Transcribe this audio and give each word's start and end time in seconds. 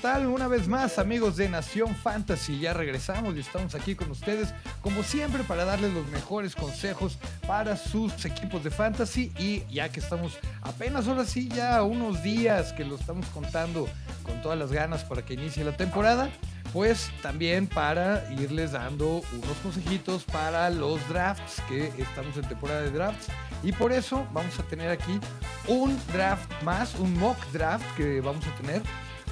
tal? 0.00 0.26
Una 0.26 0.48
vez 0.48 0.66
más, 0.66 0.98
amigos 0.98 1.36
de 1.36 1.48
Nación 1.48 1.94
Fantasy, 1.94 2.58
ya 2.58 2.72
regresamos 2.72 3.36
y 3.36 3.40
estamos 3.40 3.74
aquí 3.74 3.94
con 3.94 4.10
ustedes, 4.10 4.54
como 4.80 5.02
siempre, 5.02 5.44
para 5.44 5.64
darles 5.64 5.92
los 5.92 6.06
mejores 6.08 6.56
consejos 6.56 7.18
para 7.46 7.76
sus 7.76 8.24
equipos 8.24 8.64
de 8.64 8.70
fantasy. 8.70 9.30
Y 9.38 9.62
ya 9.70 9.90
que 9.90 10.00
estamos 10.00 10.38
apenas 10.62 11.06
ahora 11.06 11.26
sí, 11.26 11.48
ya 11.48 11.82
unos 11.82 12.22
días 12.22 12.72
que 12.72 12.84
lo 12.84 12.96
estamos 12.96 13.26
contando 13.26 13.88
con 14.22 14.40
todas 14.40 14.58
las 14.58 14.72
ganas 14.72 15.04
para 15.04 15.22
que 15.22 15.34
inicie 15.34 15.64
la 15.64 15.76
temporada, 15.76 16.30
pues 16.72 17.10
también 17.20 17.66
para 17.66 18.24
irles 18.32 18.72
dando 18.72 19.22
unos 19.32 19.56
consejitos 19.62 20.24
para 20.24 20.70
los 20.70 21.06
drafts, 21.08 21.60
que 21.68 21.92
estamos 21.98 22.36
en 22.36 22.48
temporada 22.48 22.82
de 22.82 22.90
drafts. 22.90 23.26
Y 23.62 23.72
por 23.72 23.92
eso 23.92 24.26
vamos 24.32 24.58
a 24.58 24.62
tener 24.62 24.90
aquí 24.90 25.20
un 25.68 25.98
draft 26.12 26.50
más, 26.62 26.94
un 26.94 27.18
mock 27.18 27.38
draft 27.52 27.84
que 27.96 28.22
vamos 28.22 28.46
a 28.46 28.54
tener 28.56 28.82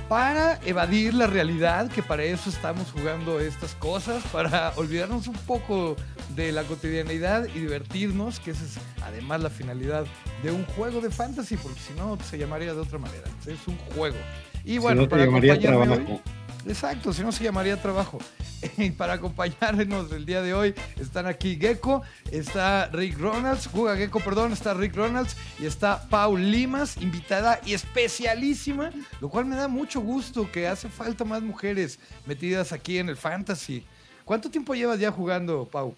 para 0.09 0.59
evadir 0.65 1.13
la 1.13 1.27
realidad, 1.27 1.91
que 1.91 2.03
para 2.03 2.25
eso 2.25 2.49
estamos 2.49 2.91
jugando 2.93 3.41
estas 3.41 3.75
cosas, 3.75 4.23
para 4.33 4.73
olvidarnos 4.77 5.29
un 5.29 5.35
poco 5.35 5.97
de 6.35 6.51
la 6.53 6.63
cotidianidad 6.65 7.47
y 7.55 7.61
divertirnos, 7.61 8.41
que 8.41 8.53
esa 8.53 8.65
es 8.65 8.79
además 9.03 9.43
la 9.43 9.51
finalidad 9.51 10.07
de 10.43 10.51
un 10.51 10.65
juego 10.65 11.01
de 11.01 11.11
fantasy, 11.11 11.57
porque 11.57 11.79
si 11.81 11.93
no 11.95 12.19
se 12.23 12.39
llamaría 12.39 12.73
de 12.73 12.81
otra 12.81 12.99
manera. 12.99 13.25
Es 13.47 13.67
un 13.67 13.77
juego. 13.95 14.17
Y 14.65 14.79
bueno, 14.79 15.09
para 15.09 15.25
acompañarme 15.25 15.89
hoy, 15.89 16.21
Exacto, 16.69 17.15
si 17.15 17.23
no 17.23 17.33
se 17.33 17.43
llamaría 17.43 17.81
trabajo. 17.81 18.19
Y 18.77 18.91
para 18.91 19.13
acompañarnos 19.15 20.11
el 20.11 20.27
día 20.27 20.43
de 20.43 20.53
hoy 20.53 20.75
están 21.01 21.27
aquí 21.27 21.57
Gecko, 21.57 22.03
está 22.33 22.89
Rick 22.89 23.17
Ronalds, 23.17 23.71
Guga 23.71 23.97
Gecko, 23.97 24.19
perdón, 24.19 24.53
está 24.53 24.75
Rick 24.75 24.97
Ronalds 24.97 25.37
y 25.61 25.67
está 25.67 26.09
Paul 26.09 26.51
Limas, 26.51 26.97
invitada 26.97 27.61
y 27.65 27.75
especialísima, 27.75 28.91
lo 29.21 29.29
cual 29.29 29.47
me 29.47 29.55
da 29.55 29.69
mucho 29.69 30.01
gusto 30.01 30.51
que 30.51 30.67
hace 30.67 30.89
falta 30.89 31.25
más 31.25 31.41
mujeres 31.41 32.01
metidas 32.27 32.73
aquí 32.73 32.99
en 32.99 33.09
el 33.09 33.17
fantasy. 33.17 33.85
¿Cuánto 34.25 34.51
tiempo 34.51 34.75
llevas 34.75 34.99
ya 34.99 35.13
jugando, 35.13 35.65
Pau? 35.65 35.95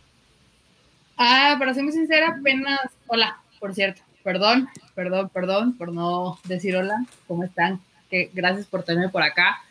Ah, 1.16 1.56
para 1.58 1.72
ser 1.72 1.82
muy 1.82 1.92
sincera, 1.92 2.36
apenas. 2.38 2.80
Hola, 3.06 3.40
por 3.58 3.74
cierto. 3.74 4.02
Perdón, 4.22 4.68
perdón, 4.94 5.30
perdón 5.30 5.78
por 5.78 5.92
no 5.92 6.38
decir 6.44 6.76
hola. 6.76 7.06
¿Cómo 7.26 7.42
están? 7.44 7.80
Que 8.10 8.30
gracias 8.34 8.66
por 8.66 8.82
tenerme 8.82 9.08
por 9.08 9.22
acá. 9.22 9.62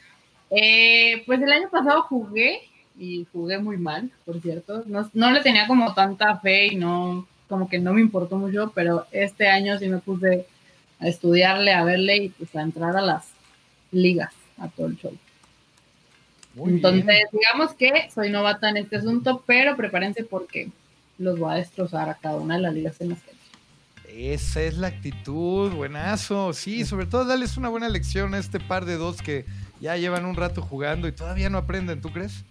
Eh, 0.52 1.23
pues 1.25 1.42
el 1.42 1.52
año 1.52 1.69
pasado 1.69 2.02
jugué 2.03 2.61
y 2.97 3.25
jugué 3.31 3.59
muy 3.59 3.78
mal, 3.78 4.11
por 4.25 4.42
cierto. 4.42 4.83
No, 4.88 5.09
no, 5.14 5.31
le 5.31 5.42
tenía 5.42 5.67
como 5.67 5.94
tanta 5.94 6.38
fe 6.39 6.67
y 6.67 6.75
no, 6.75 7.28
como 7.47 7.69
que 7.69 7.80
no 7.80 7.94
me 7.94 8.02
importó 8.02 8.38
mucho, 8.38 8.72
pero 8.73 9.05
este 9.11 9.47
año 9.47 9.77
sí 9.77 9.88
me 9.88 10.00
puse 10.00 10.45
a 11.00 11.08
estudiarle, 11.08 11.73
a 11.73 11.83
verle 11.83 12.17
y 12.17 12.30
pues 12.30 12.55
a 12.55 12.61
entrar 12.61 12.97
a 12.97 13.02
las 13.02 13.27
ligas, 13.92 14.33
a 14.58 14.67
todo 14.67 14.88
el 14.88 14.97
show. 14.97 15.14
Entonces, 16.58 17.27
digamos 17.31 17.73
que 17.73 18.09
soy 18.14 18.30
novata 18.30 18.70
en 18.70 18.77
este 18.77 18.97
asunto, 18.97 19.44
pero 19.45 19.77
prepárense 19.77 20.23
porque 20.23 20.70
los 21.17 21.39
voy 21.39 21.53
a 21.53 21.58
destrozar 21.58 22.09
a 22.09 22.16
cada 22.16 22.38
una 22.38 22.55
de 22.55 22.61
las 22.61 22.73
ligas 22.73 23.00
en 23.00 23.09
las 23.09 23.22
que 23.22 23.39
esa 24.11 24.64
es 24.64 24.77
la 24.77 24.88
actitud, 24.88 25.72
buenazo. 25.72 26.53
Sí, 26.53 26.86
sobre 26.86 27.05
todo 27.05 27.25
darles 27.25 27.58
una 27.58 27.70
buena 27.70 27.89
lección 27.89 28.33
a 28.33 28.39
este 28.39 28.59
par 28.59 28.86
de 28.86 28.97
dos 28.97 29.22
que 29.22 29.45
ya 29.81 29.97
llevan 29.97 30.25
un 30.25 30.35
rato 30.35 30.61
jugando 30.61 31.08
y 31.08 31.11
todavía 31.11 31.49
no 31.49 31.58
aprenden, 31.58 32.02
¿tú 32.02 32.11
crees? 32.11 32.44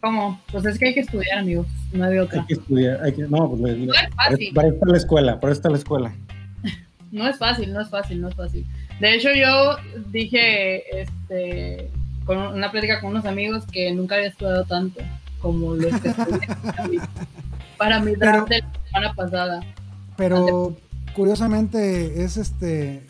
¿Cómo? 0.00 0.40
Pues 0.52 0.64
es 0.66 0.78
que 0.78 0.88
hay 0.88 0.94
que 0.94 1.00
estudiar, 1.00 1.38
amigos. 1.38 1.66
No 1.92 2.04
hay 2.04 2.18
otra. 2.18 2.40
Hay 2.40 2.46
que 2.46 2.54
estudiar. 2.54 3.02
Hay 3.02 3.12
que, 3.12 3.22
no, 3.22 3.50
pues, 3.50 3.76
no 3.76 3.92
es 3.92 4.14
fácil. 4.14 4.54
Para, 4.54 4.72
para 4.74 4.92
la 4.92 4.98
escuela, 4.98 5.40
para 5.40 5.52
esta 5.52 5.68
la 5.68 5.78
escuela. 5.78 6.14
no 7.12 7.26
es 7.28 7.38
fácil, 7.38 7.72
no 7.72 7.80
es 7.80 7.88
fácil, 7.88 8.20
no 8.20 8.28
es 8.28 8.34
fácil. 8.34 8.66
De 9.00 9.14
hecho, 9.14 9.30
yo 9.32 9.76
dije, 10.10 11.00
este, 11.00 11.90
con 12.24 12.38
una 12.38 12.70
plática 12.70 13.00
con 13.00 13.10
unos 13.10 13.24
amigos 13.24 13.64
que 13.70 13.92
nunca 13.92 14.16
había 14.16 14.28
estudiado 14.28 14.64
tanto 14.64 15.00
como 15.40 15.74
lo 15.74 15.88
que 16.00 16.08
estudié 16.08 17.00
para 17.78 18.00
mi 18.00 18.14
draft 18.14 18.48
de 18.48 18.60
la 18.60 18.72
semana 18.86 19.14
pasada. 19.14 19.60
Pero 20.16 20.76
curiosamente 21.14 22.22
es 22.22 22.36
este 22.36 23.06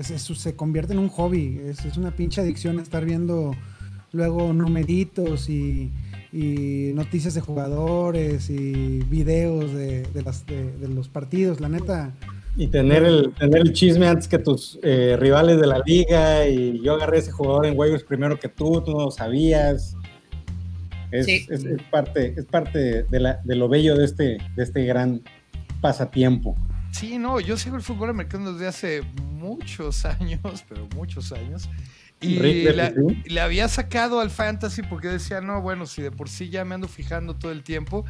se 0.00 0.56
convierte 0.56 0.92
en 0.92 0.98
un 0.98 1.08
hobby, 1.08 1.60
es, 1.64 1.84
es, 1.84 1.96
una 1.96 2.10
pinche 2.10 2.40
adicción 2.40 2.80
estar 2.80 3.04
viendo 3.04 3.54
luego 4.12 4.52
numeritos 4.52 5.48
y, 5.48 5.90
y 6.32 6.92
noticias 6.94 7.34
de 7.34 7.40
jugadores 7.40 8.48
y 8.48 9.00
videos 9.04 9.72
de, 9.74 10.02
de, 10.02 10.22
las, 10.22 10.46
de, 10.46 10.88
los 10.88 11.08
partidos, 11.08 11.60
la 11.60 11.68
neta. 11.68 12.12
Y 12.56 12.66
tener 12.66 13.04
el, 13.04 13.32
tener 13.34 13.62
el 13.62 13.72
chisme 13.72 14.06
antes 14.06 14.28
que 14.28 14.38
tus 14.38 14.78
eh, 14.82 15.16
rivales 15.18 15.60
de 15.60 15.66
la 15.66 15.80
liga 15.84 16.46
y 16.48 16.80
yo 16.82 16.94
agarré 16.94 17.18
ese 17.18 17.32
jugador 17.32 17.66
en 17.66 17.78
waivers 17.78 18.04
primero 18.04 18.38
que 18.38 18.48
tú, 18.48 18.82
tú 18.82 18.92
no 18.92 19.04
lo 19.04 19.10
sabías. 19.10 19.96
Es, 21.10 21.28
es, 21.28 21.50
es 21.50 21.82
parte, 21.90 22.34
es 22.36 22.46
parte 22.46 23.02
de, 23.02 23.20
la, 23.20 23.40
de 23.44 23.54
lo 23.54 23.68
bello 23.68 23.96
de 23.96 24.06
este, 24.06 24.38
de 24.56 24.62
este 24.62 24.84
gran 24.84 25.22
pasatiempo. 25.82 26.56
Sí, 26.92 27.18
no, 27.18 27.40
yo 27.40 27.56
sigo 27.56 27.76
el 27.76 27.82
fútbol 27.82 28.10
americano 28.10 28.52
desde 28.52 28.68
hace 28.68 29.02
muchos 29.32 30.04
años, 30.04 30.64
pero 30.68 30.86
muchos 30.94 31.32
años. 31.32 31.68
Y 32.20 32.38
le, 32.38 33.40
había 33.40 33.66
sacado 33.66 34.20
al 34.20 34.30
fantasy 34.30 34.82
porque 34.82 35.08
decía, 35.08 35.40
no, 35.40 35.60
bueno, 35.60 35.86
si 35.86 36.02
de 36.02 36.12
por 36.12 36.28
sí 36.28 36.50
ya 36.50 36.64
me 36.64 36.76
ando 36.76 36.86
fijando 36.86 37.34
todo 37.34 37.50
el 37.50 37.64
tiempo, 37.64 38.04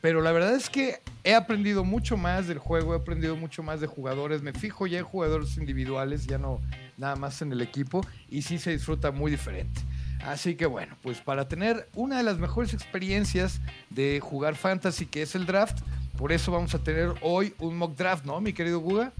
pero 0.00 0.22
la 0.22 0.32
verdad 0.32 0.54
es 0.54 0.70
que 0.70 1.02
he 1.22 1.34
aprendido 1.34 1.84
mucho 1.84 2.16
más 2.16 2.48
del 2.48 2.56
juego, 2.56 2.94
he 2.94 2.96
aprendido 2.96 3.36
mucho 3.36 3.62
más 3.62 3.82
de 3.82 3.86
jugadores, 3.86 4.40
me 4.40 4.54
fijo 4.54 4.86
ya 4.86 5.00
en 5.00 5.04
jugadores 5.04 5.58
individuales, 5.58 6.26
ya 6.26 6.38
no 6.38 6.62
nada 6.96 7.16
más 7.16 7.42
en 7.42 7.52
el 7.52 7.60
equipo, 7.60 8.00
y 8.30 8.40
sí 8.40 8.58
se 8.58 8.70
disfruta 8.70 9.10
muy 9.10 9.30
diferente. 9.30 9.82
Así 10.24 10.54
que 10.54 10.64
bueno, 10.64 10.96
pues 11.02 11.20
para 11.20 11.46
tener 11.46 11.88
una 11.94 12.16
de 12.16 12.22
las 12.22 12.38
mejores 12.38 12.72
experiencias 12.72 13.60
de 13.90 14.20
jugar 14.20 14.56
fantasy, 14.56 15.04
que 15.04 15.22
es 15.22 15.34
el 15.34 15.44
draft, 15.44 15.78
por 16.18 16.32
eso 16.32 16.50
vamos 16.50 16.74
a 16.74 16.78
tener 16.80 17.14
hoy 17.22 17.54
un 17.60 17.78
mock 17.78 17.96
draft, 17.96 18.24
¿no, 18.24 18.40
mi 18.40 18.52
querido 18.52 18.80
Guga? 18.80 19.12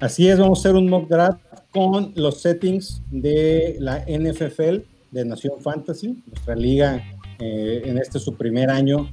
Así 0.00 0.28
es, 0.28 0.40
vamos 0.40 0.58
a 0.58 0.60
hacer 0.60 0.74
un 0.74 0.90
mock 0.90 1.08
draft 1.08 1.40
con 1.70 2.12
los 2.16 2.40
settings 2.40 3.00
de 3.10 3.76
la 3.78 4.00
NFL 4.00 4.78
de 5.12 5.24
Nación 5.24 5.60
Fantasy, 5.60 6.20
nuestra 6.26 6.56
liga 6.56 7.00
eh, 7.38 7.82
en 7.84 7.96
este 7.96 8.18
su 8.18 8.34
primer 8.34 8.70
año. 8.70 9.08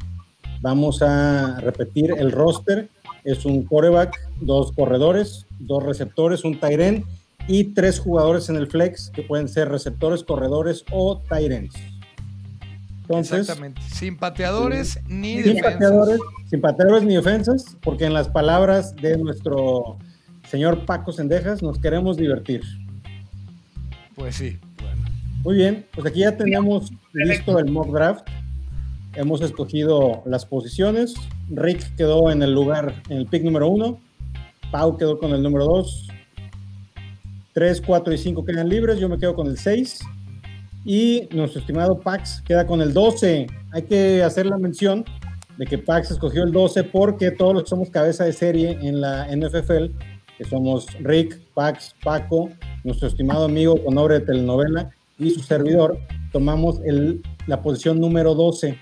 Vamos 0.62 1.04
a 1.04 1.60
repetir 1.62 2.16
el 2.18 2.32
roster. 2.32 2.90
Es 3.24 3.46
un 3.46 3.64
quarterback, 3.64 4.20
dos 4.42 4.72
corredores, 4.72 5.46
dos 5.60 5.84
receptores, 5.84 6.44
un 6.44 6.60
tight 6.60 7.06
y 7.48 7.66
tres 7.76 8.00
jugadores 8.00 8.50
en 8.50 8.56
el 8.56 8.68
flex 8.68 9.12
que 9.12 9.22
pueden 9.22 9.48
ser 9.48 9.70
receptores, 9.70 10.24
corredores 10.24 10.84
o 10.92 11.22
tight 11.30 11.72
Exactamente. 13.18 13.82
Sin 13.94 14.18
pateadores 14.18 15.00
ni 15.08 15.42
sin 15.42 15.62
Pateadores, 15.62 16.20
sin 16.50 16.62
pateadores 16.62 17.04
ni 17.04 17.16
defensas, 17.16 17.78
porque 17.82 18.06
en 18.06 18.14
las 18.14 18.28
palabras 18.28 18.96
de 18.96 19.18
nuestro 19.18 19.98
señor 20.48 20.86
Paco 20.86 21.12
Sendejas, 21.12 21.64
nos 21.64 21.80
queremos 21.80 22.18
divertir. 22.18 22.62
Pues 24.16 24.36
sí. 24.36 24.60
Muy 25.44 25.56
bien, 25.56 25.86
pues 25.94 26.06
aquí 26.06 26.20
ya 26.20 26.36
tenemos 26.36 26.92
listo 27.14 27.58
el 27.60 27.72
mock 27.72 27.92
draft. 27.92 28.28
Hemos 29.16 29.42
escogido 29.42 30.22
las 30.26 30.46
posiciones. 30.46 31.16
Rick 31.50 31.96
quedó 31.96 32.30
en 32.30 32.44
el 32.44 32.54
lugar, 32.54 33.02
en 33.10 33.18
el 33.20 33.26
pick 33.26 33.44
número 33.44 33.70
uno. 33.70 34.00
Pau 34.72 34.98
quedó 34.98 35.18
con 35.18 35.32
el 35.32 35.42
número 35.42 35.66
dos. 35.66 36.08
Tres, 37.54 37.82
cuatro 37.82 38.14
y 38.14 38.18
cinco 38.18 38.46
quedan 38.46 38.70
libres. 38.70 39.00
Yo 39.00 39.10
me 39.10 39.18
quedo 39.18 39.34
con 39.34 39.48
el 39.48 39.58
seis. 39.58 40.00
Y 40.86 41.28
nuestro 41.32 41.60
estimado 41.60 42.00
Pax 42.00 42.42
queda 42.42 42.66
con 42.66 42.82
el 42.82 42.94
12. 42.94 43.48
Hay 43.72 43.82
que 43.84 44.24
hacer 44.24 44.46
la 44.46 44.58
mención 44.58 45.06
de 45.58 45.66
que 45.66 45.78
Pax 45.78 46.12
escogió 46.12 46.44
el 46.44 46.52
12 46.52 46.86
porque 46.86 47.32
todos 47.32 47.54
los 47.54 47.64
que 47.64 47.70
somos 47.70 47.90
cabeza 47.90 48.24
de 48.24 48.32
serie 48.32 48.78
en 48.82 49.02
la 49.02 49.28
NFL, 49.28 49.88
que 50.38 50.46
somos 50.46 50.88
Rick, 51.02 51.38
Pax, 51.54 51.96
Paco, 52.02 52.50
nuestro 52.86 53.10
estimado 53.10 53.46
amigo 53.46 53.84
con 53.84 53.96
nombre 53.96 54.20
de 54.20 54.26
telenovela 54.26 54.90
y 55.18 55.32
su 55.32 55.42
servidor, 55.42 56.00
tomamos 56.32 56.80
el, 56.86 57.22
la 57.46 57.62
posición 57.62 58.00
número 58.00 58.36
12 58.36 58.78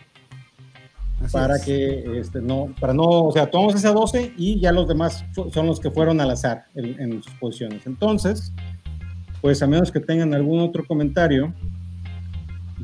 para 1.32 1.60
que 1.60 2.20
este, 2.20 2.42
no, 2.42 2.76
para 2.80 2.94
no, 2.94 3.26
o 3.26 3.32
sea, 3.32 3.50
tomamos 3.50 3.74
esa 3.74 3.92
12 3.92 4.34
y 4.38 4.60
ya 4.60 4.72
los 4.72 4.88
demás 4.88 5.26
son 5.52 5.66
los 5.66 5.80
que 5.80 5.90
fueron 5.90 6.22
al 6.22 6.30
azar 6.30 6.66
en, 6.76 7.02
en 7.02 7.24
sus 7.24 7.34
posiciones. 7.34 7.88
Entonces, 7.88 8.54
pues 9.42 9.64
a 9.64 9.68
menos 9.68 9.92
que 9.92 10.00
tengan 10.00 10.36
algún 10.36 10.60
otro 10.60 10.86
comentario, 10.86 11.54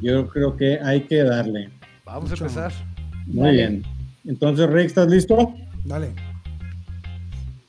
yo 0.03 0.27
creo 0.27 0.55
que 0.55 0.79
hay 0.83 1.01
que 1.01 1.23
darle. 1.23 1.69
Vamos 2.05 2.29
a 2.31 2.33
empezar. 2.35 2.71
Muy 3.25 3.51
bien. 3.51 3.83
Entonces, 4.25 4.69
Rick, 4.69 4.88
¿estás 4.88 5.07
listo? 5.07 5.53
Dale. 5.85 6.11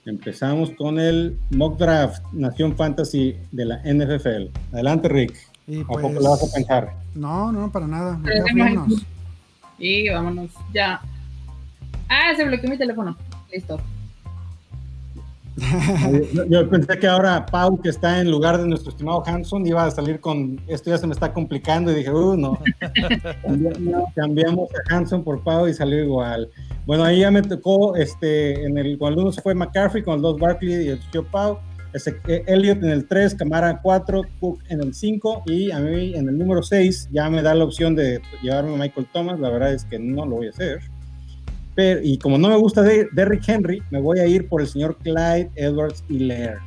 Empezamos 0.04 0.70
con 0.72 0.98
el 0.98 1.38
mock 1.50 1.78
draft 1.78 2.22
Nación 2.32 2.76
Fantasy 2.76 3.36
de 3.52 3.64
la 3.64 3.78
NFL. 3.84 4.50
Adelante, 4.72 5.08
Rick. 5.08 5.34
Y 5.66 5.81
¿A 5.81 5.86
poco 5.86 6.10
lo 6.10 6.31
vas 6.31 6.42
a 6.42 6.54
pensar? 6.54 6.92
No, 7.14 7.50
no, 7.52 7.72
para 7.72 7.86
nada. 7.86 8.20
vámonos. 8.54 9.06
Y 9.78 10.08
vámonos, 10.08 10.50
ya. 10.72 11.00
Ah, 12.08 12.32
se 12.36 12.44
bloqueó 12.44 12.69
mi 12.69 12.76
teléfono. 12.76 13.16
Listo. 13.52 13.81
Yo, 16.48 16.68
pensé 16.68 16.98
que 16.98 17.06
ahora 17.06 17.46
Pau, 17.46 17.80
que 17.80 17.88
está 17.88 18.20
en 18.20 18.30
lugar 18.30 18.58
de 18.58 18.66
nuestro 18.66 18.90
estimado 18.90 19.22
Hanson, 19.24 19.64
iba 19.66 19.84
a 19.84 19.90
salir 19.90 20.18
con 20.20 20.60
esto 20.66 20.90
ya 20.90 20.98
se 20.98 21.06
me 21.06 21.12
está 21.12 21.32
complicando 21.32 21.92
y 21.92 21.96
dije, 21.96 22.10
uh, 22.10 22.36
no. 22.36 22.58
Cambiamos 24.16 24.70
a 24.74 24.94
Hanson 24.94 25.22
por 25.22 25.42
Pau 25.44 25.68
y 25.68 25.74
salió 25.74 26.02
igual. 26.02 26.50
Bueno, 26.86 27.04
ahí 27.04 27.20
ya 27.20 27.30
me 27.30 27.42
tocó, 27.42 27.94
este, 27.94 28.64
en 28.64 28.78
el, 28.78 28.98
cuando 28.98 29.22
uno 29.22 29.32
se 29.32 29.42
fue 29.42 29.54
McCaffrey, 29.54 30.02
con 30.02 30.16
el 30.16 30.22
2 30.22 30.40
Barkley 30.40 30.86
y 30.86 30.88
el 30.88 31.00
tío 31.10 31.24
Pau, 31.24 31.58
ese, 31.92 32.16
eh, 32.26 32.42
Elliot 32.48 32.82
en 32.82 32.90
el 32.90 33.06
3, 33.06 33.36
Camara 33.36 33.80
4, 33.80 34.22
Cook 34.40 34.60
en 34.68 34.80
el 34.80 34.92
5 34.92 35.44
y 35.46 35.70
a 35.70 35.78
mí 35.78 36.14
en 36.14 36.28
el 36.28 36.36
número 36.36 36.64
6 36.64 37.10
ya 37.12 37.30
me 37.30 37.42
da 37.42 37.54
la 37.54 37.64
opción 37.64 37.94
de 37.94 38.20
llevarme 38.42 38.74
a 38.74 38.78
Michael 38.78 39.06
Thomas, 39.12 39.38
la 39.38 39.50
verdad 39.50 39.72
es 39.72 39.84
que 39.84 40.00
no 40.00 40.26
lo 40.26 40.36
voy 40.36 40.48
a 40.48 40.50
hacer 40.50 40.94
y 41.76 42.18
como 42.18 42.38
no 42.38 42.48
me 42.48 42.56
gusta 42.56 42.82
de 42.82 43.08
Derrick 43.12 43.48
Henry, 43.48 43.82
me 43.90 44.00
voy 44.00 44.20
a 44.20 44.26
ir 44.26 44.48
por 44.48 44.60
el 44.60 44.68
señor 44.68 44.96
Clyde 44.98 45.50
Edwards 45.56 46.04
Hilaire. 46.08 46.60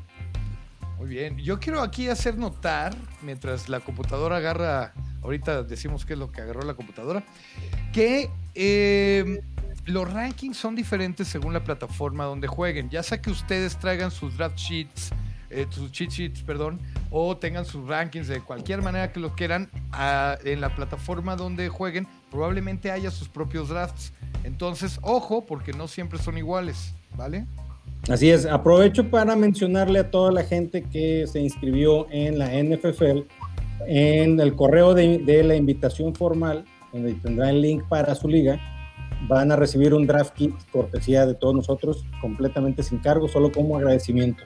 Muy 0.98 1.10
bien. 1.10 1.38
Yo 1.38 1.60
quiero 1.60 1.82
aquí 1.82 2.10
hacer 2.10 2.38
notar, 2.38 2.96
mientras 3.22 3.70
la 3.70 3.80
computadora 3.80 4.38
agarra, 4.38 4.94
ahorita 5.22 5.64
decimos 5.64 6.06
qué 6.06 6.14
es 6.14 6.20
lo 6.20 6.32
que 6.32 6.42
agarró 6.42 6.64
la 6.64 6.74
computadora, 6.74 7.24
que 7.94 8.30
eh, 8.56 9.40
los 9.86 10.12
rankings 10.12 10.58
son 10.58 10.76
diferentes 10.76 11.28
según 11.28 11.54
la 11.54 11.64
plataforma 11.64 12.26
donde 12.26 12.48
jueguen. 12.48 12.90
Ya 12.90 13.04
sea 13.04 13.22
que 13.22 13.30
ustedes 13.30 13.78
traigan 13.78 14.10
sus 14.12 14.38
draft 14.38 14.58
sheets, 14.58 15.12
eh, 15.50 15.68
sus 15.70 15.92
cheat 15.92 16.10
sheets, 16.10 16.42
perdón, 16.42 16.80
o 17.12 17.38
tengan 17.38 17.66
sus 17.66 17.88
rankings 17.88 18.28
de 18.28 18.42
cualquier 18.42 18.82
manera 18.82 19.14
que 19.14 19.20
lo 19.20 19.34
quieran 19.36 19.70
en 20.44 20.62
la 20.62 20.76
plataforma 20.76 21.36
donde 21.36 21.70
jueguen, 21.70 22.08
probablemente 22.30 22.92
haya 22.92 23.12
sus 23.12 23.30
propios 23.30 23.70
drafts. 23.70 24.14
Entonces, 24.44 25.00
ojo, 25.02 25.46
porque 25.46 25.74
no 25.74 25.88
siempre 25.88 26.20
son 26.20 26.38
iguales, 26.38 26.94
¿vale? 27.16 27.46
Así 28.10 28.30
es, 28.30 28.46
aprovecho 28.46 29.10
para 29.10 29.36
mencionarle 29.36 30.00
a 30.00 30.12
toda 30.12 30.32
la 30.32 30.44
gente 30.44 30.84
que 30.84 31.26
se 31.28 31.42
inscribió 31.42 32.08
en 32.10 32.40
la 32.40 32.48
NFL, 32.52 33.24
en 33.86 34.40
el 34.40 34.56
correo 34.56 34.94
de, 34.94 35.44
la 35.44 35.56
invitación 35.56 36.16
formal, 36.16 36.64
donde 36.94 37.16
tendrá 37.16 37.50
el 37.50 37.62
link 37.62 37.84
para 37.90 38.16
su 38.16 38.30
liga, 38.30 38.60
van 39.28 39.52
a 39.52 39.58
recibir 39.58 39.94
un 39.94 40.08
draft 40.08 40.34
kit 40.36 40.54
cortesía 40.72 41.26
de 41.26 41.36
todos 41.36 41.54
nosotros, 41.54 42.06
completamente 42.22 42.82
sin 42.82 43.00
cargo, 43.00 43.28
solo 43.28 43.52
como 43.52 43.76
agradecimiento. 43.76 44.44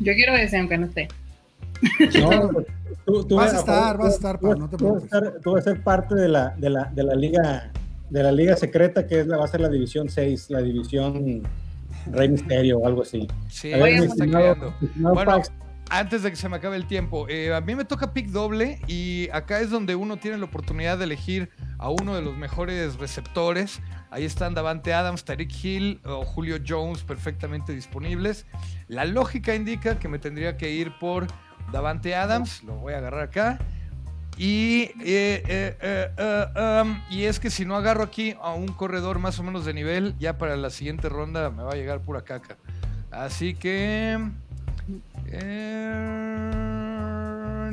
Yo 0.00 0.14
quiero 0.14 0.34
ese, 0.34 0.58
aunque 0.58 0.78
no 0.78 0.86
esté. 0.86 1.06
No, 3.06 3.24
tú, 3.24 3.36
vas, 3.36 3.52
a 3.52 3.58
estar, 3.58 3.98
vas 3.98 4.12
a 4.12 4.14
estar, 4.14 4.42
no 4.42 4.68
te 4.68 4.76
preocupes. 4.76 5.10
Tú 5.42 5.52
vas 5.52 5.66
a 5.66 5.70
ser 5.70 5.82
parte 5.82 6.14
de 6.14 6.28
la, 6.28 6.54
de 6.56 6.70
la, 6.70 6.84
de 6.84 7.02
la 7.02 7.14
liga 7.14 7.70
de 8.10 8.22
la 8.22 8.32
liga 8.32 8.56
secreta 8.56 9.06
que 9.06 9.20
es 9.20 9.26
la, 9.26 9.38
va 9.38 9.44
a 9.44 9.48
ser 9.48 9.60
la 9.60 9.68
división 9.68 10.08
6, 10.08 10.50
la 10.50 10.62
división 10.62 11.42
Rey 12.12 12.28
Misterio 12.28 12.78
o 12.78 12.86
algo 12.86 13.02
así. 13.02 13.26
Sí, 13.48 13.72
ver, 13.72 14.08
bueno, 14.94 15.42
antes 15.90 16.22
de 16.22 16.30
que 16.30 16.36
se 16.36 16.48
me 16.48 16.56
acabe 16.56 16.76
el 16.76 16.86
tiempo, 16.86 17.28
eh, 17.28 17.54
a 17.54 17.60
mí 17.60 17.74
me 17.74 17.84
toca 17.84 18.12
pick 18.12 18.28
doble 18.28 18.80
y 18.86 19.28
acá 19.32 19.60
es 19.60 19.70
donde 19.70 19.94
uno 19.94 20.16
tiene 20.16 20.38
la 20.38 20.44
oportunidad 20.44 20.98
de 20.98 21.04
elegir 21.04 21.50
a 21.78 21.90
uno 21.90 22.14
de 22.14 22.22
los 22.22 22.36
mejores 22.36 22.96
receptores. 22.96 23.80
Ahí 24.10 24.24
están 24.24 24.54
Davante 24.54 24.94
Adams, 24.94 25.24
Tariq 25.24 25.52
Hill 25.64 26.00
o 26.04 26.24
Julio 26.24 26.58
Jones 26.66 27.02
perfectamente 27.02 27.72
disponibles. 27.72 28.46
La 28.88 29.04
lógica 29.04 29.54
indica 29.54 29.98
que 29.98 30.08
me 30.08 30.18
tendría 30.18 30.56
que 30.56 30.70
ir 30.70 30.92
por 30.98 31.26
Davante 31.72 32.14
Adams, 32.14 32.62
lo 32.62 32.74
voy 32.76 32.94
a 32.94 32.98
agarrar 32.98 33.22
acá. 33.22 33.58
Y, 34.36 34.90
eh, 35.04 35.42
eh, 35.46 35.76
eh, 36.18 36.82
um, 36.82 37.00
y 37.08 37.24
es 37.24 37.38
que 37.38 37.50
si 37.50 37.64
no 37.64 37.76
agarro 37.76 38.02
aquí 38.02 38.34
a 38.40 38.52
un 38.52 38.68
corredor 38.68 39.18
más 39.20 39.38
o 39.38 39.44
menos 39.44 39.64
de 39.64 39.74
nivel, 39.74 40.14
ya 40.18 40.38
para 40.38 40.56
la 40.56 40.70
siguiente 40.70 41.08
ronda 41.08 41.50
me 41.50 41.62
va 41.62 41.72
a 41.72 41.76
llegar 41.76 42.00
pura 42.00 42.22
caca. 42.22 42.56
Así 43.10 43.54
que. 43.54 44.18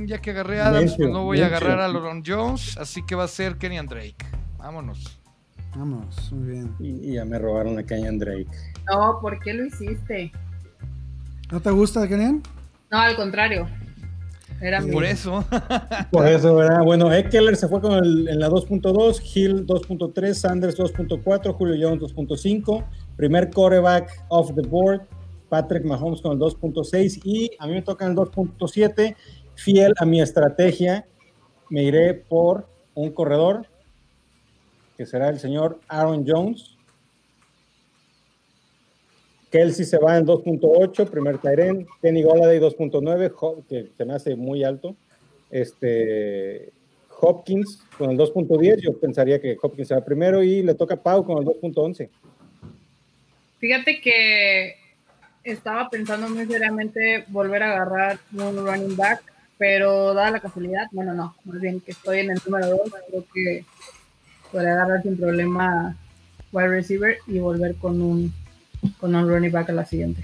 ya 0.06 0.18
que 0.20 0.32
agarré 0.32 0.62
a 0.62 0.68
Adams, 0.68 0.96
pues 0.98 1.10
no 1.10 1.24
voy 1.24 1.42
a 1.42 1.48
agarrar 1.48 1.80
a 1.80 1.88
Loron 1.88 2.24
Jones. 2.26 2.78
Así 2.78 3.04
que 3.04 3.16
va 3.16 3.24
a 3.24 3.28
ser 3.28 3.58
Kenyan 3.58 3.88
Drake. 3.88 4.26
Vámonos. 4.58 5.20
Vamos, 5.76 6.32
muy 6.32 6.52
bien. 6.52 6.76
Y, 6.80 7.14
ya 7.14 7.26
me 7.26 7.40
robaron 7.40 7.80
a 7.80 7.84
Kenyan 7.84 8.20
Drake. 8.20 8.48
No, 8.88 9.20
¿por 9.20 9.40
qué 9.40 9.54
lo 9.54 9.66
hiciste? 9.66 10.32
¿No 11.50 11.60
te 11.60 11.72
gusta 11.72 12.08
Kenyan? 12.08 12.44
No, 12.92 13.00
al 13.00 13.16
contrario. 13.16 13.68
Por 14.92 15.04
eso. 15.06 15.44
Por 16.12 16.28
eso, 16.28 16.56
¿verdad? 16.56 16.84
Bueno, 16.84 17.12
Eckler 17.12 17.56
se 17.56 17.68
fue 17.68 17.82
con 17.82 17.94
el, 17.94 18.28
en 18.28 18.40
la 18.40 18.48
2.2, 18.48 19.22
Hill 19.36 19.66
2.3, 19.66 20.34
Sanders 20.34 20.78
2.4, 20.78 21.54
Julio 21.54 21.90
Jones 21.90 22.14
2.5, 22.14 22.86
primer 23.16 23.50
quarterback 23.50 24.24
off 24.30 24.54
the 24.54 24.62
board, 24.62 25.02
Patrick 25.50 25.84
Mahomes 25.84 26.22
con 26.22 26.34
el 26.34 26.38
2.6 26.38 27.22
y 27.24 27.50
a 27.58 27.66
mí 27.66 27.74
me 27.74 27.82
toca 27.82 28.06
el 28.06 28.14
2.7, 28.14 29.16
fiel 29.56 29.94
a 29.98 30.06
mi 30.06 30.22
estrategia, 30.22 31.08
me 31.72 31.82
iré 31.84 32.14
por 32.14 32.68
un 32.94 33.12
corredor 33.12 33.66
que 34.96 35.08
será 35.08 35.30
el 35.30 35.40
señor 35.40 35.80
Aaron 35.88 36.24
Jones 36.28 36.71
Kelsey 39.52 39.86
se 39.86 39.98
va 39.98 40.18
en 40.18 40.26
2.8, 40.26 41.10
primer 41.10 41.38
Tyren. 41.38 41.86
Kenny 42.02 42.24
Goladay 42.24 42.60
2.9, 42.60 43.66
que 43.68 43.90
se 43.98 44.06
me 44.06 44.14
hace 44.14 44.36
muy 44.36 44.64
alto. 44.64 44.96
Este, 45.50 46.72
Hopkins 47.20 47.84
con 47.98 48.12
el 48.12 48.18
2.10, 48.18 48.78
yo 48.78 48.98
pensaría 48.98 49.42
que 49.42 49.58
Hopkins 49.62 49.90
se 49.90 49.96
va 49.96 50.06
primero 50.06 50.42
y 50.42 50.64
le 50.64 50.74
toca 50.74 50.96
Pau 50.96 51.26
con 51.26 51.38
el 51.38 51.46
2.11. 51.46 52.10
Fíjate 53.60 54.00
que 54.00 54.76
estaba 55.44 55.90
pensando 55.90 56.30
muy 56.30 56.46
seriamente 56.46 57.26
volver 57.28 57.64
a 57.64 57.74
agarrar 57.74 58.20
un 58.34 58.66
running 58.66 58.96
back, 58.96 59.22
pero 59.58 60.14
dada 60.14 60.32
la 60.32 60.40
casualidad, 60.40 60.88
bueno, 60.92 61.14
no, 61.14 61.36
más 61.44 61.60
bien 61.60 61.82
que 61.82 61.92
estoy 61.92 62.20
en 62.20 62.32
el 62.32 62.40
número 62.46 62.70
2, 62.70 62.80
creo 63.10 63.26
que 63.34 63.66
podría 64.52 64.74
agarrar 64.74 65.04
sin 65.04 65.18
problema 65.18 65.96
wide 66.52 66.68
receiver 66.70 67.18
y 67.28 67.40
volver 67.40 67.76
con 67.76 68.02
un 68.02 68.41
con 69.00 69.16
un 69.16 69.28
running 69.28 69.52
back 69.52 69.70
a 69.70 69.74
la 69.74 69.86
siguiente. 69.86 70.24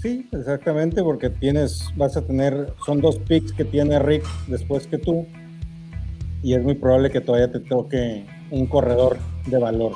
Sí, 0.00 0.28
exactamente, 0.32 1.02
porque 1.02 1.30
tienes, 1.30 1.90
vas 1.96 2.16
a 2.16 2.22
tener, 2.22 2.74
son 2.84 3.00
dos 3.00 3.18
picks 3.18 3.52
que 3.52 3.64
tiene 3.64 3.98
Rick 3.98 4.24
después 4.48 4.86
que 4.86 4.98
tú, 4.98 5.26
y 6.42 6.54
es 6.54 6.62
muy 6.62 6.74
probable 6.74 7.10
que 7.10 7.20
todavía 7.20 7.50
te 7.50 7.60
toque 7.60 8.26
un 8.50 8.66
corredor 8.66 9.16
de 9.46 9.58
valor. 9.58 9.94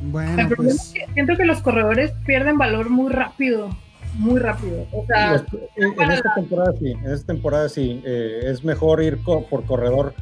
Bueno, 0.00 0.48
pues... 0.56 0.94
siento 1.12 1.36
que 1.36 1.44
los 1.44 1.60
corredores 1.60 2.12
pierden 2.24 2.56
valor 2.56 2.88
muy 2.88 3.12
rápido, 3.12 3.68
muy 4.14 4.40
rápido. 4.40 4.86
O 4.92 5.04
sea, 5.06 5.44
en, 5.76 6.10
esta 6.10 6.34
temporada 6.34 6.72
sí, 6.78 6.92
en 6.92 7.10
esta 7.10 7.26
temporada 7.26 7.68
sí, 7.68 8.02
eh, 8.06 8.40
es 8.44 8.64
mejor 8.64 9.02
ir 9.02 9.18
por 9.22 9.64
corredor 9.66 10.14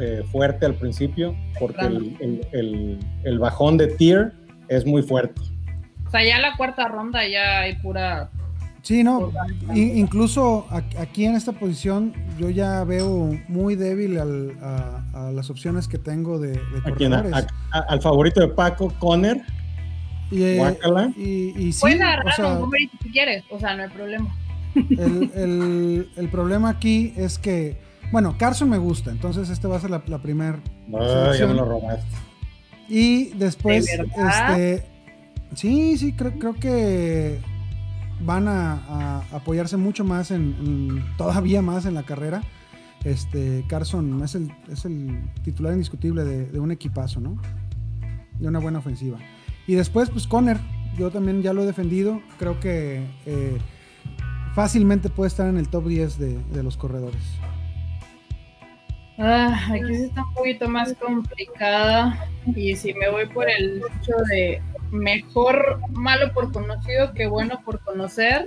eh, 0.00 0.22
fuerte 0.32 0.66
al 0.66 0.74
principio, 0.74 1.36
porque 1.60 1.86
el, 1.86 2.46
el, 2.52 2.98
el 3.22 3.38
bajón 3.38 3.76
de 3.76 3.86
tier 3.86 4.32
es 4.68 4.84
muy 4.84 5.02
fuerte. 5.02 5.40
Sea, 6.12 6.24
ya 6.24 6.38
la 6.38 6.56
cuarta 6.56 6.88
ronda 6.88 7.26
ya 7.26 7.60
hay 7.60 7.74
pura. 7.76 8.30
Sí, 8.82 9.02
no. 9.02 9.32
incluso 9.74 10.66
aquí 10.98 11.24
en 11.24 11.36
esta 11.36 11.52
posición 11.52 12.12
yo 12.38 12.50
ya 12.50 12.82
veo 12.84 13.38
muy 13.48 13.76
débil 13.76 14.18
a, 14.18 15.30
las 15.32 15.48
opciones 15.50 15.88
que 15.88 15.98
tengo 15.98 16.38
de, 16.38 16.52
de 16.52 17.48
al 17.70 18.02
favorito 18.02 18.40
de 18.40 18.48
Paco, 18.48 18.92
Conner. 18.98 19.40
Y, 20.30 20.42
eh, 20.42 20.78
y, 21.16 21.72
sí, 21.72 21.80
Puedes 21.80 22.00
agarrar 22.00 22.40
o 22.40 22.70
si 23.02 23.10
quieres, 23.10 23.44
o 23.50 23.58
sea, 23.58 23.76
no 23.76 23.82
hay 23.84 23.88
problema. 23.90 24.34
El, 24.74 26.10
el, 26.16 26.28
problema 26.30 26.70
aquí 26.70 27.12
es 27.16 27.38
que, 27.38 27.78
bueno, 28.10 28.36
Carson 28.38 28.68
me 28.68 28.78
gusta, 28.78 29.10
entonces 29.10 29.50
este 29.50 29.68
va 29.68 29.76
a 29.76 29.80
ser 29.80 29.90
la, 29.90 30.02
la 30.06 30.18
primera. 30.18 30.58
No, 30.88 31.34
ya 31.34 31.46
me 31.46 31.54
lo 31.54 31.66
robaste. 31.66 32.06
Y 32.88 33.30
después, 33.34 33.86
este, 33.88 34.91
Sí, 35.54 35.98
sí, 35.98 36.12
creo, 36.14 36.32
creo 36.38 36.54
que 36.54 37.38
van 38.24 38.48
a, 38.48 39.22
apoyarse 39.32 39.76
mucho 39.76 40.04
más 40.04 40.30
en, 40.30 41.04
todavía 41.16 41.62
más 41.62 41.86
en 41.86 41.94
la 41.94 42.02
carrera. 42.04 42.42
Este 43.04 43.64
Carson 43.68 44.22
es 44.22 44.34
el, 44.84 45.22
titular 45.42 45.72
indiscutible 45.72 46.24
de, 46.24 46.60
un 46.60 46.70
equipazo, 46.70 47.20
¿no? 47.20 47.40
De 48.38 48.48
una 48.48 48.60
buena 48.60 48.78
ofensiva. 48.78 49.18
Y 49.66 49.74
después, 49.74 50.10
pues 50.10 50.26
Conner, 50.26 50.58
yo 50.96 51.10
también 51.10 51.42
ya 51.42 51.52
lo 51.52 51.62
he 51.62 51.66
defendido. 51.66 52.20
Creo 52.38 52.60
que 52.60 53.04
eh, 53.26 53.58
fácilmente 54.54 55.08
puede 55.08 55.28
estar 55.28 55.48
en 55.48 55.58
el 55.58 55.68
top 55.68 55.88
10 55.88 56.18
de, 56.18 56.38
de 56.38 56.62
los 56.62 56.76
corredores. 56.76 57.22
Ah, 59.18 59.68
aquí 59.70 59.94
está 59.94 60.24
un 60.24 60.34
poquito 60.34 60.68
más 60.68 60.94
complicada. 60.94 62.26
Y 62.56 62.74
si 62.76 62.94
me 62.94 63.10
voy 63.10 63.26
por 63.26 63.48
el 63.48 63.78
hecho 63.78 64.12
de 64.30 64.60
mejor 64.92 65.80
malo 65.92 66.32
por 66.32 66.52
conocido 66.52 67.12
que 67.14 67.26
bueno 67.26 67.60
por 67.64 67.80
conocer. 67.80 68.46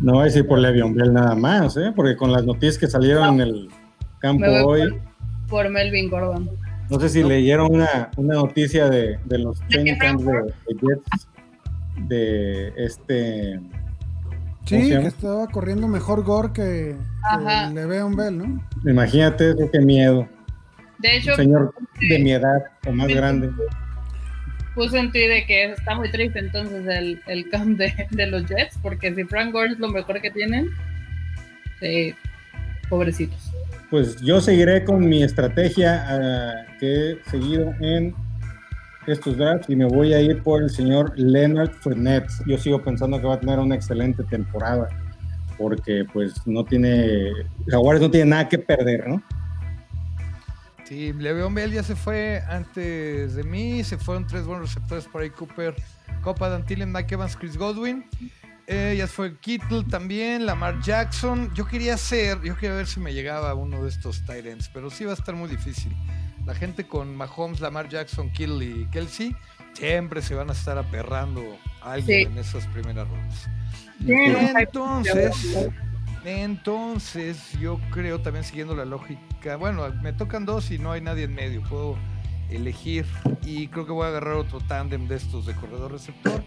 No 0.00 0.20
a 0.20 0.24
decir 0.24 0.46
por 0.46 0.58
Le'Veon 0.58 0.94
Bell 0.94 1.12
nada 1.12 1.34
más, 1.34 1.76
¿eh? 1.76 1.92
porque 1.94 2.16
con 2.16 2.32
las 2.32 2.44
noticias 2.44 2.78
que 2.78 2.86
salieron 2.88 3.34
en 3.34 3.40
el 3.40 3.68
campo 4.18 4.46
hoy. 4.64 4.98
Por, 5.48 5.68
Melvin 5.68 6.08
Gordon. 6.08 6.50
No 6.88 6.98
sé 6.98 7.08
si 7.10 7.22
leyeron 7.22 7.70
una, 7.70 8.10
noticia 8.16 8.88
de, 8.88 9.18
los 9.28 9.60
training 9.68 9.96
camps 9.96 10.24
de, 10.24 10.54
Jets. 10.80 11.28
de 12.08 12.72
este. 12.76 13.60
Sí, 14.64 14.88
que 14.88 15.06
estaba 15.06 15.48
corriendo 15.48 15.88
mejor 15.88 16.22
Gore 16.22 16.52
que, 16.52 16.96
que 16.96 17.74
Le'Veon 17.74 18.16
Bell, 18.16 18.38
¿no? 18.38 18.68
Imagínate 18.88 19.50
eso, 19.50 19.70
qué 19.70 19.80
miedo. 19.80 20.26
De 21.00 21.16
hecho, 21.16 21.32
Un 21.32 21.36
señor 21.36 21.74
de 22.08 22.18
mi 22.20 22.32
edad 22.32 22.62
o 22.86 22.92
más 22.92 23.08
grande. 23.08 23.50
Puse 24.74 24.98
en 24.98 25.12
Twitter 25.12 25.44
que 25.46 25.72
está 25.72 25.94
muy 25.94 26.10
triste 26.10 26.38
entonces 26.38 26.86
el, 26.86 27.20
el 27.26 27.48
camp 27.50 27.78
de, 27.78 27.92
de, 28.10 28.26
los 28.26 28.46
Jets, 28.46 28.78
porque 28.82 29.14
si 29.14 29.24
Frank 29.24 29.52
Gore 29.52 29.72
es 29.72 29.78
lo 29.78 29.88
mejor 29.88 30.20
que 30.20 30.30
tienen, 30.30 30.70
pobrecitos. 32.88 33.52
Pues 33.90 34.20
yo 34.20 34.40
seguiré 34.40 34.84
con 34.84 35.06
mi 35.06 35.22
estrategia 35.22 36.06
uh, 36.08 36.78
que 36.78 37.12
he 37.12 37.30
seguido 37.30 37.74
en 37.80 38.14
estos 39.06 39.36
drafts 39.36 39.68
y 39.68 39.76
me 39.76 39.84
voy 39.84 40.14
a 40.14 40.20
ir 40.20 40.42
por 40.42 40.62
el 40.62 40.70
señor 40.70 41.12
Leonard 41.18 41.72
Fournette. 41.72 42.30
Yo 42.46 42.56
sigo 42.56 42.82
pensando 42.82 43.20
que 43.20 43.26
va 43.26 43.34
a 43.34 43.40
tener 43.40 43.58
una 43.58 43.74
excelente 43.74 44.22
temporada 44.24 44.88
porque 45.58 46.04
pues 46.12 46.46
no 46.46 46.64
tiene, 46.64 47.30
Jaguares 47.66 48.00
no 48.00 48.10
tiene 48.10 48.30
nada 48.30 48.48
que 48.48 48.58
perder, 48.58 49.08
¿no? 49.08 49.22
Sí, 50.84 51.12
Le'Veon 51.12 51.54
Bell 51.54 51.72
ya 51.72 51.82
se 51.82 51.96
fue 51.96 52.42
antes 52.48 53.34
de 53.34 53.44
mí, 53.44 53.84
se 53.84 53.98
fueron 53.98 54.26
tres 54.26 54.44
buenos 54.44 54.68
receptores 54.68 55.06
por 55.06 55.22
ahí, 55.22 55.30
Cooper, 55.30 55.74
Copa 56.22 56.48
Dantillen, 56.48 56.92
Mike 56.92 57.14
Evans, 57.14 57.36
Chris 57.36 57.56
Godwin. 57.56 58.04
Eh, 58.66 58.94
ya 58.96 59.06
fue 59.06 59.38
Kittle 59.38 59.84
también, 59.84 60.46
Lamar 60.46 60.80
Jackson. 60.80 61.52
Yo 61.54 61.66
quería 61.66 61.94
hacer, 61.94 62.40
yo 62.42 62.54
quería 62.56 62.76
ver 62.76 62.86
si 62.86 63.00
me 63.00 63.12
llegaba 63.12 63.54
uno 63.54 63.82
de 63.82 63.88
estos 63.88 64.24
Tyrants, 64.24 64.70
pero 64.72 64.90
sí 64.90 65.04
va 65.04 65.12
a 65.12 65.14
estar 65.14 65.34
muy 65.34 65.48
difícil. 65.48 65.92
La 66.46 66.54
gente 66.54 66.86
con 66.86 67.16
Mahomes, 67.16 67.60
Lamar 67.60 67.88
Jackson, 67.88 68.30
Kittle 68.32 68.64
y 68.64 68.86
Kelsey 68.86 69.34
siempre 69.74 70.22
se 70.22 70.34
van 70.34 70.50
a 70.50 70.52
estar 70.52 70.78
aperrando 70.78 71.42
a 71.80 71.92
alguien 71.92 72.26
sí. 72.26 72.32
en 72.32 72.38
esas 72.38 72.66
primeras 72.68 73.08
rondas. 73.08 73.48
Entonces, 74.06 75.68
entonces 76.24 77.52
yo 77.60 77.78
creo 77.90 78.20
también 78.20 78.44
siguiendo 78.44 78.74
la 78.74 78.84
lógica, 78.84 79.56
bueno, 79.56 79.88
me 80.02 80.12
tocan 80.12 80.44
dos 80.44 80.70
y 80.70 80.78
no 80.78 80.92
hay 80.92 81.00
nadie 81.00 81.24
en 81.24 81.34
medio, 81.34 81.62
puedo 81.68 81.96
elegir 82.50 83.06
y 83.42 83.68
creo 83.68 83.86
que 83.86 83.92
voy 83.92 84.04
a 84.04 84.08
agarrar 84.08 84.34
otro 84.34 84.60
tándem 84.60 85.08
de 85.08 85.16
estos 85.16 85.46
de 85.46 85.54
corredor 85.54 85.92
receptor. 85.92 86.42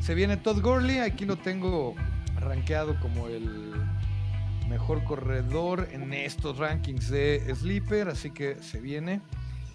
Se 0.00 0.14
viene 0.14 0.36
Todd 0.36 0.60
Gurley, 0.62 0.98
aquí 0.98 1.24
lo 1.24 1.36
tengo 1.36 1.94
rankeado 2.36 2.98
como 3.00 3.28
el 3.28 3.74
mejor 4.68 5.02
corredor 5.04 5.88
en 5.90 6.12
estos 6.12 6.58
rankings 6.58 7.08
de 7.10 7.52
Sleeper, 7.54 8.08
así 8.08 8.30
que 8.30 8.56
se 8.62 8.80
viene. 8.80 9.20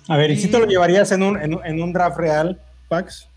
A 0.07 0.17
ver, 0.17 0.31
¿y, 0.31 0.37
si 0.37 0.47
te 0.49 0.59
lo 0.59 0.65
llevarías 0.65 1.11
en 1.11 1.23
un, 1.23 1.37
en, 1.41 1.59
en 1.63 1.81
un 1.81 1.91
draft 1.91 2.17
real, 2.17 2.61
Pax? 2.87 3.29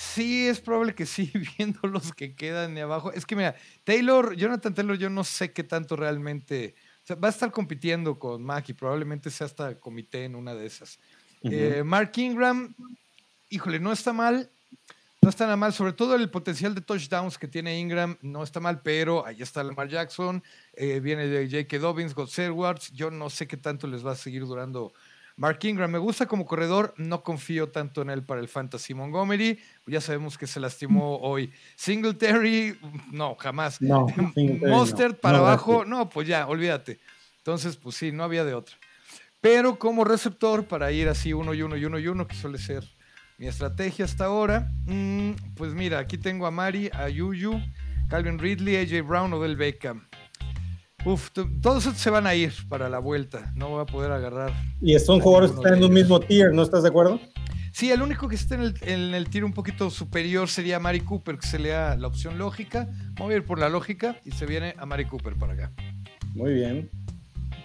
Sí, 0.00 0.46
es 0.46 0.60
probable 0.60 0.94
que 0.94 1.06
sí, 1.06 1.32
viendo 1.58 1.80
los 1.88 2.12
que 2.12 2.36
quedan 2.36 2.76
de 2.76 2.82
abajo. 2.82 3.12
Es 3.12 3.26
que 3.26 3.34
mira, 3.34 3.56
Taylor, 3.82 4.36
Jonathan 4.36 4.72
Taylor, 4.72 4.96
yo 4.96 5.10
no 5.10 5.24
sé 5.24 5.52
qué 5.52 5.64
tanto 5.64 5.96
realmente. 5.96 6.76
O 7.02 7.06
sea, 7.08 7.16
va 7.16 7.26
a 7.26 7.30
estar 7.32 7.50
compitiendo 7.50 8.16
con 8.16 8.44
Mac 8.44 8.68
y 8.68 8.74
probablemente 8.74 9.28
sea 9.28 9.48
hasta 9.48 9.80
comité 9.80 10.24
en 10.24 10.36
una 10.36 10.54
de 10.54 10.66
esas. 10.66 11.00
Uh 11.42 11.48
-huh. 11.48 11.52
eh, 11.52 11.82
Mark 11.82 12.12
Ingram, 12.14 12.76
híjole, 13.50 13.80
no 13.80 13.90
está 13.90 14.12
mal. 14.12 14.48
No 15.20 15.30
está 15.30 15.46
nada 15.46 15.56
mal, 15.56 15.72
sobre 15.72 15.92
todo 15.92 16.14
el 16.14 16.30
potencial 16.30 16.76
de 16.76 16.80
touchdowns 16.80 17.36
que 17.36 17.48
tiene 17.48 17.80
Ingram 17.80 18.16
no 18.22 18.44
está 18.44 18.60
mal, 18.60 18.82
pero 18.82 19.26
ahí 19.26 19.42
está 19.42 19.64
Lamar 19.64 19.88
Jackson, 19.88 20.44
eh, 20.74 21.00
viene 21.00 21.26
de 21.26 21.44
J.K. 21.50 21.78
Dobbins, 21.80 22.14
Gus 22.14 22.38
Edwards, 22.38 22.92
yo 22.92 23.10
no 23.10 23.28
sé 23.28 23.48
qué 23.48 23.56
tanto 23.56 23.88
les 23.88 24.06
va 24.06 24.12
a 24.12 24.16
seguir 24.16 24.46
durando 24.46 24.92
Mark 25.38 25.60
Ingram. 25.62 25.90
Me 25.90 25.98
gusta 25.98 26.26
como 26.26 26.44
corredor, 26.44 26.92
no 26.96 27.22
confío 27.22 27.68
tanto 27.70 28.02
en 28.02 28.10
él 28.10 28.24
para 28.24 28.40
el 28.40 28.48
Fantasy 28.48 28.92
Montgomery, 28.92 29.58
ya 29.86 30.00
sabemos 30.00 30.36
que 30.36 30.48
se 30.48 30.58
lastimó 30.58 31.18
hoy. 31.18 31.52
Singletary, 31.76 32.76
no, 33.12 33.36
jamás. 33.36 33.80
No, 33.80 34.06
Mostert 34.66 35.14
no. 35.14 35.20
para 35.20 35.38
no, 35.38 35.46
abajo, 35.46 35.84
no, 35.84 36.10
pues 36.10 36.26
ya, 36.26 36.46
olvídate. 36.48 36.98
Entonces, 37.38 37.76
pues 37.76 37.94
sí, 37.94 38.10
no 38.10 38.24
había 38.24 38.44
de 38.44 38.52
otra. 38.52 38.76
Pero 39.40 39.78
como 39.78 40.04
receptor, 40.04 40.66
para 40.66 40.90
ir 40.90 41.08
así 41.08 41.32
uno 41.32 41.54
y 41.54 41.62
uno 41.62 41.76
y 41.76 41.84
uno 41.84 42.00
y 42.00 42.08
uno, 42.08 42.26
que 42.26 42.34
suele 42.34 42.58
ser 42.58 42.82
mi 43.38 43.46
estrategia 43.46 44.04
hasta 44.04 44.24
ahora, 44.24 44.72
mmm, 44.86 45.30
pues 45.54 45.72
mira, 45.72 46.00
aquí 46.00 46.18
tengo 46.18 46.46
a 46.46 46.50
Mari, 46.50 46.90
a 46.92 47.08
Yuyu, 47.08 47.62
Calvin 48.10 48.40
Ridley, 48.40 48.76
AJ 48.76 49.06
Brown, 49.06 49.32
Odell 49.32 49.54
Beckham. 49.54 50.07
Uf, 51.04 51.30
todos 51.62 51.86
estos 51.86 51.98
se 51.98 52.10
van 52.10 52.26
a 52.26 52.34
ir 52.34 52.52
para 52.68 52.88
la 52.88 52.98
vuelta, 52.98 53.52
no 53.54 53.68
voy 53.70 53.82
a 53.82 53.86
poder 53.86 54.10
agarrar. 54.10 54.52
Y 54.80 54.98
son 54.98 55.20
jugadores 55.20 55.52
que 55.52 55.58
están 55.58 55.78
en 55.78 55.84
un 55.84 55.92
mismo 55.92 56.18
tier, 56.20 56.52
¿no 56.52 56.62
estás 56.62 56.82
de 56.82 56.88
acuerdo? 56.88 57.20
Sí, 57.72 57.92
el 57.92 58.02
único 58.02 58.28
que 58.28 58.34
está 58.34 58.56
en 58.56 58.62
el, 58.62 58.74
en 58.82 59.14
el 59.14 59.28
tier 59.30 59.44
un 59.44 59.52
poquito 59.52 59.90
superior 59.90 60.48
sería 60.48 60.80
Mari 60.80 61.00
Cooper, 61.00 61.38
que 61.38 61.46
se 61.46 61.60
le 61.60 61.68
da 61.68 61.96
la 61.96 62.08
opción 62.08 62.36
lógica. 62.36 62.88
Vamos 63.12 63.32
a 63.32 63.36
ir 63.36 63.44
por 63.44 63.60
la 63.60 63.68
lógica 63.68 64.16
y 64.24 64.32
se 64.32 64.46
viene 64.46 64.74
a 64.76 64.86
Mari 64.86 65.04
Cooper 65.04 65.36
para 65.36 65.52
acá. 65.52 65.72
Muy 66.34 66.54
bien. 66.54 66.90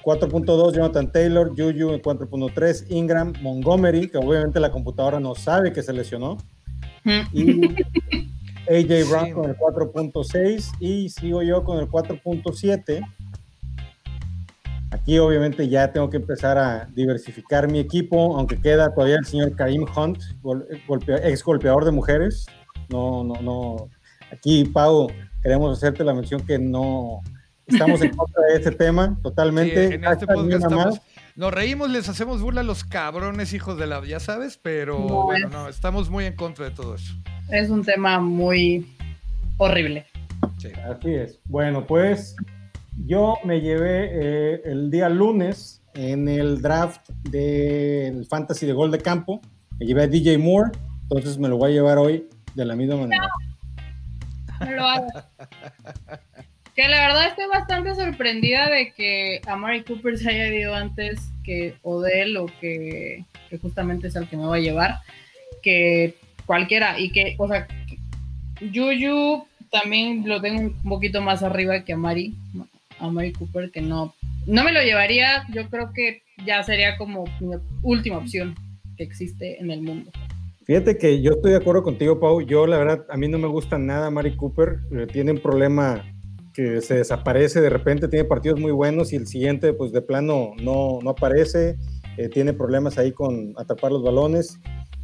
4.2 0.04 0.76
Jonathan 0.76 1.12
Taylor, 1.12 1.50
Juju 1.50 1.94
en 1.94 2.02
4.3, 2.02 2.86
Ingram, 2.90 3.34
Montgomery, 3.42 4.10
que 4.10 4.18
obviamente 4.18 4.60
la 4.60 4.70
computadora 4.70 5.20
no 5.20 5.34
sabe 5.34 5.74
que 5.74 5.82
se 5.82 5.94
lesionó. 5.94 6.38
Y 7.34 7.66
AJ 8.70 9.10
Brown 9.10 9.26
sí. 9.26 9.32
con 9.34 9.50
el 9.50 9.58
4.6 9.58 10.72
y 10.80 11.10
sigo 11.10 11.42
yo 11.42 11.64
con 11.64 11.80
el 11.80 11.88
4.7. 11.90 13.02
Aquí 15.04 15.20
obviamente 15.20 15.68
ya 15.68 15.92
tengo 15.92 16.10
que 16.10 16.16
empezar 16.16 16.58
a 16.58 16.86
diversificar 16.86 17.70
mi 17.70 17.80
equipo, 17.80 18.38
aunque 18.38 18.60
queda 18.60 18.94
todavía 18.94 19.18
el 19.18 19.26
señor 19.26 19.54
Karim 19.56 19.86
Hunt, 19.96 20.20
golpea, 20.42 21.18
ex 21.28 21.44
golpeador 21.44 21.84
de 21.84 21.92
mujeres. 21.92 22.46
No, 22.90 23.22
no, 23.24 23.42
no. 23.42 23.90
Aquí, 24.32 24.64
Pau, 24.64 25.12
queremos 25.42 25.78
hacerte 25.78 26.06
la 26.06 26.14
mención 26.14 26.46
que 26.46 26.58
no, 26.58 27.22
Estamos 27.68 28.02
en 28.02 28.16
contra 28.16 28.44
de 28.48 28.56
este 28.56 28.72
tema, 28.72 29.18
totalmente. 29.22 29.90
Sí, 29.90 29.94
en 29.96 30.06
este 30.06 30.26
podcast 30.26 30.64
estamos, 30.64 31.02
nos 31.36 31.54
reímos, 31.54 31.90
les 31.90 32.10
hacemos 32.10 32.42
burla 32.42 32.62
a 32.62 32.64
los 32.64 32.84
cabrones 32.84 33.54
hijos 33.54 33.78
de 33.78 33.88
la, 33.88 34.06
ya 34.06 34.20
sabes, 34.20 34.58
pero 34.58 35.00
no, 35.00 35.24
bueno, 35.24 35.50
no, 35.50 35.68
estamos 35.70 36.10
muy 36.10 36.26
en 36.26 36.36
contra 36.36 36.66
de 36.66 36.72
todo 36.72 36.96
eso. 36.96 37.14
Es 37.50 37.70
un 37.70 37.84
tema 37.84 38.20
muy 38.20 38.96
horrible. 39.58 40.06
Sí. 40.58 40.70
Así 40.90 41.14
es. 41.14 41.40
Bueno, 41.46 41.86
pues 41.86 42.36
yo 42.98 43.38
me 43.44 43.62
llevé 43.62 44.10
eh, 44.12 44.62
el 44.66 44.90
día 44.92 45.10
lunes 45.10 45.82
en 45.94 46.28
el 46.28 46.62
draft 46.62 47.10
del 47.30 48.26
Fantasy 48.26 48.66
de 48.66 48.74
Gol 48.74 48.92
de 48.92 49.00
Campo, 49.00 49.42
me 49.80 49.86
llevé 49.86 50.04
a 50.04 50.08
DJ 50.08 50.38
Moore, 50.38 50.72
entonces 51.04 51.38
me 51.38 51.48
lo 51.48 51.58
voy 51.58 51.72
a 51.72 51.74
llevar 51.74 51.98
hoy 51.98 52.28
de 52.56 52.66
la 52.66 52.76
misma 52.76 52.98
manera. 52.98 53.28
No, 54.60 54.66
me 54.66 54.76
lo 54.76 54.86
hago. 54.86 55.08
Que 56.76 56.88
la 56.88 57.08
verdad 57.08 57.28
estoy 57.28 57.46
bastante 57.48 57.94
sorprendida 57.94 58.68
de 58.68 58.94
que 58.94 59.42
Amari 59.46 59.84
Cooper 59.84 60.18
se 60.18 60.30
haya 60.30 60.48
ido 60.48 60.74
antes 60.74 61.20
que 61.44 61.76
Odell 61.84 62.36
o 62.38 62.48
que, 62.60 63.26
que, 63.50 63.58
justamente 63.60 64.08
es 64.08 64.16
el 64.16 64.28
que 64.28 64.38
me 64.38 64.46
va 64.46 64.56
a 64.56 64.60
llevar, 64.60 65.02
que 65.62 66.16
cualquiera. 66.48 67.00
Y 67.00 67.12
que, 67.12 67.36
o 67.38 67.48
sea, 67.48 67.68
Juju 68.60 69.46
también 69.72 70.28
lo 70.28 70.42
tengo 70.42 70.62
un 70.62 70.84
poquito 70.84 71.22
más 71.22 71.44
arriba 71.44 71.84
que 71.84 71.94
Amari, 71.94 72.36
Amari 73.08 73.34
Cooper, 73.34 73.72
que 73.72 73.82
no, 73.82 74.14
no 74.46 74.64
me 74.64 74.72
lo 74.72 74.82
llevaría. 74.82 75.46
Yo 75.54 75.70
creo 75.70 75.92
que 75.94 76.24
ya 76.46 76.64
sería 76.64 76.98
como 76.98 77.26
mi 77.40 77.56
última 77.82 78.18
opción 78.18 78.56
que 78.98 79.04
existe 79.04 79.60
en 79.60 79.72
el 79.72 79.82
mundo. 79.82 80.12
Fíjate 80.66 80.98
que 80.98 81.22
yo 81.22 81.32
estoy 81.32 81.52
de 81.52 81.58
acuerdo 81.58 81.84
contigo, 81.84 82.20
Pau. 82.20 82.42
Yo, 82.42 82.66
la 82.68 82.78
verdad, 82.78 83.06
a 83.10 83.18
mí 83.18 83.28
no 83.28 83.38
me 83.38 83.48
gusta 83.48 83.78
nada 83.78 84.10
Mari 84.10 84.36
Cooper. 84.38 84.80
Tiene 85.12 85.32
un 85.32 85.40
problema 85.40 86.04
que 86.54 86.82
se 86.82 86.96
desaparece 86.96 87.62
de 87.62 87.70
repente, 87.70 88.08
tiene 88.08 88.26
partidos 88.26 88.60
muy 88.60 88.72
buenos 88.72 89.12
y 89.12 89.16
el 89.16 89.28
siguiente 89.28 89.74
pues 89.74 89.92
de 89.92 90.02
plano 90.02 90.52
no, 90.62 91.00
no 91.02 91.10
aparece, 91.10 91.78
eh, 92.18 92.30
tiene 92.30 92.54
problemas 92.54 93.00
ahí 93.00 93.12
con 93.12 93.54
atrapar 93.58 93.92
los 93.92 94.04
balones 94.04 94.60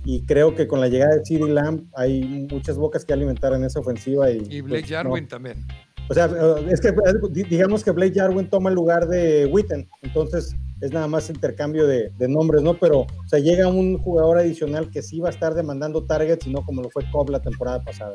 y 0.06 0.26
creo 0.26 0.56
que 0.56 0.68
con 0.68 0.80
la 0.80 0.88
llegada 0.88 1.16
de 1.16 1.26
CD 1.26 1.50
Lamb 1.52 1.84
hay 1.96 2.48
muchas 2.52 2.78
bocas 2.78 3.04
que 3.04 3.14
alimentar 3.14 3.54
en 3.54 3.64
esa 3.64 3.80
ofensiva. 3.80 4.32
Y, 4.32 4.38
y 4.50 4.62
Blake 4.62 4.82
pues, 4.82 4.90
Jarwin 4.90 5.24
no. 5.24 5.28
también. 5.28 5.66
O 6.10 6.14
sea, 6.14 6.28
es 6.70 6.82
que 6.82 6.92
digamos 7.50 7.84
que 7.84 7.92
Blake 7.92 8.20
Jarwin 8.20 8.50
toma 8.50 8.70
el 8.70 8.76
lugar 8.76 9.08
de 9.08 9.46
Witten, 9.46 9.88
entonces 10.02 10.56
es 10.82 10.92
nada 10.92 11.08
más 11.08 11.30
intercambio 11.30 11.86
de, 11.86 12.12
nombres, 12.28 12.64
¿no? 12.64 12.74
Pero, 12.74 13.02
o 13.02 13.28
sea, 13.28 13.40
llega 13.40 13.68
un 13.68 13.98
jugador 14.00 14.40
adicional 14.40 14.90
que 14.90 15.02
sí 15.02 15.20
va 15.20 15.28
a 15.28 15.32
estar 15.32 15.54
demandando 15.54 16.04
targets 16.06 16.48
y 16.48 16.52
no 16.52 16.64
como 16.64 16.82
lo 16.82 16.90
fue 16.90 17.04
Cobb 17.12 17.30
la 17.30 17.42
temporada 17.42 17.84
pasada. 17.84 18.14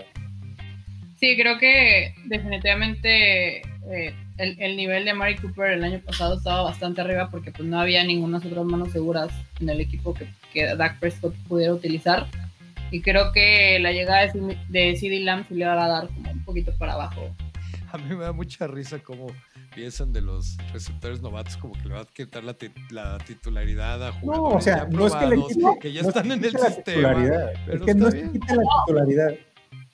Sí, 1.21 1.37
creo 1.37 1.59
que 1.59 2.15
definitivamente 2.27 3.59
eh, 3.59 4.15
el, 4.39 4.61
el, 4.61 4.77
nivel 4.77 5.05
de 5.05 5.15
Mari 5.15 5.37
Cooper 5.37 5.73
el 5.73 5.85
año 5.85 6.01
pasado 6.05 6.37
estaba 6.37 6.63
bastante 6.63 7.01
arriba 7.01 7.29
porque 7.31 7.53
pues 7.53 7.69
no 7.69 7.79
había 7.79 8.03
ninguna 8.03 8.39
otras 8.39 8.65
manos 8.65 8.91
seguras 8.93 9.31
en 9.61 9.69
el 9.69 9.81
equipo 9.81 10.15
que, 10.15 10.27
que 10.53 10.75
Dak 10.75 10.99
Prescott 10.99 11.35
pudiera 11.49 11.73
utilizar. 11.73 12.27
Y 12.91 13.01
creo 13.03 13.33
que 13.33 13.79
la 13.81 13.93
llegada 13.93 14.27
de, 14.27 14.57
de 14.69 14.97
CD 14.97 15.21
Lamb 15.21 15.47
sí 15.49 15.55
le 15.55 15.65
va 15.65 15.85
a 15.85 15.89
dar 15.89 16.09
como 16.09 16.31
un 16.31 16.45
poquito 16.45 16.73
para 16.77 16.95
abajo. 16.95 17.35
A 17.95 17.99
mí 17.99 18.17
me 18.17 18.25
da 18.25 18.33
mucha 18.33 18.67
risa 18.67 18.99
como 18.99 19.29
piensan 19.73 20.13
de 20.13 20.21
los 20.21 20.57
receptores 20.73 21.23
novatos 21.23 21.57
como 21.57 21.75
que 21.75 21.89
le 21.89 21.95
va 21.95 22.01
a 22.01 22.05
quitar 22.07 22.43
la, 22.43 22.57
la 22.91 23.19
titularidad 23.19 24.09
a 24.09 24.13
jugadores 24.15 24.53
no, 24.53 24.59
o 24.59 24.61
sea, 24.61 24.79
ya 24.79 24.87
no 24.87 25.07
es 25.07 25.15
que, 25.15 25.27
le 25.27 25.37
quite, 25.37 25.79
que 25.81 25.93
ya 25.93 26.03
no 26.03 26.09
están 26.09 26.27
es 26.27 26.39
en 26.39 26.45
el 26.45 26.59
sistema. 26.59 27.25
Es 27.69 27.83
que 27.83 27.95
no 27.95 28.09
es 28.09 28.15
que 28.15 28.33
quita 28.33 28.57
la 28.57 28.63
titularidad 28.85 29.35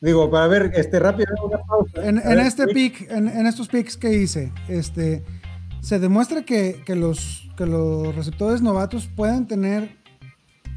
Digo, 0.00 0.30
para 0.30 0.46
ver, 0.46 0.72
este 0.76 0.98
rápido, 0.98 1.28
una 1.44 1.58
pausa. 1.58 2.08
En, 2.08 2.16
A 2.16 2.22
en 2.22 2.36
ver, 2.38 2.46
este 2.46 2.68
pick, 2.68 3.10
en, 3.10 3.28
en 3.28 3.46
estos 3.46 3.68
picks 3.68 3.98
que 3.98 4.14
hice, 4.14 4.50
este, 4.66 5.22
se 5.82 5.98
demuestra 5.98 6.42
que, 6.42 6.82
que 6.86 6.96
los, 6.96 7.50
que 7.58 7.66
los 7.66 8.14
receptores 8.14 8.62
novatos 8.62 9.10
pueden 9.14 9.46
tener 9.46 9.90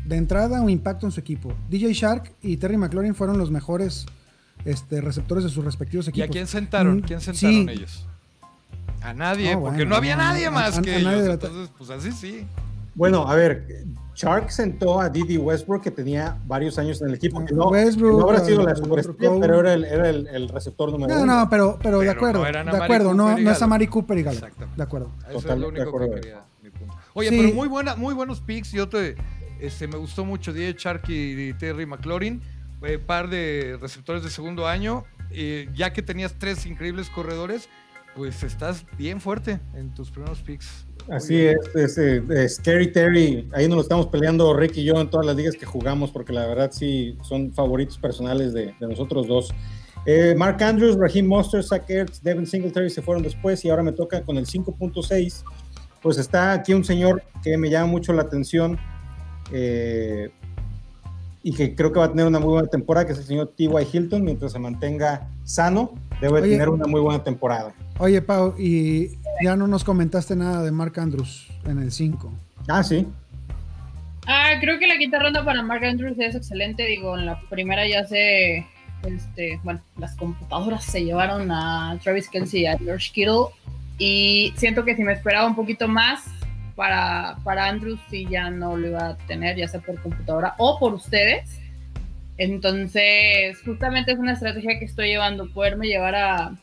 de 0.06 0.18
entrada 0.18 0.60
un 0.60 0.70
impacto 0.70 1.06
en 1.06 1.14
su 1.14 1.22
equipo. 1.22 1.54
DJ 1.70 1.94
Shark 1.94 2.34
y 2.42 2.58
Terry 2.58 2.76
McLaurin 2.76 3.16
fueron 3.16 3.38
los 3.38 3.50
mejores 3.50 4.08
este, 4.66 5.02
receptores 5.02 5.44
de 5.44 5.50
sus 5.50 5.64
respectivos 5.66 6.08
¿Y 6.08 6.10
equipos. 6.12 6.30
a 6.30 6.32
quién 6.32 6.48
sentaron? 6.48 6.98
Mm, 6.98 7.02
¿Quién 7.02 7.22
sentaron 7.22 7.56
sí. 7.56 7.72
ellos? 7.72 8.06
A 9.02 9.14
nadie, 9.14 9.54
No, 9.56 9.62
porque 9.62 9.78
bueno, 9.78 9.90
no 9.92 9.96
había 9.98 10.16
nadie 10.16 10.46
a- 10.46 10.52
más 10.52 10.78
a- 10.78 10.82
que 10.82 10.96
a 10.96 11.00
nadie 11.00 11.10
ellos. 11.18 11.24
de 11.24 11.30
la 11.30 11.38
ta- 11.38 11.48
Entonces, 11.48 11.74
pues 11.78 11.90
así 11.90 12.12
sí. 12.12 12.46
Bueno, 12.96 13.28
a 13.28 13.36
ver, 13.36 13.68
Shark 14.16 14.52
sentó 14.52 15.02
a 15.02 15.10
Didi 15.10 15.38
Westbrook, 15.38 15.82
que 15.82 15.90
tenía 15.92 16.38
varios 16.46 16.78
años 16.78 17.02
en 17.02 17.10
el 17.10 17.16
equipo, 17.16 17.44
que 17.44 17.54
no, 17.54 17.70
Westbrook, 17.70 18.12
que 18.12 18.18
no 18.20 18.30
habrá 18.30 18.46
sido 18.46 18.62
la 18.64 18.76
superestrella, 18.76 19.36
pero 19.42 19.60
era 19.60 19.74
el, 19.74 19.84
era 19.84 20.10
el, 20.10 20.28
el 20.28 20.48
receptor 20.48 20.92
número 20.92 21.14
No, 21.16 21.24
uno. 21.24 21.40
no, 21.42 21.50
pero, 21.50 21.80
pero, 21.82 22.00
de 22.00 22.10
acuerdo, 22.12 22.40
no 22.64 22.72
de 22.72 22.84
acuerdo, 22.84 23.14
no, 23.16 23.32
y 23.38 23.42
es 23.42 23.46
Gallup. 23.46 23.64
Amari 23.64 23.88
Cooper 23.88 24.18
y 24.20 24.24
Gallup. 24.24 24.44
Exactamente. 24.44 24.78
De 24.78 24.84
acuerdo. 24.84 25.10
Eso 25.28 25.40
Total, 25.40 25.52
es 25.56 25.60
lo 25.60 25.66
de 25.72 25.74
único 25.82 25.90
acuerdo. 25.90 26.14
que 26.16 26.22
quería. 26.22 26.42
mi 26.62 26.70
punto. 26.70 26.94
Oye, 27.16 27.30
Sí. 27.30 27.38
pero 27.42 27.54
muy, 27.56 27.68
buena, 27.68 27.96
muy 27.96 28.14
buenos 28.14 28.40
picks. 28.42 28.72
Yo 28.72 28.88
te, 28.88 29.16
este, 29.60 29.88
me 29.88 29.98
gustó 29.98 30.24
mucho 30.24 30.54
DJ 30.54 30.76
Shark 30.78 31.04
y 31.10 31.52
Terry 31.56 31.86
McLaurin. 31.88 32.42
Eh, 32.84 33.00
par 33.00 33.30
de 33.30 33.78
receptores 33.82 34.24
de 34.24 34.30
segundo 34.30 34.68
año. 34.68 35.06
eh, 35.32 35.68
ya 35.74 35.94
que 35.94 36.04
tenías 36.04 36.36
tres 36.38 36.66
increíbles 36.68 37.10
corredores, 37.10 37.68
pues 38.16 38.44
estás 38.44 38.86
bien 38.98 39.20
fuerte 39.20 39.60
en 39.74 39.92
tus 39.94 40.12
primeros 40.12 40.42
picks. 40.42 40.86
Así 41.10 41.42
es, 41.42 41.58
es, 41.76 41.98
eh, 41.98 42.48
Scary 42.48 42.92
Terry, 42.92 43.50
ahí 43.54 43.68
nos 43.68 43.78
lo 43.78 43.82
estamos 43.82 44.08
peleando 44.08 44.54
Rick 44.56 44.78
y 44.78 44.84
yo 44.84 45.02
en 45.02 45.10
todas 45.10 45.26
las 45.26 45.36
ligas 45.36 45.56
que 45.56 45.66
jugamos, 45.66 46.12
porque 46.12 46.32
la 46.32 46.46
verdad 46.46 46.72
sí 46.72 47.18
son 47.24 47.52
favoritos 47.52 47.98
personales 47.98 48.54
de, 48.54 48.76
de 48.80 48.88
nosotros 48.88 49.28
dos. 49.28 49.54
Eh, 50.06 50.36
Mark 50.38 50.62
Andrews, 50.62 50.98
Raheem 50.98 51.26
Mostert, 51.26 51.66
Zach 51.66 51.90
Ertz, 51.90 52.22
Devin 52.22 52.46
Singletary 52.46 52.90
se 52.90 53.02
fueron 53.02 53.24
después 53.24 53.64
y 53.66 53.70
ahora 53.70 53.84
me 53.84 53.94
toca 53.94 54.22
con 54.24 54.38
el 54.38 54.46
5.6. 54.46 55.44
Pues 56.02 56.18
está 56.18 56.54
aquí 56.54 56.74
un 56.74 56.84
señor 56.84 57.24
que 57.42 57.58
me 57.58 57.70
llama 57.70 57.88
mucho 57.88 58.12
la 58.14 58.24
atención 58.24 58.78
eh, 59.52 60.30
y 61.44 61.54
que 61.54 61.76
creo 61.76 61.92
que 61.92 62.00
va 62.00 62.06
a 62.06 62.10
tener 62.10 62.26
una 62.26 62.40
muy 62.40 62.54
buena 62.54 62.70
temporada, 62.70 63.06
que 63.06 63.12
es 63.12 63.20
el 63.20 63.26
señor 63.26 63.54
T.Y. 63.56 63.70
Hilton, 63.92 64.24
mientras 64.24 64.54
se 64.54 64.60
mantenga 64.60 65.28
sano, 65.44 65.92
debe 66.22 66.42
Oye. 66.42 66.52
tener 66.52 66.70
una 66.70 66.88
muy 66.88 67.02
buena 67.02 67.22
temporada. 67.22 67.74
Oye, 68.00 68.22
Pau, 68.22 68.56
y 68.58 69.20
ya 69.44 69.58
no 69.58 69.68
nos 69.68 69.84
comentaste 69.84 70.38
nada 70.38 70.64
de 70.64 70.72
Mark 70.72 70.94
Andrews 70.98 71.50
en 71.66 71.80
el 71.80 71.92
5. 71.92 72.32
Ah, 72.70 72.82
sí. 72.82 73.06
Ah, 74.26 74.54
creo 74.62 74.80
que 74.80 74.88
la 74.88 74.98
quinta 74.98 75.20
ronda 75.20 75.44
para 75.44 75.62
Mark 75.62 75.84
Andrews 75.84 76.18
es 76.18 76.34
excelente. 76.34 76.86
Digo, 76.86 77.18
en 77.18 77.26
la 77.26 77.42
primera 77.50 77.86
ya 77.88 78.06
se. 78.06 78.66
Este, 79.04 79.60
bueno, 79.66 79.82
las 79.98 80.16
computadoras 80.16 80.86
se 80.86 81.04
llevaron 81.04 81.52
a 81.52 82.00
Travis 82.02 82.30
Kelsey 82.30 82.62
y 82.62 82.66
a 82.68 82.78
George 82.78 83.12
Kittle. 83.14 83.48
Y 83.98 84.54
siento 84.56 84.86
que 84.86 84.96
si 84.96 85.04
me 85.04 85.12
esperaba 85.12 85.46
un 85.46 85.56
poquito 85.56 85.90
más 85.90 86.24
para, 86.76 87.38
para 87.44 87.68
Andrews, 87.68 88.00
sí 88.10 88.26
ya 88.30 88.50
no 88.50 88.76
lo 88.78 88.88
iba 88.88 89.10
a 89.10 89.18
tener, 89.18 89.56
ya 89.58 89.68
sea 89.68 89.80
por 89.82 90.02
computadora 90.02 90.56
o 90.58 90.80
por 90.80 90.94
ustedes. 90.94 91.60
Entonces, 92.38 93.60
justamente 93.64 94.12
es 94.12 94.20
una 94.20 94.34
estrategia 94.34 94.80
que 94.80 94.86
estoy 94.86 95.10
llevando, 95.10 95.50
poderme 95.52 95.88
llevar 95.88 96.16
a 96.16 96.56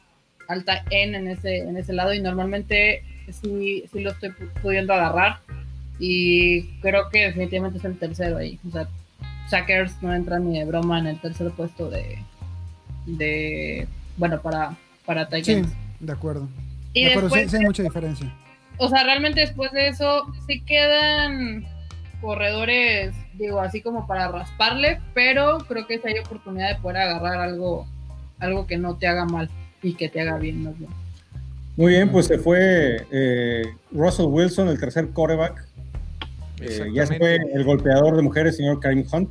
alta 0.49 0.83
N 0.91 1.17
en 1.17 1.29
ese, 1.29 1.59
en 1.59 1.77
ese 1.77 1.93
lado. 1.93 2.13
Y 2.13 2.21
normalmente 2.21 3.03
sí, 3.31 3.85
sí 3.93 4.01
lo 4.01 4.11
estoy 4.11 4.31
pu- 4.31 4.51
pudiendo 4.63 4.93
agarrar. 4.95 5.39
Y 5.99 6.63
creo 6.81 7.09
que 7.11 7.27
definitivamente 7.27 7.79
es 7.79 7.85
el 7.85 7.99
tercero 7.99 8.39
ahí. 8.39 8.59
O 8.69 8.73
sea, 8.73 8.89
Sackers 9.49 10.03
no 10.03 10.13
entra 10.15 10.39
ni 10.39 10.59
de 10.59 10.65
broma 10.65 10.99
en 10.99 11.07
el 11.07 11.21
tercer 11.21 11.51
puesto 11.51 11.89
de. 11.91 12.19
de 13.07 13.87
bueno, 14.17 14.41
para, 14.41 14.77
para 15.07 15.27
Sí, 15.31 15.43
Titans. 15.43 15.73
de 16.01 16.13
acuerdo. 16.13 16.49
y 16.93 17.05
de 17.05 17.11
acuerdo, 17.11 17.29
sí, 17.31 17.35
después, 17.37 17.51
sí 17.51 17.57
hay 17.59 17.65
mucha 17.65 17.83
diferencia. 17.83 18.33
O 18.81 18.89
sea, 18.89 19.05
realmente 19.05 19.41
después 19.41 19.71
de 19.73 19.89
eso, 19.89 20.25
sí 20.47 20.63
quedan 20.63 21.67
corredores, 22.23 23.15
digo, 23.35 23.61
así 23.61 23.83
como 23.83 24.07
para 24.07 24.29
rasparle, 24.29 25.01
pero 25.13 25.59
creo 25.69 25.87
que 25.87 25.99
sí 25.99 26.03
hay 26.07 26.19
oportunidad 26.19 26.75
de 26.75 26.81
poder 26.81 26.97
agarrar 26.97 27.41
algo, 27.41 27.87
algo 28.39 28.67
que 28.67 28.79
no 28.79 28.97
te 28.97 29.07
haga 29.07 29.27
mal 29.27 29.51
y 29.83 29.93
que 29.93 30.09
te 30.09 30.23
haga 30.23 30.39
bien 30.39 30.63
más 30.65 30.79
bien. 30.79 30.91
Muy 31.77 31.93
bien, 31.93 32.11
pues 32.11 32.27
se 32.27 32.39
fue 32.39 33.07
eh, 33.11 33.65
Russell 33.93 34.27
Wilson, 34.27 34.69
el 34.69 34.81
tercer 34.81 35.09
quarterback. 35.09 35.63
Eh, 36.63 36.91
ya 36.95 37.07
se 37.07 37.19
fue 37.19 37.39
el 37.55 37.65
golpeador 37.65 38.17
de 38.17 38.23
mujeres, 38.23 38.57
señor 38.57 38.81
Karim 38.81 39.05
Hunt, 39.13 39.31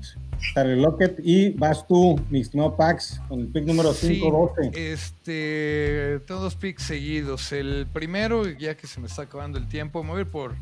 Tyler 0.54 0.78
Lockett. 0.78 1.20
Y 1.24 1.52
vas 1.52 1.88
tú, 1.88 2.20
mi 2.30 2.42
estimado 2.42 2.76
Pax, 2.76 3.20
con 3.28 3.42
el 3.42 3.48
pick 3.48 3.66
número 3.66 3.94
Sí, 3.94 4.20
512. 4.20 4.94
este, 4.94 6.20
tengo 6.26 6.42
dos 6.42 6.56
picks 6.56 6.84
seguidos. 6.84 7.52
El 7.52 7.88
primero, 7.92 8.48
ya 8.48 8.76
que 8.76 8.88
se 8.88 9.00
me 9.00 9.08
está 9.08 9.24
acabando 9.24 9.58
el 9.58 9.68
tiempo, 9.68 10.04
me 10.04 10.12
voy 10.12 10.20
a 10.20 10.22
ir 10.22 10.28
por 10.28 10.56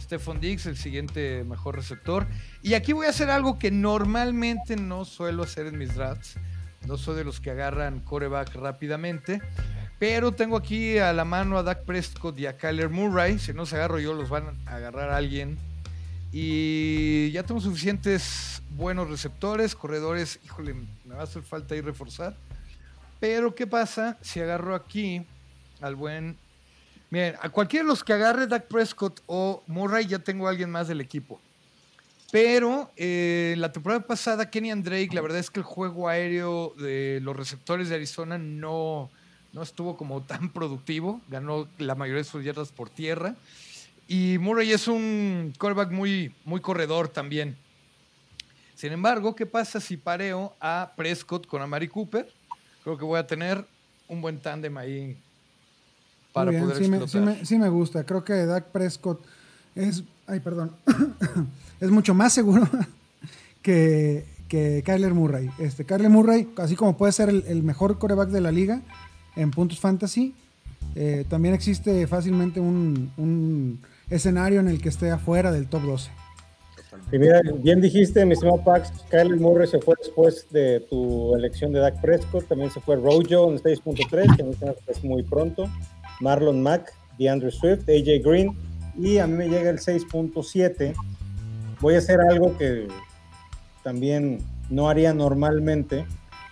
Stephon 0.00 0.40
Diggs, 0.40 0.66
el 0.66 0.76
siguiente 0.76 1.44
mejor 1.44 1.76
receptor. 1.76 2.26
Y 2.62 2.74
aquí 2.74 2.92
voy 2.92 3.06
a 3.06 3.10
hacer 3.10 3.30
algo 3.30 3.58
que 3.58 3.70
normalmente 3.70 4.76
no 4.76 5.04
suelo 5.04 5.42
hacer 5.42 5.66
en 5.66 5.78
mis 5.78 5.94
drafts. 5.94 6.36
No 6.86 6.98
soy 6.98 7.16
de 7.16 7.24
los 7.24 7.40
que 7.40 7.50
agarran 7.50 8.00
coreback 8.00 8.54
rápidamente. 8.56 9.40
Pero 9.98 10.32
tengo 10.32 10.56
aquí 10.56 10.98
a 10.98 11.12
la 11.12 11.24
mano 11.24 11.56
a 11.56 11.62
Dak 11.62 11.84
Prescott 11.84 12.38
y 12.38 12.46
a 12.46 12.56
Kyler 12.58 12.90
Murray. 12.90 13.38
Si 13.38 13.52
no 13.52 13.60
los 13.60 13.72
agarro 13.72 13.98
yo, 14.00 14.12
los 14.12 14.28
van 14.28 14.58
a 14.66 14.76
agarrar 14.76 15.10
alguien. 15.10 15.56
Y 16.36 17.30
ya 17.30 17.44
tengo 17.44 17.60
suficientes 17.60 18.60
buenos 18.70 19.08
receptores, 19.08 19.76
corredores. 19.76 20.40
Híjole, 20.44 20.74
me 21.04 21.14
va 21.14 21.20
a 21.20 21.24
hacer 21.24 21.44
falta 21.44 21.76
ahí 21.76 21.80
reforzar. 21.80 22.36
Pero, 23.20 23.54
¿qué 23.54 23.68
pasa 23.68 24.18
si 24.20 24.40
agarro 24.40 24.74
aquí 24.74 25.24
al 25.80 25.94
buen. 25.94 26.36
Miren, 27.10 27.36
a 27.40 27.50
cualquiera 27.50 27.84
de 27.84 27.88
los 27.88 28.02
que 28.02 28.12
agarre 28.12 28.46
Dak 28.46 28.66
Prescott 28.66 29.20
o 29.26 29.62
Murray, 29.66 30.06
ya 30.06 30.18
tengo 30.18 30.46
a 30.46 30.50
alguien 30.50 30.70
más 30.70 30.88
del 30.88 31.00
equipo. 31.00 31.40
Pero 32.32 32.90
eh, 32.96 33.54
la 33.58 33.70
temporada 33.70 34.00
pasada, 34.00 34.50
Kenny 34.50 34.72
and 34.72 34.84
Drake, 34.84 35.10
la 35.12 35.20
verdad 35.20 35.38
es 35.38 35.50
que 35.50 35.60
el 35.60 35.64
juego 35.64 36.08
aéreo 36.08 36.74
de 36.78 37.20
los 37.22 37.36
receptores 37.36 37.88
de 37.88 37.94
Arizona 37.94 38.38
no, 38.38 39.08
no 39.52 39.62
estuvo 39.62 39.96
como 39.96 40.22
tan 40.22 40.48
productivo. 40.52 41.20
Ganó 41.28 41.68
la 41.78 41.94
mayoría 41.94 42.22
de 42.22 42.28
sus 42.28 42.42
yardas 42.42 42.72
por 42.72 42.90
tierra. 42.90 43.36
Y 44.06 44.38
Murray 44.38 44.72
es 44.72 44.86
un 44.86 45.52
quarterback 45.58 45.90
muy, 45.90 46.34
muy 46.44 46.60
corredor 46.60 47.08
también. 47.08 47.56
Sin 48.74 48.92
embargo, 48.92 49.34
¿qué 49.34 49.46
pasa 49.46 49.80
si 49.80 49.96
pareo 49.96 50.54
a 50.60 50.92
Prescott 50.96 51.46
con 51.46 51.62
Amari 51.62 51.88
Cooper? 51.88 52.30
Creo 52.82 52.98
que 52.98 53.04
voy 53.04 53.18
a 53.18 53.26
tener 53.26 53.64
un 54.08 54.20
buen 54.20 54.38
tándem 54.38 54.76
ahí 54.76 55.16
para 56.32 56.50
bien, 56.50 56.64
poder 56.64 56.76
sí, 56.76 56.90
me, 56.90 57.08
sí, 57.08 57.18
me, 57.18 57.44
sí 57.44 57.58
me 57.58 57.68
gusta. 57.68 58.04
Creo 58.04 58.24
que 58.24 58.44
Dak 58.44 58.66
Prescott 58.66 59.24
es, 59.74 60.02
ay, 60.26 60.40
perdón, 60.40 60.72
es 61.80 61.90
mucho 61.90 62.12
más 62.12 62.32
seguro 62.32 62.68
que, 63.62 64.26
que 64.48 64.82
Kyler 64.84 65.14
Murray. 65.14 65.50
Este, 65.58 65.86
Kyler 65.86 66.10
Murray, 66.10 66.50
así 66.56 66.76
como 66.76 66.96
puede 66.96 67.12
ser 67.12 67.30
el, 67.30 67.44
el 67.46 67.62
mejor 67.62 67.98
coreback 67.98 68.28
de 68.28 68.40
la 68.40 68.52
liga 68.52 68.82
en 69.36 69.50
puntos 69.50 69.80
fantasy, 69.80 70.34
eh, 70.94 71.24
también 71.28 71.54
existe 71.54 72.06
fácilmente 72.06 72.60
un, 72.60 73.10
un 73.16 73.80
escenario 74.10 74.60
en 74.60 74.68
el 74.68 74.80
que 74.80 74.88
esté 74.88 75.10
afuera 75.10 75.52
del 75.52 75.68
top 75.68 75.82
12. 75.82 76.10
Y 77.12 77.18
mira, 77.18 77.40
bien 77.58 77.80
dijiste, 77.80 78.24
mi 78.24 78.32
estimado 78.32 78.62
Pax, 78.64 78.92
Kyler 79.10 79.38
Murray 79.38 79.66
se 79.66 79.80
fue 79.80 79.94
después 79.98 80.46
de 80.50 80.80
tu 80.88 81.34
elección 81.34 81.72
de 81.72 81.80
Dak 81.80 82.00
Prescott. 82.00 82.46
También 82.46 82.70
se 82.70 82.80
fue 82.80 82.96
Rojo 82.96 83.50
en 83.50 83.58
6.3, 83.58 84.36
que 84.36 84.42
me 84.42 84.52
parece 84.54 84.80
que 84.84 84.92
es 84.92 85.04
muy 85.04 85.22
pronto. 85.22 85.66
Marlon 86.20 86.62
Mack, 86.62 86.92
DeAndre 87.18 87.50
Swift, 87.50 87.88
AJ 87.88 88.22
Green. 88.24 88.56
Y 88.96 89.18
a 89.18 89.26
mí 89.26 89.34
me 89.34 89.48
llega 89.48 89.70
el 89.70 89.78
6.7. 89.78 90.94
Voy 91.80 91.94
a 91.94 91.98
hacer 91.98 92.20
algo 92.20 92.56
que 92.56 92.88
también 93.82 94.38
no 94.70 94.88
haría 94.88 95.12
normalmente. 95.12 96.06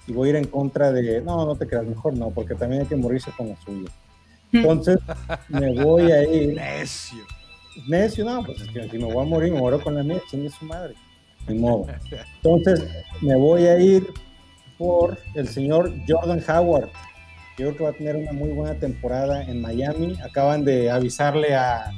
Y 0.06 0.12
voy 0.12 0.28
a 0.28 0.30
ir 0.30 0.36
en 0.36 0.44
contra 0.44 0.92
de. 0.92 1.22
No, 1.22 1.46
no 1.46 1.56
te 1.56 1.66
creas, 1.66 1.86
mejor 1.86 2.14
no, 2.14 2.30
porque 2.30 2.54
también 2.54 2.82
hay 2.82 2.88
que 2.88 2.96
morirse 2.96 3.30
con 3.36 3.48
la 3.48 3.56
suya. 3.64 3.90
Entonces, 4.52 4.98
me 5.48 5.82
voy 5.82 6.10
a 6.10 6.24
ir. 6.24 6.54
Necio. 6.56 7.24
Necio, 7.88 8.24
no, 8.24 8.42
pues 8.44 8.60
es 8.60 8.68
que 8.68 8.88
si 8.88 8.98
me 8.98 9.04
voy 9.04 9.24
a 9.24 9.28
morir, 9.28 9.52
me 9.52 9.58
muero 9.58 9.80
con 9.80 9.94
la 9.94 10.02
mía, 10.02 10.20
chingue 10.30 10.50
su 10.50 10.64
madre. 10.64 10.94
Ni 11.48 11.58
modo. 11.58 11.86
Entonces, 12.42 12.88
me 13.20 13.34
voy 13.34 13.66
a 13.66 13.78
ir 13.80 14.06
por 14.78 15.18
el 15.34 15.48
señor 15.48 15.92
Jordan 16.08 16.42
Howard. 16.48 16.88
Yo 17.58 17.66
creo 17.66 17.76
que 17.76 17.84
va 17.84 17.90
a 17.90 17.92
tener 17.92 18.16
una 18.16 18.32
muy 18.32 18.50
buena 18.50 18.74
temporada 18.74 19.42
en 19.42 19.60
Miami. 19.60 20.16
Acaban 20.24 20.64
de 20.64 20.90
avisarle 20.90 21.54
a, 21.54 21.90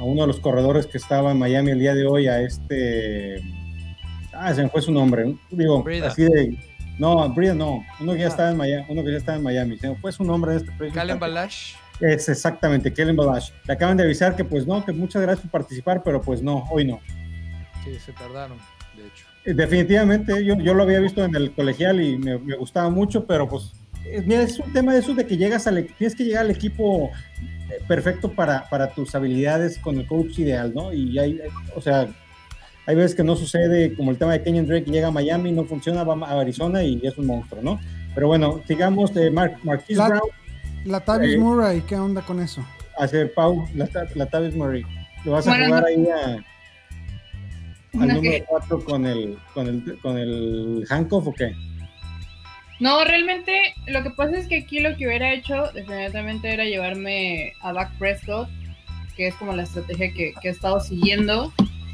uno 0.00 0.22
de 0.22 0.26
los 0.26 0.40
corredores 0.40 0.86
que 0.86 0.98
estaba 0.98 1.30
en 1.32 1.38
Miami 1.38 1.70
el 1.70 1.78
día 1.78 1.94
de 1.94 2.06
hoy, 2.06 2.26
a 2.26 2.40
este. 2.40 3.36
Ah, 4.32 4.52
se 4.52 4.62
me 4.62 4.68
fue 4.68 4.82
su 4.82 4.92
nombre. 4.92 5.34
Digo, 5.50 5.84
así 6.06 6.22
de. 6.22 6.58
No, 6.98 7.28
Brida 7.30 7.54
no. 7.54 7.84
Uno 8.00 8.12
que 8.12 8.20
ya 8.20 8.26
Ah. 8.26 8.28
estaba 8.28 8.50
en 8.50 8.56
Miami. 8.56 8.84
Uno 8.88 9.04
que 9.04 9.10
ya 9.10 9.16
estaba 9.18 9.36
en 9.38 9.44
Miami. 9.44 9.78
Se 9.78 9.88
me 9.88 9.96
fue 9.96 10.12
su 10.12 10.24
nombre 10.24 10.52
en 10.52 10.58
este 10.58 10.90
Calen. 10.90 11.18
Balash. 11.18 11.74
Es 12.00 12.28
exactamente, 12.28 12.92
Kellen 12.92 13.16
Balash. 13.16 13.50
Le 13.66 13.74
acaban 13.74 13.96
de 13.96 14.02
avisar 14.04 14.34
que 14.36 14.44
pues 14.44 14.66
no, 14.66 14.84
que 14.84 14.92
muchas 14.92 15.22
gracias 15.22 15.42
por 15.48 15.60
participar, 15.60 16.02
pero 16.02 16.20
pues 16.20 16.42
no, 16.42 16.64
hoy 16.70 16.84
no. 16.84 17.00
Sí, 17.84 17.94
se 18.04 18.12
tardaron. 18.12 18.58
de 18.96 19.06
hecho. 19.06 19.26
Definitivamente, 19.44 20.44
yo, 20.44 20.56
yo 20.56 20.74
lo 20.74 20.82
había 20.84 21.00
visto 21.00 21.22
en 21.24 21.34
el 21.36 21.52
colegial 21.52 22.00
y 22.00 22.16
me, 22.18 22.38
me 22.38 22.56
gustaba 22.56 22.88
mucho, 22.90 23.26
pero 23.26 23.48
pues 23.48 23.72
mira, 24.24 24.42
es 24.42 24.58
un 24.58 24.72
tema 24.72 24.92
de 24.94 25.00
eso 25.00 25.14
de 25.14 25.26
que 25.26 25.36
llegas 25.36 25.66
al, 25.66 25.86
tienes 25.98 26.14
que 26.16 26.24
llegar 26.24 26.44
al 26.46 26.50
equipo 26.50 27.10
perfecto 27.88 28.30
para, 28.32 28.68
para 28.68 28.88
tus 28.90 29.14
habilidades 29.14 29.78
con 29.78 29.98
el 29.98 30.06
coach 30.06 30.38
ideal, 30.38 30.72
¿no? 30.74 30.92
Y 30.92 31.18
hay, 31.18 31.40
o 31.76 31.80
sea, 31.80 32.08
hay 32.86 32.96
veces 32.96 33.14
que 33.14 33.24
no 33.24 33.36
sucede, 33.36 33.94
como 33.94 34.10
el 34.10 34.18
tema 34.18 34.32
de 34.32 34.42
Kenyon 34.42 34.66
Drake, 34.66 34.90
llega 34.90 35.08
a 35.08 35.10
Miami, 35.10 35.52
no 35.52 35.64
funciona, 35.64 36.04
va 36.04 36.26
a 36.26 36.40
Arizona 36.40 36.82
y 36.82 37.00
es 37.02 37.16
un 37.18 37.26
monstruo, 37.26 37.62
¿no? 37.62 37.80
Pero 38.14 38.28
bueno, 38.28 38.62
sigamos 38.66 39.12
de 39.14 39.30
Mar 39.30 39.56
Marquis 39.62 39.96
La- 39.96 40.08
Brown, 40.08 40.28
La 40.84 41.00
Tavis 41.00 41.34
Eh, 41.34 41.38
Murray, 41.38 41.80
¿qué 41.82 41.96
onda 41.96 42.22
con 42.22 42.40
eso? 42.40 42.64
hacia 42.96 43.28
Pau, 43.34 43.66
la, 43.74 43.88
la 44.14 44.26
Tavis 44.26 44.54
Murray. 44.54 44.84
¿Lo 45.24 45.32
vas 45.32 45.46
a 45.48 45.50
Bueno, 45.50 45.66
jugar 45.66 45.82
no- 45.82 45.88
ahí 45.88 46.06
a, 46.08 48.00
al 48.00 48.08
número 48.08 48.20
que- 48.22 48.44
4 48.46 48.84
con 48.84 49.06
el, 49.06 49.38
con 49.52 49.66
el, 49.66 49.98
con 50.00 50.18
el 50.18 50.84
handcuff 50.88 51.26
o 51.26 51.32
qué? 51.32 51.52
No, 52.80 53.04
realmente 53.04 53.74
lo 53.86 54.02
que 54.02 54.10
pasa 54.10 54.36
es 54.36 54.46
que 54.46 54.58
aquí 54.58 54.80
lo 54.80 54.96
que 54.96 55.06
hubiera 55.06 55.32
hecho 55.32 55.70
definitivamente 55.74 56.52
era 56.52 56.64
llevarme 56.64 57.52
a 57.62 57.72
Dak 57.72 57.96
Prescott, 57.98 58.48
que 59.16 59.28
es 59.28 59.34
como 59.36 59.52
la 59.54 59.62
estrategia 59.62 60.12
que, 60.12 60.34
que 60.40 60.48
he 60.48 60.50
estado 60.50 60.80
siguiendo. 60.80 61.52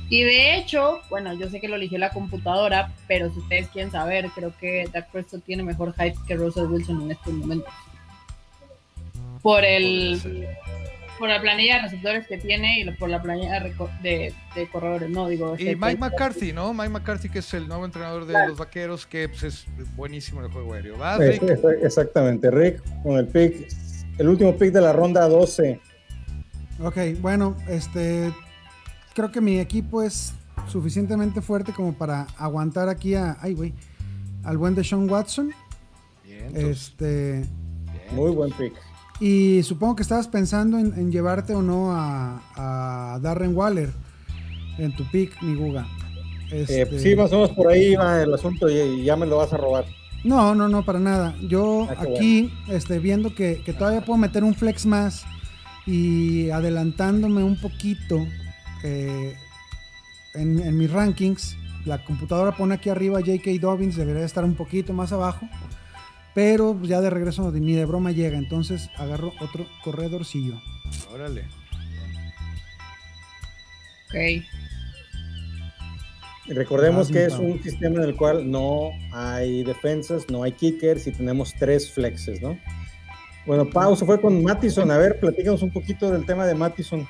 Y 0.09 0.23
de 0.25 0.57
hecho, 0.57 1.01
bueno, 1.09 1.33
yo 1.35 1.49
sé 1.49 1.61
que 1.61 1.69
lo 1.69 1.77
eligió 1.77 1.99
la 1.99 2.11
computadora, 2.11 2.93
pero 3.07 3.33
si 3.33 3.39
ustedes 3.39 3.69
quieren 3.69 3.93
saber, 3.93 4.29
creo 4.35 4.53
que 4.59 4.89
Dak 4.93 5.11
Prescott 5.13 5.45
tiene 5.45 5.63
mejor 5.63 5.95
hype 5.95 6.17
que 6.27 6.35
Russell 6.35 6.65
Wilson 6.65 7.03
en 7.03 7.11
estos 7.13 7.33
momentos. 7.33 7.73
Por 9.43 9.65
el 9.65 10.47
por 11.21 11.29
la 11.29 11.39
planilla 11.39 11.77
de 11.77 11.83
receptores 11.83 12.27
que 12.27 12.39
tiene 12.39 12.81
y 12.81 12.91
por 12.93 13.11
la 13.11 13.21
planilla 13.21 13.61
de, 14.03 14.33
de- 14.55 14.69
corredores, 14.69 15.11
no 15.11 15.29
digo. 15.29 15.55
Y 15.59 15.69
este, 15.69 15.77
Mike 15.77 15.99
McCarthy, 15.99 16.53
¿no? 16.55 16.73
Mike 16.73 16.89
McCarthy, 16.89 17.29
que 17.29 17.41
es 17.41 17.53
el 17.53 17.69
nuevo 17.69 17.85
entrenador 17.85 18.25
de 18.25 18.33
los 18.49 18.57
vaqueros, 18.57 19.07
que 19.07 19.29
pues, 19.29 19.43
es 19.43 19.67
buenísimo 19.97 20.41
en 20.41 20.47
el 20.47 20.53
juego 20.53 20.73
aéreo. 20.73 20.97
Exactamente, 21.83 22.51
Rick, 22.51 22.83
con 23.03 23.19
el 23.19 23.27
pick, 23.27 23.69
el 24.17 24.29
último 24.31 24.57
pick 24.57 24.73
de 24.73 24.81
la 24.81 24.95
ronda 24.95 25.29
12. 25.29 25.79
Ok, 26.83 26.97
bueno, 27.21 27.55
este 27.69 28.33
creo 29.15 29.31
que 29.31 29.43
mi 29.43 29.59
equipo 29.59 30.03
es 30.03 30.33
suficientemente 30.69 31.43
fuerte 31.43 31.73
como 31.75 31.93
para 31.93 32.29
aguantar 32.39 32.89
aquí 32.89 33.15
a, 33.15 33.37
ay 33.43 33.53
güey, 33.53 33.75
al 34.43 34.57
buen 34.57 34.75
de 34.75 34.83
Sean 34.83 35.09
Watson. 35.11 35.53
Bien, 36.25 36.47
entonces, 36.47 36.89
Este, 36.89 37.45
bien. 37.93 38.07
Muy 38.13 38.31
buen 38.31 38.51
pick. 38.53 38.73
Y 39.21 39.63
supongo 39.63 39.97
que 39.97 40.03
estabas 40.03 40.29
pensando 40.29 40.79
en, 40.79 40.95
en 40.99 41.13
llevarte 41.13 41.55
o 41.55 41.63
no 41.63 41.93
a, 41.93 42.43
a 42.57 43.19
Darren 43.21 43.55
Waller 43.57 43.91
en 44.79 44.95
tu 44.97 45.05
pick, 45.11 45.41
mi 45.43 45.55
Guga. 45.55 45.87
Eh, 46.51 46.65
Este, 46.69 46.99
sí, 46.99 47.15
más 47.15 47.31
o 47.33 47.37
menos 47.37 47.51
por 47.51 47.69
ahí 47.69 47.95
va 47.95 48.23
el 48.23 48.33
asunto 48.35 48.69
y, 48.69 48.79
y 48.79 49.05
ya 49.05 49.17
me 49.17 49.27
lo 49.27 49.37
vas 49.37 49.53
a 49.53 49.57
robar. 49.57 49.85
No, 50.25 50.55
no, 50.55 50.69
no, 50.69 50.85
para 50.85 50.99
nada. 50.99 51.35
Yo 51.49 51.87
Ah, 51.91 52.03
aquí, 52.03 52.53
este, 52.69 52.99
viendo 52.99 53.35
que, 53.35 53.63
que 53.65 53.73
todavía 53.73 54.05
puedo 54.05 54.19
meter 54.19 54.43
un 54.45 54.55
flex 54.55 54.85
más 54.87 55.25
y 55.87 56.51
adelantándome 56.51 57.43
un 57.43 57.59
poquito 57.61 58.19
eh, 58.85 59.35
en, 60.35 60.61
en 60.61 60.77
mis 60.77 60.91
rankings, 60.91 61.57
la 61.87 62.05
computadora 62.05 62.53
pone 62.57 62.75
aquí 62.75 62.89
arriba 62.91 63.21
J.K. 63.21 63.51
Dobbins, 63.61 63.97
debería 63.97 64.25
estar 64.25 64.45
un 64.45 64.55
poquito 64.55 64.93
más 64.93 65.13
abajo, 65.13 65.47
pero 66.35 66.81
ya 66.83 67.01
de 67.01 67.11
regreso 67.11 67.51
ni 67.53 67.75
de 67.75 67.85
broma 67.85 68.13
llega, 68.13 68.39
entonces 68.39 68.91
agarro 68.97 69.33
otro 69.41 69.67
corredorcillo. 69.83 70.61
Órale. 71.13 71.45
Ok. 74.09 74.45
Recordemos 76.49 77.09
Vas, 77.09 77.17
que 77.17 77.25
es 77.27 77.35
un 77.35 77.63
sistema 77.63 78.03
en 78.03 78.09
el 78.09 78.17
cual 78.17 78.51
no 78.51 78.91
hay 79.13 79.63
defensas, 79.63 80.29
no 80.31 80.43
hay 80.43 80.53
kickers 80.53 81.07
y 81.07 81.13
tenemos 81.13 81.55
tres 81.59 81.91
flexes, 81.91 82.43
¿no? 82.43 82.59
Bueno, 83.47 83.69
Pau 83.71 83.97
se 83.97 84.05
fue 84.05 84.21
con 84.21 84.43
Mattison. 84.43 84.91
A 84.91 84.99
ver, 84.99 85.19
platícanos 85.21 85.63
un 85.63 85.73
poquito 85.73 86.11
del 86.11 86.27
tema 86.27 86.47
de 86.47 86.55
Mattison. 86.55 87.09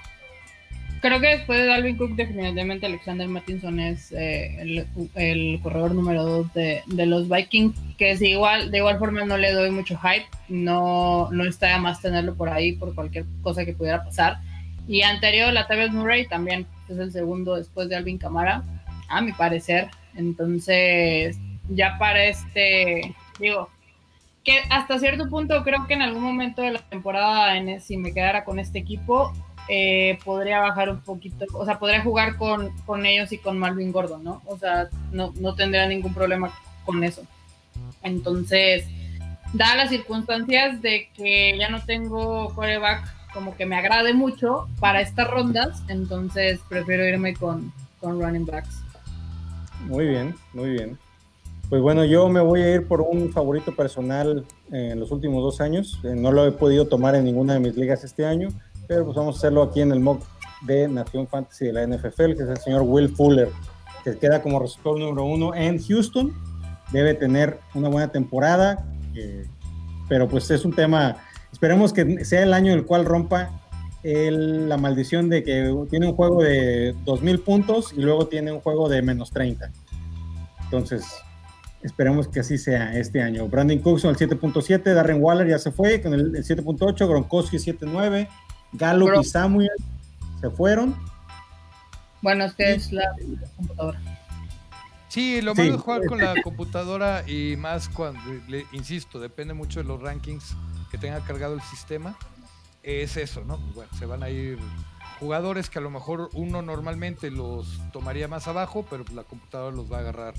Creo 1.01 1.19
que 1.19 1.29
después 1.29 1.59
de 1.59 1.67
Dalvin 1.67 1.97
Cook, 1.97 2.15
definitivamente 2.15 2.85
Alexander 2.85 3.27
Mattinson 3.27 3.81
es 3.81 4.13
eh, 4.13 4.61
el, 4.61 4.87
el 5.15 5.61
corredor 5.63 5.95
número 5.95 6.25
2 6.25 6.53
de, 6.53 6.83
de 6.87 7.07
los 7.07 7.27
Vikings, 7.27 7.75
que 7.97 8.11
es 8.11 8.21
igual, 8.21 8.71
de 8.71 8.79
igual 8.79 8.99
forma 8.99 9.25
no 9.25 9.39
le 9.39 9.53
doy 9.53 9.71
mucho 9.71 9.99
hype, 9.99 10.27
no, 10.49 11.31
no 11.33 11.45
está 11.45 11.69
de 11.69 11.79
más 11.79 12.03
tenerlo 12.03 12.35
por 12.35 12.51
ahí 12.51 12.73
por 12.73 12.95
cualquier 12.95 13.25
cosa 13.43 13.65
que 13.65 13.73
pudiera 13.73 14.05
pasar. 14.05 14.41
Y 14.87 15.01
anterior, 15.01 15.53
la 15.53 15.67
Tavis 15.67 15.91
Murray 15.93 16.27
también 16.27 16.67
es 16.91 16.99
el 16.99 17.13
segundo 17.13 17.57
después 17.57 17.89
de 17.89 17.97
Alvin 17.97 18.19
Camara, 18.19 18.63
a 19.09 19.23
mi 19.23 19.33
parecer. 19.33 19.89
Entonces, 20.15 21.39
ya 21.71 21.97
para 21.99 22.25
este, 22.25 23.15
digo, 23.39 23.71
que 24.45 24.61
hasta 24.69 24.99
cierto 24.99 25.29
punto 25.29 25.63
creo 25.65 25.87
que 25.87 25.95
en 25.95 26.03
algún 26.03 26.23
momento 26.23 26.61
de 26.61 26.73
la 26.73 26.79
temporada, 26.81 27.57
en, 27.57 27.81
si 27.81 27.97
me 27.97 28.13
quedara 28.13 28.45
con 28.45 28.59
este 28.59 28.79
equipo, 28.79 29.33
eh, 29.73 30.19
podría 30.25 30.59
bajar 30.59 30.91
un 30.91 31.01
poquito, 31.01 31.45
o 31.55 31.65
sea, 31.65 31.79
podría 31.79 32.03
jugar 32.03 32.37
con, 32.37 32.71
con 32.87 33.07
ellos 33.07 33.31
y 33.31 33.39
con 33.39 33.57
Malvin 33.57 33.93
Gordon, 33.93 34.25
¿no? 34.25 34.43
O 34.47 34.59
sea, 34.59 34.89
no, 35.13 35.33
no 35.39 35.55
tendría 35.55 35.87
ningún 35.87 36.13
problema 36.13 36.53
con 36.85 37.05
eso. 37.05 37.23
Entonces, 38.03 38.85
dadas 39.53 39.77
las 39.77 39.91
circunstancias 39.91 40.83
de 40.83 41.09
que 41.15 41.57
ya 41.57 41.69
no 41.69 41.85
tengo 41.85 42.53
coreback 42.55 43.33
como 43.33 43.57
que 43.57 43.65
me 43.65 43.77
agrade 43.77 44.13
mucho 44.13 44.67
para 44.81 45.01
estas 45.01 45.31
rondas, 45.31 45.85
entonces 45.87 46.59
prefiero 46.69 47.07
irme 47.07 47.35
con, 47.35 47.73
con 48.01 48.21
running 48.21 48.47
backs. 48.47 48.83
Muy 49.87 50.09
bien, 50.09 50.35
muy 50.53 50.71
bien. 50.71 50.99
Pues 51.69 51.81
bueno, 51.81 52.05
yo 52.05 52.29
me 52.29 52.41
voy 52.41 52.63
a 52.63 52.75
ir 52.75 52.89
por 52.89 53.01
un 53.03 53.31
favorito 53.31 53.77
personal 53.77 54.45
en 54.73 54.99
los 54.99 55.13
últimos 55.13 55.45
dos 55.45 55.61
años. 55.61 56.01
Eh, 56.03 56.17
No 56.17 56.33
lo 56.33 56.45
he 56.45 56.51
podido 56.51 56.89
tomar 56.89 57.15
en 57.15 57.25
ninguna 57.25 57.55
de 57.55 57.61
mis 57.61 57.77
ligas 57.77 58.03
este 58.03 58.27
año, 58.27 58.49
pero 58.91 59.05
pues 59.05 59.17
vamos 59.17 59.37
a 59.37 59.39
hacerlo 59.39 59.63
aquí 59.63 59.81
en 59.83 59.93
el 59.93 60.01
mock 60.01 60.21
de 60.63 60.89
Nación 60.89 61.29
Fantasy 61.29 61.67
de 61.67 61.73
la 61.75 61.87
NFL, 61.87 62.35
que 62.35 62.43
es 62.43 62.49
el 62.49 62.57
señor 62.57 62.83
Will 62.83 63.09
Fuller, 63.09 63.49
que 64.03 64.19
queda 64.19 64.43
como 64.43 64.59
receptor 64.59 64.99
número 64.99 65.27
uno 65.27 65.55
en 65.55 65.81
Houston. 65.81 66.35
Debe 66.91 67.15
tener 67.15 67.61
una 67.75 67.89
buena 67.89 68.11
temporada, 68.11 68.85
eh, 69.15 69.47
pero 70.09 70.27
pues 70.27 70.51
es 70.51 70.65
un 70.65 70.73
tema, 70.73 71.19
esperemos 71.53 71.93
que 71.93 72.25
sea 72.25 72.43
el 72.43 72.53
año 72.53 72.73
en 72.73 72.81
el 72.81 72.85
cual 72.85 73.05
rompa 73.05 73.61
la 74.03 74.77
maldición 74.77 75.29
de 75.29 75.45
que 75.45 75.73
tiene 75.89 76.09
un 76.09 76.17
juego 76.17 76.43
de 76.43 76.97
2.000 77.05 77.45
puntos 77.45 77.93
y 77.97 78.01
luego 78.01 78.27
tiene 78.27 78.51
un 78.51 78.59
juego 78.59 78.89
de 78.89 79.03
menos 79.03 79.31
30. 79.31 79.71
Entonces, 80.65 81.07
esperemos 81.81 82.27
que 82.27 82.41
así 82.41 82.59
sea 82.59 82.99
este 82.99 83.23
año. 83.23 83.47
Brandon 83.47 83.79
Cooks 83.79 84.03
con 84.03 84.11
el 84.11 84.17
7.7, 84.17 84.95
Darren 84.95 85.23
Waller 85.23 85.47
ya 85.47 85.61
se 85.61 85.71
fue 85.71 86.03
con 86.03 86.13
el, 86.13 86.35
el 86.35 86.45
7.8, 86.45 87.07
Gronkowski 87.07 87.59
7.9, 87.59 88.27
Gallup 88.73 89.09
Gronk. 89.09 89.25
y 89.25 89.29
Samuel 89.29 89.71
se 90.41 90.51
fueron. 90.51 90.97
Bueno, 92.23 92.45
es 92.45 92.55
que 92.55 92.73
es 92.75 92.93
la 92.93 93.05
computadora. 93.57 94.01
Sí, 95.09 95.41
lo 95.41 95.55
Sí. 95.55 95.63
malo 95.63 95.75
es 95.77 95.81
jugar 95.81 96.07
con 96.07 96.19
la 96.19 96.35
computadora 96.43 97.29
y 97.29 97.57
más 97.57 97.89
cuando, 97.89 98.21
le- 98.47 98.67
insisto, 98.73 99.19
depende 99.19 99.55
mucho 99.55 99.81
de 99.81 99.85
los 99.87 100.01
rankings 100.01 100.55
que 100.91 100.99
tenga 100.99 101.21
cargado 101.21 101.55
el 101.55 101.63
sistema. 101.63 102.17
Es 102.83 103.17
eso, 103.17 103.45
¿no? 103.45 103.57
Pues 103.59 103.75
bueno, 103.75 103.91
se 103.99 104.07
van 104.07 104.23
a 104.23 104.29
ir 104.31 104.59
jugadores 105.19 105.69
que 105.69 105.79
a 105.79 105.83
lo 105.83 105.91
mejor 105.91 106.31
uno 106.35 106.63
normalmente 106.63 107.31
los 107.31 107.81
tomaría 107.93 108.29
más 108.29 108.47
abajo, 108.49 108.87
pero 108.89 109.05
la 109.15 109.25
computadora 109.25 109.75
los 109.77 109.91
va 109.91 109.97
a 109.99 110.01
agarrar 110.01 110.35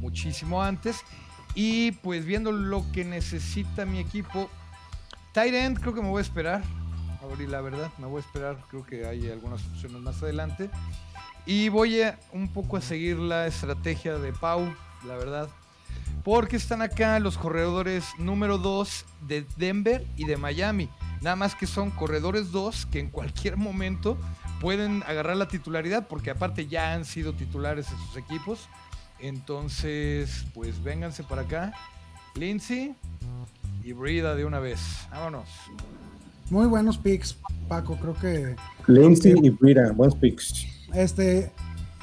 muchísimo 0.00 0.62
antes. 0.62 1.02
Y 1.54 1.92
pues 1.92 2.24
viendo 2.24 2.52
lo 2.52 2.84
que 2.92 3.04
necesita 3.04 3.84
mi 3.86 3.98
equipo, 3.98 4.50
tight 5.32 5.54
end 5.54 5.78
creo 5.80 5.94
que 5.94 6.02
me 6.02 6.08
voy 6.08 6.18
a 6.18 6.22
esperar. 6.22 6.62
Y 7.38 7.46
la 7.46 7.60
verdad, 7.60 7.90
me 7.98 8.06
voy 8.06 8.18
a 8.18 8.24
esperar. 8.24 8.58
Creo 8.68 8.84
que 8.84 9.06
hay 9.06 9.30
algunas 9.30 9.64
opciones 9.66 10.00
más 10.02 10.22
adelante. 10.22 10.70
Y 11.46 11.68
voy 11.68 12.02
a 12.02 12.18
un 12.32 12.48
poco 12.48 12.76
a 12.76 12.80
seguir 12.80 13.18
la 13.18 13.46
estrategia 13.46 14.18
de 14.18 14.32
Pau, 14.32 14.74
la 15.06 15.16
verdad. 15.16 15.48
Porque 16.22 16.56
están 16.56 16.82
acá 16.82 17.18
los 17.18 17.38
corredores 17.38 18.04
número 18.18 18.58
2 18.58 19.04
de 19.22 19.46
Denver 19.56 20.06
y 20.16 20.24
de 20.24 20.36
Miami. 20.36 20.90
Nada 21.22 21.36
más 21.36 21.54
que 21.54 21.66
son 21.66 21.90
corredores 21.90 22.52
2 22.52 22.86
que 22.86 23.00
en 23.00 23.10
cualquier 23.10 23.56
momento 23.56 24.18
pueden 24.60 25.02
agarrar 25.04 25.36
la 25.36 25.48
titularidad 25.48 26.06
porque 26.08 26.30
aparte 26.30 26.66
ya 26.66 26.92
han 26.92 27.04
sido 27.04 27.32
titulares 27.32 27.90
en 27.90 27.98
sus 27.98 28.16
equipos. 28.16 28.68
Entonces, 29.18 30.46
pues 30.54 30.82
vénganse 30.82 31.24
para 31.24 31.42
acá. 31.42 31.72
Lindsay 32.34 32.94
y 33.82 33.92
Brida 33.92 34.34
de 34.34 34.44
una 34.44 34.58
vez. 34.58 34.80
Vámonos. 35.10 35.48
Muy 36.50 36.66
buenos 36.66 36.98
picks, 36.98 37.36
Paco. 37.68 37.96
Creo 37.96 38.14
que 38.14 38.56
Lindsay 38.86 39.34
y 39.42 39.50
Brida, 39.50 39.92
buenos 39.92 40.16
picks. 40.16 40.66
este, 40.94 41.52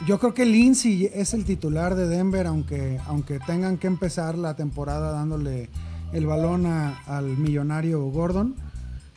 yo 0.08 0.20
creo 0.20 0.34
que 0.34 0.46
Lindsay 0.46 1.10
es 1.14 1.34
el 1.34 1.44
titular 1.46 1.96
de 1.96 2.08
Denver, 2.08 2.48
aunque, 2.48 3.00
aunque 3.08 3.40
tengan 3.40 3.78
que 3.78 3.88
empezar 3.88 4.38
la 4.38 4.56
temporada 4.56 5.12
dándole 5.12 5.70
el 6.14 6.26
balón 6.26 6.66
a- 6.66 7.00
al 7.06 7.26
millonario 7.38 8.02
Gordon. 8.06 8.56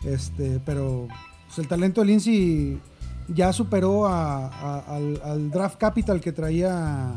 Este, 0.05 0.61
pero 0.64 1.07
pues, 1.47 1.59
el 1.59 1.69
talento 1.69 2.01
de 2.01 2.07
Lindsay 2.09 2.81
ya 3.29 3.53
superó 3.53 4.07
a- 4.07 4.47
a- 4.49 4.97
al, 4.97 5.21
al 5.25 5.51
draft 5.51 5.79
capital 5.79 6.21
que 6.21 6.33
traía 6.33 7.12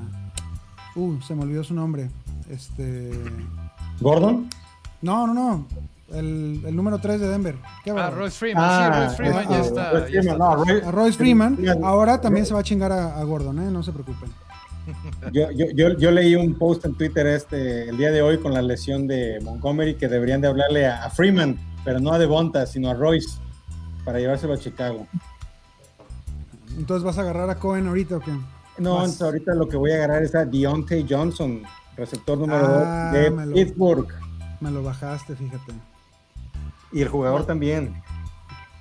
Uh, 0.96 1.20
se 1.22 1.34
me 1.34 1.42
olvidó 1.42 1.64
su 1.64 1.74
nombre. 1.74 2.12
Este. 2.52 3.10
¿Gordon? 4.00 4.48
No, 5.02 5.26
no, 5.26 5.34
no. 5.34 5.66
El, 6.14 6.62
el 6.66 6.76
número 6.76 7.00
3 7.00 7.20
de 7.20 7.28
Denver. 7.28 7.56
¿Qué 7.84 7.92
Ah, 7.92 7.94
bárbaro. 7.96 8.16
Royce 8.18 8.38
Freeman, 8.38 8.64
Ah, 8.66 8.92
sí, 8.94 9.00
Royce 9.00 9.16
Freeman 9.18 9.50
ya 9.50 9.56
ah, 9.58 9.62
está. 9.62 9.92
Royce 9.92 10.12
ya 10.14 10.22
Freeman, 10.22 10.34
está. 10.42 10.56
no, 10.56 10.64
Roy- 10.66 10.82
A 10.88 10.92
Royce 10.92 11.18
Freeman. 11.18 11.58
Ahora 11.84 12.22
también 12.22 12.46
se 12.46 12.54
va 12.54 12.60
a 12.60 12.64
chingar 12.64 12.92
a, 12.92 13.18
a 13.20 13.24
Gordon, 13.24 13.60
¿eh? 13.60 13.72
No 13.72 13.82
se 13.84 13.92
preocupen. 13.92 14.30
Yo, 15.32 15.50
yo, 15.52 15.68
yo, 15.74 15.98
yo 15.98 16.12
leí 16.12 16.36
un 16.36 16.56
post 16.56 16.84
en 16.86 16.94
Twitter 16.96 17.26
este 17.26 17.88
el 17.88 17.96
día 17.98 18.12
de 18.12 18.22
hoy 18.22 18.38
con 18.40 18.54
la 18.54 18.62
lesión 18.62 19.08
de 19.08 19.40
Montgomery 19.42 19.96
que 19.96 20.10
deberían 20.10 20.42
de 20.42 20.50
hablarle 20.50 20.86
a, 20.88 21.06
a 21.06 21.10
Freeman, 21.10 21.58
pero 21.86 22.00
no 22.02 22.12
a 22.12 22.20
Devonta, 22.20 22.66
sino 22.66 22.90
a 22.90 22.94
Royce, 22.94 23.40
para 24.04 24.20
llevárselo 24.20 24.54
a 24.54 24.58
Chicago. 24.58 25.08
Entonces 26.78 27.04
vas 27.04 27.18
a 27.18 27.22
agarrar 27.22 27.50
a 27.50 27.56
Cohen 27.56 27.88
ahorita 27.88 28.18
o 28.18 28.20
qué? 28.20 28.32
No, 28.78 28.96
entonces 28.98 29.22
ahorita 29.22 29.54
lo 29.56 29.68
que 29.70 29.78
voy 29.78 29.92
a 29.92 29.96
agarrar 29.96 30.24
es 30.24 30.36
a 30.36 30.44
Deontay 30.46 31.06
Johnson, 31.10 31.62
receptor 31.96 32.38
número 32.38 32.66
Ah, 32.68 33.12
2 33.14 33.22
de 33.24 33.32
me 33.32 33.46
lo- 33.46 33.54
Pittsburgh. 33.54 34.08
Me 34.60 34.72
lo 34.72 34.84
bajaste, 34.84 35.36
fíjate. 35.36 35.72
Y 36.94 37.02
el 37.02 37.10
jugador 37.10 37.46
también. 37.46 37.94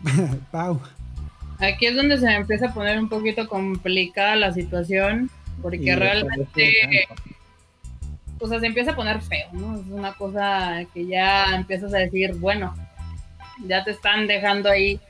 Pau. 0.51 0.81
Aquí 1.59 1.87
es 1.87 1.97
donde 1.97 2.19
se 2.19 2.27
me 2.27 2.37
empieza 2.37 2.67
a 2.67 2.75
poner 2.75 2.99
un 2.99 3.09
poquito 3.09 3.49
complicada 3.49 4.37
la 4.37 4.53
situación, 4.53 5.31
porque 5.61 5.79
Y 5.79 5.95
realmente, 5.95 7.07
o 8.41 8.49
sea, 8.49 8.59
se 8.59 8.67
empieza 8.67 8.91
a 8.93 8.97
poner 8.97 9.21
feo, 9.21 9.49
¿no? 9.53 9.77
Es 9.77 9.87
una 9.89 10.13
cosa 10.15 10.85
que 10.93 11.07
ya 11.07 11.55
empiezas 11.55 11.95
a 11.95 11.99
decir, 11.99 12.35
bueno, 12.35 12.75
ya 13.67 13.85
te 13.85 13.93
están 13.93 14.27
dejando 14.27 14.69
ahí, 14.69 15.01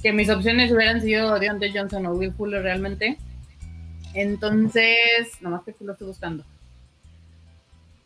que 0.00 0.12
mis 0.12 0.30
opciones 0.30 0.70
hubieran 0.70 1.00
sido 1.00 1.38
Deontay 1.38 1.76
Johnson 1.76 2.06
o 2.06 2.12
Will 2.12 2.32
Fuller 2.32 2.62
realmente. 2.62 3.18
Entonces, 4.14 5.32
nomás 5.40 5.64
que 5.64 5.72
aquí 5.72 5.84
lo 5.84 5.92
estoy 5.92 6.06
buscando. 6.06 6.44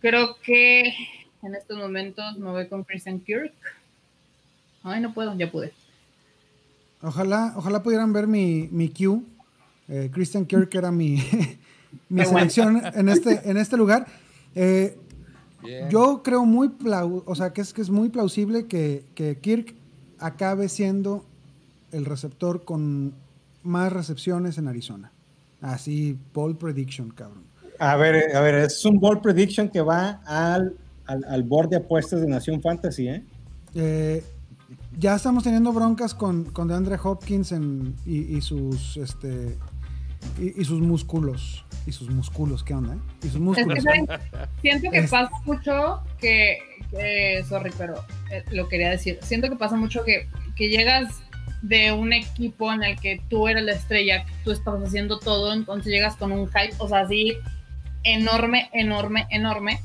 Creo 0.01 0.37
que 0.43 0.95
en 1.43 1.55
estos 1.55 1.77
momentos 1.77 2.39
me 2.39 2.51
voy 2.51 2.67
con 2.67 2.85
Christian 2.85 3.21
Kirk. 3.21 3.53
Ay, 4.83 5.01
no 5.01 5.13
puedo, 5.13 5.35
ya 5.37 5.51
pude. 5.51 5.73
Ojalá, 7.03 7.55
ojalá 7.57 7.83
pudieran 7.83 8.13
ver 8.13 8.27
mi, 8.27 8.69
mi 8.71 8.89
Q. 8.89 9.25
Eh, 9.89 10.11
Christian 10.13 10.45
Kirk 10.47 10.75
era 10.75 10.91
mi, 10.91 11.17
mi 12.09 12.21
selección 12.25 12.83
en 12.95 13.09
este, 13.09 13.49
en 13.51 13.57
este 13.57 13.77
lugar. 13.77 14.07
Eh, 14.55 14.97
yo 15.91 16.23
creo 16.23 16.45
muy 16.45 16.69
plau- 16.69 17.23
o 17.27 17.35
sea, 17.35 17.53
que 17.53 17.61
es, 17.61 17.73
que 17.73 17.83
es 17.83 17.91
muy 17.91 18.09
plausible 18.09 18.67
que, 18.67 19.05
que 19.15 19.37
Kirk 19.39 19.75
acabe 20.19 20.69
siendo 20.69 21.25
el 21.93 22.05
receptor 22.05 22.65
con 22.65 23.13
más 23.63 23.93
recepciones 23.93 24.57
en 24.59 24.69
Arizona. 24.69 25.13
Así, 25.61 26.17
ball 26.33 26.57
prediction, 26.57 27.11
cabrón. 27.11 27.43
A 27.79 27.97
ver, 27.97 28.35
a 28.35 28.41
ver, 28.41 28.55
es 28.57 28.85
un 28.85 28.99
ball 29.01 29.21
prediction 29.21 29.69
que 29.69 29.81
va 29.83 30.23
al, 30.27 30.75
al, 31.07 31.25
al 31.25 31.43
board 31.43 31.71
de 31.71 31.77
apuestas 31.77 32.21
de 32.21 32.27
Nación 32.29 32.61
Fantasy, 32.63 33.09
¿eh? 33.09 33.25
Eh, 33.75 34.25
ya 35.01 35.15
estamos 35.17 35.43
teniendo 35.45 35.73
broncas 35.73 36.15
con, 36.15 36.45
con 36.45 36.69
DeAndre 36.69 36.97
Hopkins 37.03 37.53
en- 37.53 37.97
y, 38.07 38.37
y 38.37 38.41
sus 38.43 38.97
este 38.99 39.57
y, 40.39 40.61
y 40.61 40.65
sus 40.65 40.81
músculos. 40.81 41.65
Y 41.87 41.93
sus 41.93 42.11
músculos, 42.11 42.63
¿qué 42.63 42.75
onda? 42.75 42.95
eh? 42.95 42.99
Y 43.23 43.27
sus 43.29 43.35
Es 43.37 43.41
músculos. 43.41 43.79
siento 44.61 44.91
que 44.91 44.99
Es- 44.99 45.11
pasa 45.11 45.31
mucho 45.47 46.03
que, 46.19 46.59
que- 46.91 47.43
sorry, 47.49 47.71
pero 47.79 47.95
eh, 48.31 48.45
lo 48.53 48.69
quería 48.69 48.91
decir. 48.91 49.19
Siento 49.23 49.49
que 49.49 49.57
pasa 49.57 49.77
mucho 49.77 50.05
que, 50.05 50.29
que 50.57 50.69
llegas 50.69 51.21
de 51.63 51.93
un 51.93 52.13
equipo 52.13 52.71
en 52.73 52.83
el 52.83 53.01
que 53.01 53.21
tú 53.31 53.49
eres 53.49 53.65
la 53.65 53.73
estrella, 53.73 54.25
que 54.27 54.33
tú 54.45 54.51
estabas 54.51 54.83
haciendo 54.89 55.19
todo, 55.19 55.53
entonces 55.53 55.91
llegas 55.93 56.17
con 56.17 56.33
un 56.33 56.47
hype, 56.49 56.75
o 56.79 56.89
sea, 56.89 57.01
así 57.01 57.35
enorme, 58.05 58.69
enorme, 58.73 59.27
enorme. 59.31 59.81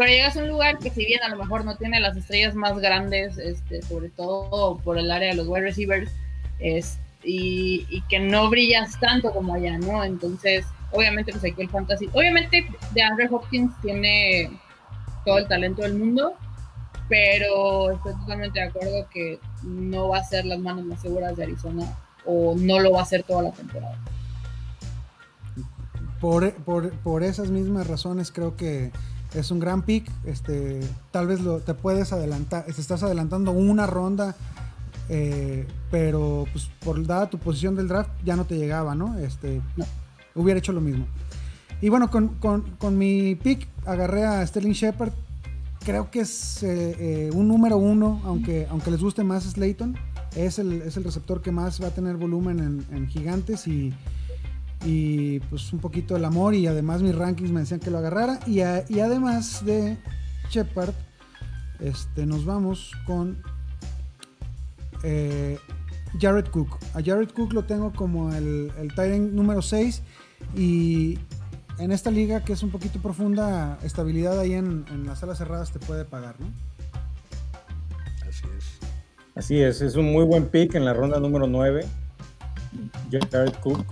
Pero 0.00 0.12
llegas 0.12 0.34
a 0.34 0.42
un 0.42 0.48
lugar 0.48 0.78
que 0.78 0.88
si 0.88 1.04
bien 1.04 1.22
a 1.22 1.28
lo 1.28 1.36
mejor 1.36 1.62
no 1.66 1.76
tiene 1.76 2.00
las 2.00 2.16
estrellas 2.16 2.54
más 2.54 2.78
grandes, 2.78 3.36
este, 3.36 3.82
sobre 3.82 4.08
todo 4.08 4.78
por 4.78 4.96
el 4.96 5.10
área 5.10 5.28
de 5.28 5.34
los 5.34 5.46
wide 5.46 5.60
receivers, 5.60 6.10
es, 6.58 6.98
y, 7.22 8.02
que 8.08 8.18
no 8.18 8.48
brillas 8.48 8.98
tanto 8.98 9.30
como 9.30 9.52
allá, 9.52 9.76
¿no? 9.76 10.02
Entonces, 10.02 10.64
obviamente, 10.90 11.32
pues 11.32 11.44
aquí 11.44 11.60
el 11.60 11.68
fantasy, 11.68 12.08
obviamente 12.14 12.66
de 12.94 13.02
Andrew 13.02 13.36
Hopkins 13.36 13.72
tiene 13.82 14.50
todo 15.26 15.36
el 15.36 15.46
talento 15.48 15.82
del 15.82 15.98
mundo, 15.98 16.32
pero 17.10 17.90
estoy 17.90 18.14
totalmente 18.20 18.58
de 18.58 18.66
acuerdo 18.68 19.06
que 19.12 19.38
no 19.64 20.08
va 20.08 20.20
a 20.20 20.24
ser 20.24 20.46
las 20.46 20.60
manos 20.60 20.86
más 20.86 21.02
seguras 21.02 21.36
de 21.36 21.42
Arizona 21.42 21.94
o 22.24 22.54
no 22.56 22.78
lo 22.78 22.92
va 22.92 23.00
a 23.00 23.02
hacer 23.02 23.22
toda 23.22 23.42
la 23.42 23.52
temporada. 23.52 23.98
Por, 26.22 26.54
por- 26.64 26.90
por 27.00 27.22
esas 27.22 27.50
mismas 27.50 27.86
razones 27.86 28.32
creo 28.32 28.56
que 28.56 28.92
es 29.34 29.50
un 29.50 29.58
gran 29.60 29.82
pick. 29.82 30.10
Este, 30.24 30.80
tal 31.10 31.26
vez 31.26 31.40
lo, 31.40 31.58
te 31.58 31.74
puedes 31.74 32.12
adelantar, 32.12 32.64
te 32.64 32.80
estás 32.80 33.02
adelantando 33.02 33.52
una 33.52 33.86
ronda, 33.86 34.34
eh, 35.08 35.66
pero 35.90 36.46
pues, 36.52 36.70
por 36.84 37.04
dada 37.06 37.28
tu 37.30 37.38
posición 37.38 37.74
del 37.76 37.88
draft 37.88 38.10
ya 38.24 38.36
no 38.36 38.44
te 38.44 38.56
llegaba, 38.56 38.94
¿no? 38.94 39.18
Este, 39.18 39.60
Hubiera 40.34 40.58
hecho 40.58 40.72
lo 40.72 40.80
mismo. 40.80 41.06
Y 41.80 41.88
bueno, 41.88 42.10
con, 42.10 42.28
con- 42.38 42.98
mi 42.98 43.34
pick 43.34 43.66
agarré 43.86 44.24
a 44.24 44.46
Sterling 44.46 44.72
Shepard. 44.72 45.12
Creo 45.84 46.10
que 46.10 46.20
es 46.20 46.62
eh, 46.62 46.96
eh, 46.98 47.30
un 47.32 47.48
número 47.48 47.78
uno, 47.78 48.20
aunque, 48.24 48.66
aunque 48.70 48.90
les 48.90 49.00
guste 49.00 49.24
más 49.24 49.44
Slayton. 49.44 49.96
Es 50.36 50.58
el, 50.58 50.82
es 50.82 50.96
el 50.96 51.04
receptor 51.04 51.42
que 51.42 51.50
más 51.50 51.82
va 51.82 51.88
a 51.88 51.90
tener 51.90 52.16
volumen 52.16 52.60
en, 52.60 52.96
en 52.96 53.08
gigantes 53.08 53.66
y, 53.66 53.92
y 54.84 55.40
pues 55.40 55.72
un 55.72 55.78
poquito 55.80 56.16
el 56.16 56.24
amor 56.24 56.54
y 56.54 56.66
además 56.66 57.02
mis 57.02 57.14
rankings 57.14 57.50
me 57.50 57.60
decían 57.60 57.80
que 57.80 57.90
lo 57.90 57.98
agarrara 57.98 58.40
y, 58.46 58.60
a- 58.60 58.84
y 58.88 59.00
además 59.00 59.64
de 59.64 59.98
Shepard 60.50 60.94
este, 61.80 62.24
nos 62.26 62.44
vamos 62.44 62.92
con 63.06 63.42
eh, 65.02 65.58
Jared 66.20 66.46
Cook 66.48 66.78
a 66.94 67.02
Jared 67.02 67.30
Cook 67.30 67.52
lo 67.52 67.64
tengo 67.64 67.92
como 67.92 68.32
el, 68.34 68.72
el 68.78 68.94
tight 68.94 69.12
end 69.12 69.32
número 69.34 69.62
6 69.62 70.02
y 70.56 71.18
en 71.78 71.92
esta 71.92 72.10
liga 72.10 72.44
que 72.44 72.52
es 72.54 72.62
un 72.62 72.70
poquito 72.70 73.00
profunda 73.00 73.78
estabilidad 73.82 74.38
ahí 74.38 74.52
en, 74.54 74.84
en 74.90 75.06
las 75.06 75.20
salas 75.20 75.38
cerradas 75.38 75.70
te 75.72 75.78
puede 75.78 76.04
pagar 76.04 76.36
¿no? 76.40 76.48
Así 78.28 78.44
es. 78.56 78.78
Así 79.34 79.60
es, 79.60 79.80
es 79.80 79.96
un 79.96 80.12
muy 80.12 80.24
buen 80.24 80.46
pick 80.48 80.74
en 80.74 80.84
la 80.84 80.92
ronda 80.92 81.18
número 81.20 81.46
9. 81.46 81.86
Jared 83.10 83.52
Cook, 83.62 83.84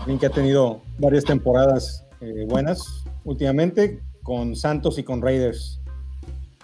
alguien 0.00 0.18
que 0.18 0.26
ha 0.26 0.30
tenido 0.30 0.82
varias 0.98 1.24
temporadas 1.24 2.04
eh, 2.20 2.46
buenas 2.48 3.04
últimamente 3.24 4.00
con 4.22 4.54
Santos 4.54 4.98
y 4.98 5.02
con 5.02 5.20
Raiders, 5.20 5.80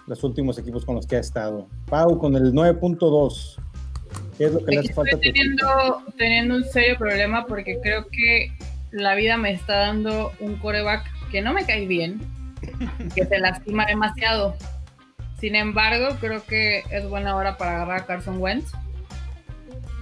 los 0.07 0.23
últimos 0.23 0.57
equipos 0.57 0.85
con 0.85 0.95
los 0.95 1.05
que 1.05 1.17
ha 1.17 1.19
estado. 1.19 1.67
Pau 1.89 2.17
con 2.17 2.35
el 2.35 2.53
9.2. 2.53 3.57
¿Qué 4.37 4.45
es 4.45 4.53
lo 4.53 4.59
que 4.63 4.71
le 4.71 4.77
Aquí 4.79 4.87
hace 4.87 4.93
falta? 4.93 5.11
estoy 5.15 5.33
teniendo, 5.33 5.67
teniendo 6.17 6.55
un 6.55 6.63
serio 6.63 6.97
problema 6.97 7.45
porque 7.45 7.79
creo 7.81 8.07
que 8.07 8.51
la 8.91 9.15
vida 9.15 9.37
me 9.37 9.51
está 9.51 9.75
dando 9.79 10.31
un 10.39 10.55
coreback 10.55 11.05
que 11.29 11.41
no 11.41 11.53
me 11.53 11.65
cae 11.65 11.85
bien, 11.85 12.19
que 13.13 13.25
se 13.25 13.39
lastima 13.39 13.85
demasiado. 13.85 14.55
Sin 15.39 15.55
embargo, 15.55 16.15
creo 16.19 16.43
que 16.45 16.83
es 16.89 17.07
buena 17.07 17.35
hora 17.35 17.57
para 17.57 17.75
agarrar 17.75 18.01
a 18.01 18.05
Carson 18.05 18.41
Wentz 18.41 18.71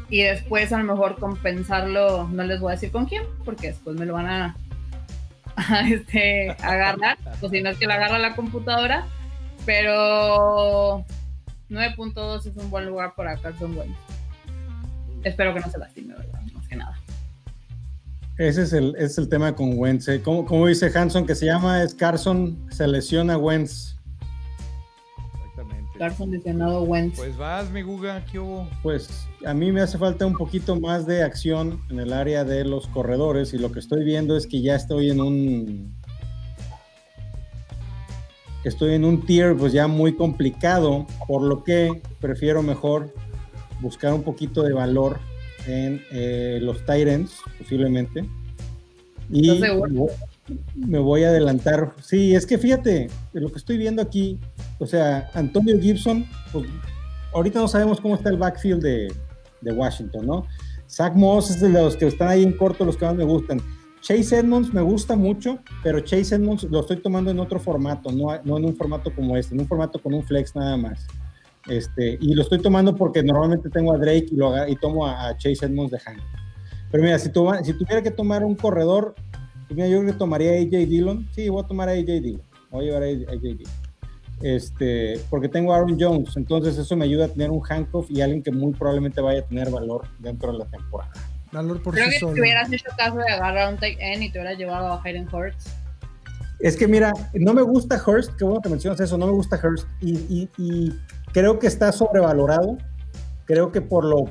y 0.10 0.24
después 0.24 0.72
a 0.72 0.78
lo 0.78 0.84
mejor 0.86 1.20
compensarlo, 1.20 2.28
no 2.28 2.44
les 2.44 2.60
voy 2.60 2.72
a 2.72 2.76
decir 2.76 2.92
con 2.92 3.06
quién, 3.06 3.24
porque 3.44 3.68
después 3.68 3.98
me 3.98 4.06
lo 4.06 4.14
van 4.14 4.28
a, 4.28 4.56
a, 5.56 5.88
este, 5.90 6.52
agarrar, 6.62 7.18
o 7.42 7.50
si 7.50 7.62
no 7.62 7.70
es 7.70 7.78
que 7.78 7.88
lo 7.88 7.94
agarra 7.94 8.20
la 8.20 8.36
computadora, 8.36 9.06
pero 9.66 11.06
9.2 11.70 12.46
es 12.46 12.56
un 12.56 12.70
buen 12.70 12.86
lugar 12.86 13.14
para 13.16 13.36
Carson 13.38 13.78
Wentz. 13.78 13.98
Espero 15.24 15.54
que 15.54 15.60
no 15.60 15.70
se 15.70 15.78
lastime, 15.78 16.14
¿verdad? 16.14 16.42
Más 16.54 16.68
que 16.68 16.76
nada. 16.78 16.98
Ese 18.38 18.62
es 18.64 18.72
el, 18.72 18.96
ese 18.96 19.06
es 19.06 19.18
el 19.18 19.30
tema 19.30 19.54
con 19.56 19.78
Wentz. 19.78 20.08
¿eh? 20.08 20.22
¿Cómo, 20.22 20.46
cómo 20.46 20.68
dice 20.68 20.92
Hanson 20.94 21.26
que 21.26 21.36
se 21.36 21.48
llama? 21.48 21.84
Es 21.84 21.94
Carson, 21.94 22.58
se 22.70 22.88
lesiona 22.88 23.38
Wentz. 23.38 23.97
Exactamente. 25.98 26.00
Carson 26.00 26.32
lesionado 26.32 26.82
Wentz. 26.84 27.18
Pues 27.18 27.38
vas, 27.38 27.70
mi 27.72 27.82
Guga, 27.82 28.24
¿qué 28.32 28.40
hubo? 28.40 28.68
Pues 28.84 29.28
a 29.46 29.54
mí 29.54 29.72
me 29.72 29.82
hace 29.82 29.98
falta 29.98 30.26
un 30.26 30.34
poquito 30.38 30.80
más 30.80 31.06
de 31.06 31.24
acción 31.24 31.82
en 31.90 32.00
el 32.00 32.14
área 32.14 32.44
de 32.44 32.64
los 32.66 32.88
corredores 32.88 33.54
y 33.54 33.58
lo 33.58 33.72
que 33.72 33.80
estoy 33.80 34.04
viendo 34.04 34.36
es 34.38 34.48
que 34.48 34.62
ya 34.62 34.76
estoy 34.76 35.10
en 35.10 35.22
un 35.22 35.98
estoy 38.64 38.96
en 38.96 39.06
un 39.06 39.26
tier 39.26 39.56
pues 39.56 39.72
ya 39.72 39.88
muy 39.88 40.14
complicado, 40.16 41.08
por 41.28 41.42
lo 41.42 41.64
que 41.64 42.02
prefiero 42.20 42.62
mejor 42.62 43.14
buscar 43.80 44.14
un 44.14 44.24
poquito 44.24 44.62
de 44.64 44.74
valor 44.74 45.20
en 45.68 46.02
eh, 46.12 46.60
los 46.62 46.86
Tyrants 46.86 47.38
posiblemente. 47.58 48.26
Y 49.30 49.60
me 49.60 49.72
voy- 49.76 50.10
me 50.76 51.00
voy 51.00 51.24
a 51.26 51.30
adelantar. 51.30 51.94
Sí, 52.02 52.34
es 52.34 52.46
que 52.46 52.58
fíjate, 52.58 53.10
lo 53.34 53.52
que 53.52 53.58
estoy 53.58 53.78
viendo 53.78 54.02
aquí, 54.02 54.40
o 54.80 54.86
sea, 54.86 55.30
Antonio 55.34 55.80
Gibson, 55.80 56.26
pues 56.52 56.68
ahorita 57.34 57.60
no 57.60 57.68
sabemos 57.68 58.00
cómo 58.00 58.16
está 58.16 58.30
el 58.30 58.38
backfield 58.38 58.82
de, 58.82 59.14
Washington, 59.62 60.26
¿no? 60.26 60.46
Zach 60.90 61.14
Moss 61.14 61.50
es 61.50 61.60
de 61.60 61.68
los 61.68 61.98
que 61.98 62.08
están 62.08 62.30
ahí 62.30 62.44
en 62.44 62.54
corto, 62.54 62.86
los 62.86 62.96
que 62.96 63.06
más 63.06 63.16
me 63.16 63.26
gustan. 63.26 63.60
Chase 64.00 64.38
Edmonds 64.38 64.74
me 64.74 64.82
gusta 64.82 65.18
mucho, 65.18 65.60
pero 65.84 66.00
Chase 66.00 66.36
Edmonds 66.36 66.64
lo 66.64 66.80
estoy 66.80 66.98
tomando 66.98 67.32
en 67.32 67.40
otro 67.40 67.60
formato, 67.60 68.10
no, 68.12 68.28
no 68.46 68.58
en 68.58 68.66
un 68.66 68.76
formato 68.76 69.14
como 69.14 69.36
este, 69.36 69.56
en 69.56 69.62
un 69.62 69.68
formato 69.68 70.00
con 70.00 70.14
un 70.14 70.24
flex 70.24 70.56
nada 70.56 70.78
más. 70.78 71.06
Este, 71.68 72.18
y 72.22 72.34
lo 72.34 72.44
estoy 72.44 72.62
tomando 72.62 72.96
porque 72.96 73.22
normalmente 73.22 73.70
tengo 73.70 73.94
a 73.94 73.98
Drake 73.98 74.30
y, 74.32 74.76
tomo 74.78 75.06
a, 75.06 75.36
Chase 75.38 75.66
Edmonds 75.66 75.92
de 75.92 76.00
Hank. 76.00 76.20
Pero 76.92 77.04
mira, 77.04 77.20
si, 77.20 77.30
tuviera 77.30 78.02
que 78.02 78.12
tomar 78.12 78.46
un 78.46 78.56
corredor, 78.56 79.16
pues 79.68 79.76
mira, 79.76 79.88
yo 79.90 80.00
creo 80.02 80.16
tomaría 80.16 80.52
a 80.52 80.56
AJ 80.56 80.88
Dillon. 80.88 81.28
Sí, 81.34 81.50
voy 81.50 81.64
a 81.64 81.68
tomar 81.68 81.90
a 81.90 81.92
AJ 81.92 82.06
Dillon. 82.06 82.42
Voy 82.72 82.86
a 82.86 82.88
llevar 82.88 83.04
a 83.04 83.08
AJ 83.08 83.42
Dillon. 83.42 83.87
Este, 84.42 85.20
porque 85.30 85.50
tengo 85.50 85.74
a 85.74 85.78
Aaron 85.78 85.98
Jones, 86.00 86.38
entonces 86.38 86.78
eso 86.78 86.96
me 86.96 87.06
ayuda 87.06 87.26
a 87.26 87.28
tener 87.28 87.50
un 87.50 87.62
handcuff 87.68 88.10
y 88.12 88.22
alguien 88.22 88.44
que 88.44 88.52
muy 88.52 88.72
probablemente 88.74 89.20
vaya 89.20 89.40
a 89.40 89.44
tener 89.44 89.72
valor 89.72 90.08
dentro 90.20 90.52
de 90.52 90.60
la 90.60 90.66
temporada. 90.66 91.12
Valor 91.52 91.82
por 91.82 91.94
Creo 91.94 92.06
sí 92.06 92.12
que 92.12 92.20
solo. 92.20 92.36
si 92.36 92.42
hubieras 92.42 92.72
hecho 92.72 92.90
caso 92.96 93.18
de 93.18 93.32
agarrar 93.32 93.74
un 93.74 93.80
tight 93.80 93.98
end 94.00 94.24
y 94.24 94.32
te 94.32 94.38
hubieras 94.40 94.58
llevado 94.58 94.88
a 94.88 95.02
Hayden 95.04 95.28
Hurts. 95.34 95.74
Es 96.60 96.76
que 96.76 96.88
mira, 96.88 97.12
no 97.34 97.54
me 97.54 97.62
gusta 97.62 98.02
Hurst, 98.06 98.36
qué 98.36 98.44
bueno 98.44 98.62
que 98.62 98.70
mencionas 98.70 99.00
eso, 99.00 99.18
no 99.18 99.28
me 99.28 99.32
gusta 99.32 99.60
Hurst 99.64 99.88
y, 100.02 100.14
y, 100.14 100.50
y 100.58 100.94
creo 101.32 101.58
que 101.60 101.68
está 101.68 101.92
sobrevalorado. 101.92 102.78
Creo 103.46 103.72
que 103.72 103.82
por 103.82 104.04
lo 104.04 104.26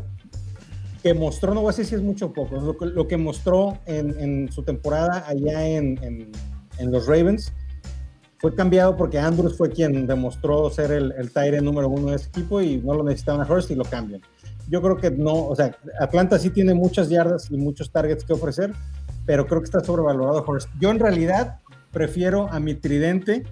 que 1.02 1.14
mostró, 1.14 1.54
no 1.54 1.60
voy 1.60 1.68
a 1.68 1.72
decir 1.72 1.86
si 1.86 1.94
es 1.94 2.02
mucho 2.02 2.26
o 2.26 2.32
poco, 2.32 2.60
lo 2.60 2.76
que, 2.76 2.86
lo 2.86 3.06
que 3.06 3.16
mostró 3.16 3.78
en, 3.86 4.18
en, 4.18 4.52
su 4.52 4.64
temporada 4.64 5.24
allá 5.26 5.66
en, 5.66 6.02
en, 6.02 6.32
en, 6.78 6.90
los 6.90 7.06
Ravens 7.06 7.52
fue 8.38 8.54
cambiado 8.54 8.96
porque 8.96 9.18
Andrews 9.18 9.56
fue 9.56 9.70
quien 9.70 10.06
demostró 10.06 10.70
ser 10.70 10.92
el, 10.92 11.12
el 11.18 11.30
Tyre 11.30 11.60
número 11.60 11.88
uno 11.88 12.10
de 12.10 12.16
ese 12.16 12.28
equipo 12.28 12.60
y 12.60 12.78
no 12.78 12.94
lo 12.94 13.02
necesitaban 13.02 13.40
a 13.40 13.50
Hurst 13.50 13.70
y 13.70 13.74
lo 13.74 13.84
cambian. 13.84 14.20
Yo 14.68 14.82
creo 14.82 14.96
que 14.96 15.10
no, 15.10 15.46
o 15.46 15.56
sea, 15.56 15.76
Atlanta 16.00 16.38
sí 16.38 16.50
tiene 16.50 16.74
muchas 16.74 17.08
yardas 17.08 17.50
y 17.50 17.56
muchos 17.56 17.90
targets 17.90 18.24
que 18.24 18.32
ofrecer, 18.32 18.72
pero 19.24 19.46
creo 19.46 19.60
que 19.60 19.66
está 19.66 19.80
sobrevalorado 19.80 20.44
Hurst. 20.46 20.68
Yo 20.80 20.90
en 20.90 20.98
realidad 20.98 21.60
prefiero 21.92 22.52
a 22.52 22.60
mi 22.60 22.74
tridente 22.74 23.44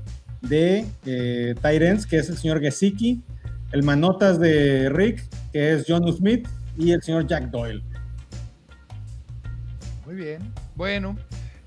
de 0.42 0.84
eh, 1.06 1.54
Tyrants, 1.62 2.06
que 2.06 2.18
es 2.18 2.28
el 2.28 2.36
señor 2.36 2.60
Gesicki, 2.60 3.22
el 3.72 3.82
manotas 3.82 4.38
de 4.38 4.88
Rick, 4.90 5.24
que 5.52 5.72
es 5.72 5.84
John 5.88 6.12
Smith, 6.12 6.46
y 6.76 6.92
el 6.92 7.02
señor 7.02 7.26
Jack 7.26 7.50
Doyle. 7.50 7.82
Muy 10.04 10.16
bien. 10.16 10.52
Bueno, 10.74 11.16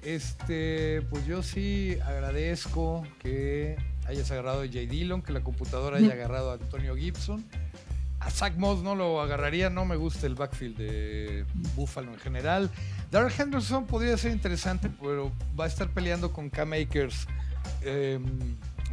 este, 0.08 1.02
pues 1.10 1.26
yo 1.26 1.44
sí 1.44 1.98
agradezco 2.06 3.06
que 3.20 3.76
hayas 4.08 4.32
agarrado 4.32 4.62
a 4.62 4.66
J. 4.66 4.80
Dillon, 4.90 5.22
que 5.22 5.34
la 5.34 5.42
computadora 5.42 5.98
haya 5.98 6.14
agarrado 6.14 6.52
a 6.52 6.54
Antonio 6.54 6.96
Gibson. 6.96 7.44
A 8.22 8.32
Zach 8.32 8.56
Moss 8.56 8.82
no 8.82 8.96
lo 8.96 9.22
agarraría, 9.22 9.70
no 9.70 9.84
me 9.84 9.98
gusta 9.98 10.26
el 10.26 10.36
backfield 10.36 10.78
de 10.78 11.46
Buffalo 11.76 12.14
en 12.14 12.20
general. 12.20 12.70
Darrell 13.12 13.34
Henderson 13.38 13.86
podría 13.86 14.16
ser 14.18 14.32
interesante, 14.32 14.90
pero 14.90 15.30
va 15.60 15.66
a 15.66 15.68
estar 15.68 15.90
peleando 15.90 16.32
con 16.32 16.50
Cam 16.50 16.72
Akers 16.72 17.28
eh, 17.82 18.18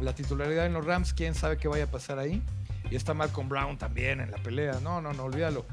la 0.01 0.13
titularidad 0.13 0.65
en 0.65 0.73
los 0.73 0.85
Rams. 0.85 1.13
Quién 1.13 1.33
sabe 1.33 1.55
qué 1.55 1.69
vaya 1.69 1.85
a 1.85 1.91
pasar 1.91 2.19
ahí. 2.19 2.43
Y 2.91 2.95
está 2.97 3.13
Malcolm 3.13 3.47
Brown 3.47 3.77
también 3.77 4.19
en 4.19 4.31
la 4.31 4.37
pelea. 4.37 4.81
No, 4.83 4.99
no, 4.99 5.13
no, 5.13 5.23
olvídalo. 5.23 5.65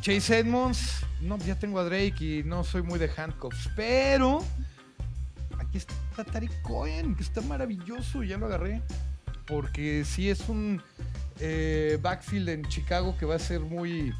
Chase 0.00 0.40
Edmonds, 0.40 1.06
no, 1.20 1.38
ya 1.38 1.56
tengo 1.56 1.78
a 1.78 1.84
Drake 1.84 2.16
y 2.18 2.42
no 2.42 2.64
soy 2.64 2.82
muy 2.82 2.98
de 2.98 3.08
handcuffs, 3.16 3.70
pero 3.76 4.44
aquí 5.72 5.78
está 5.78 6.24
Tariq 6.24 6.60
Cohen, 6.60 7.14
que 7.14 7.22
está 7.22 7.40
maravilloso, 7.40 8.22
ya 8.22 8.36
lo 8.36 8.46
agarré. 8.46 8.82
Porque 9.46 10.04
sí 10.04 10.28
es 10.28 10.48
un 10.48 10.82
eh, 11.40 11.98
backfield 12.00 12.48
en 12.50 12.64
Chicago 12.66 13.16
que 13.18 13.24
va 13.24 13.36
a 13.36 13.38
ser 13.38 13.60
muy 13.60 14.12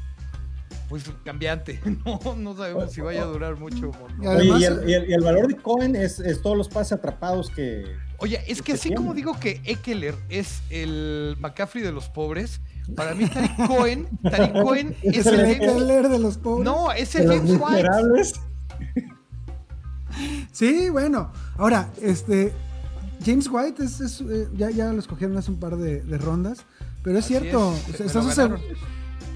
pues 0.89 1.03
cambiante. 1.23 1.79
No, 2.05 2.35
no 2.35 2.55
sabemos 2.55 2.91
si 2.91 3.01
vaya 3.01 3.21
a 3.21 3.25
durar 3.25 3.57
mucho. 3.57 3.91
Y, 4.21 4.25
además, 4.25 4.57
Oye, 4.57 4.59
y, 4.59 4.65
el, 4.65 4.89
y, 4.89 4.93
el, 4.93 5.09
y, 5.09 5.13
el, 5.13 5.21
valor 5.21 5.47
de 5.47 5.55
Cohen 5.55 5.95
es, 5.95 6.19
es, 6.19 6.41
todos 6.41 6.57
los 6.57 6.67
pases 6.69 6.93
atrapados 6.93 7.51
que. 7.51 7.85
Oye, 8.17 8.41
es 8.47 8.61
que, 8.61 8.65
que 8.65 8.73
así 8.73 8.89
tiene. 8.89 8.95
como 8.95 9.13
digo 9.13 9.39
que 9.39 9.61
Eckler 9.63 10.15
es 10.29 10.63
el 10.71 11.35
McCaffrey 11.39 11.83
de 11.83 11.91
los 11.91 12.09
pobres, 12.09 12.61
para 12.95 13.13
mí 13.13 13.27
Tariq 13.27 13.55
Cohen, 13.67 14.07
Tariq 14.23 14.53
Cohen 14.53 14.95
es, 15.03 15.19
es 15.19 15.25
el, 15.27 15.39
el 15.39 15.51
Eckler 15.51 16.09
de 16.09 16.19
los 16.19 16.37
pobres. 16.37 16.65
No, 16.65 16.91
es 16.91 17.13
el 17.15 17.27
James 17.27 17.59
White. 17.59 17.89
Sí, 20.51 20.89
bueno. 20.89 21.31
Ahora, 21.57 21.89
este. 22.01 22.53
James 23.25 23.47
White 23.49 23.81
es, 23.83 24.01
es 24.01 24.19
eh, 24.21 24.49
ya, 24.55 24.69
ya 24.69 24.91
lo 24.91 24.99
escogieron 24.99 25.37
hace 25.37 25.49
un 25.49 25.59
par 25.59 25.77
de, 25.77 26.01
de 26.01 26.17
rondas, 26.17 26.65
pero 27.03 27.17
es 27.17 27.25
Así 27.25 27.35
cierto. 27.39 27.73
es, 27.93 28.01
estás 28.01 28.37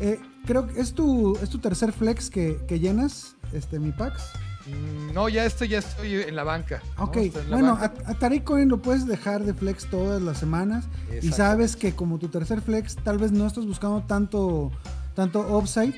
eh, 0.02 0.20
creo 0.46 0.68
que 0.68 0.82
es 0.82 0.94
tu, 0.94 1.38
es 1.42 1.50
tu 1.50 1.60
tercer 1.60 1.94
flex 1.94 2.30
que, 2.30 2.60
que 2.68 2.80
llenas, 2.80 3.36
este, 3.54 3.80
mi 3.80 3.94
Pax. 3.94 4.22
Mm, 4.66 5.14
No, 5.14 5.30
ya 5.30 5.46
estoy, 5.46 5.70
ya 5.70 5.80
estoy 5.80 6.16
en 6.16 6.36
la 6.36 6.44
banca. 6.44 6.82
Ok, 6.98 7.16
la 7.48 7.56
bueno, 7.56 7.78
banca. 7.78 7.94
a, 8.08 8.12
a 8.12 8.20
Tariq 8.20 8.44
Cohen 8.44 8.68
lo 8.68 8.82
puedes 8.82 9.08
dejar 9.08 9.46
de 9.46 9.54
flex 9.54 9.90
todas 9.90 10.22
las 10.22 10.38
semanas 10.38 10.84
y 11.22 11.30
sabes 11.32 11.78
que 11.78 11.94
como 11.94 12.20
tu 12.20 12.28
tercer 12.28 12.62
flex 12.62 12.98
tal 12.98 13.18
vez 13.18 13.32
no 13.32 13.48
estás 13.48 13.66
buscando 13.66 14.02
tanto, 14.02 14.72
tanto 15.16 15.40
upside 15.58 15.96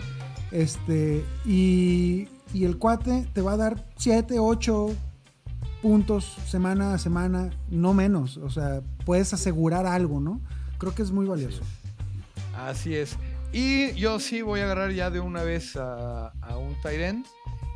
este, 0.52 1.26
y, 1.46 2.28
y 2.54 2.66
el 2.66 2.78
cuate 2.78 3.28
te 3.34 3.42
va 3.42 3.54
a 3.54 3.58
dar 3.58 3.86
7, 3.98 4.40
8 4.40 4.96
puntos 5.82 6.26
semana 6.48 6.94
a 6.94 6.98
semana, 6.98 7.50
no 7.70 7.94
menos, 7.94 8.38
o 8.38 8.50
sea, 8.50 8.82
puedes 9.06 9.34
asegurar 9.34 9.86
algo, 9.86 10.20
¿no? 10.20 10.42
Creo 10.78 10.94
que 10.94 11.02
es 11.02 11.12
muy 11.12 11.26
valioso. 11.26 11.62
Así 12.56 12.96
es. 12.96 13.18
Y 13.52 13.94
yo 13.94 14.20
sí 14.20 14.42
voy 14.42 14.60
a 14.60 14.66
agarrar 14.66 14.92
ya 14.92 15.10
de 15.10 15.20
una 15.20 15.44
vez 15.44 15.76
a, 15.76 16.28
a 16.42 16.58
un 16.58 16.76
Tyrant. 16.82 17.26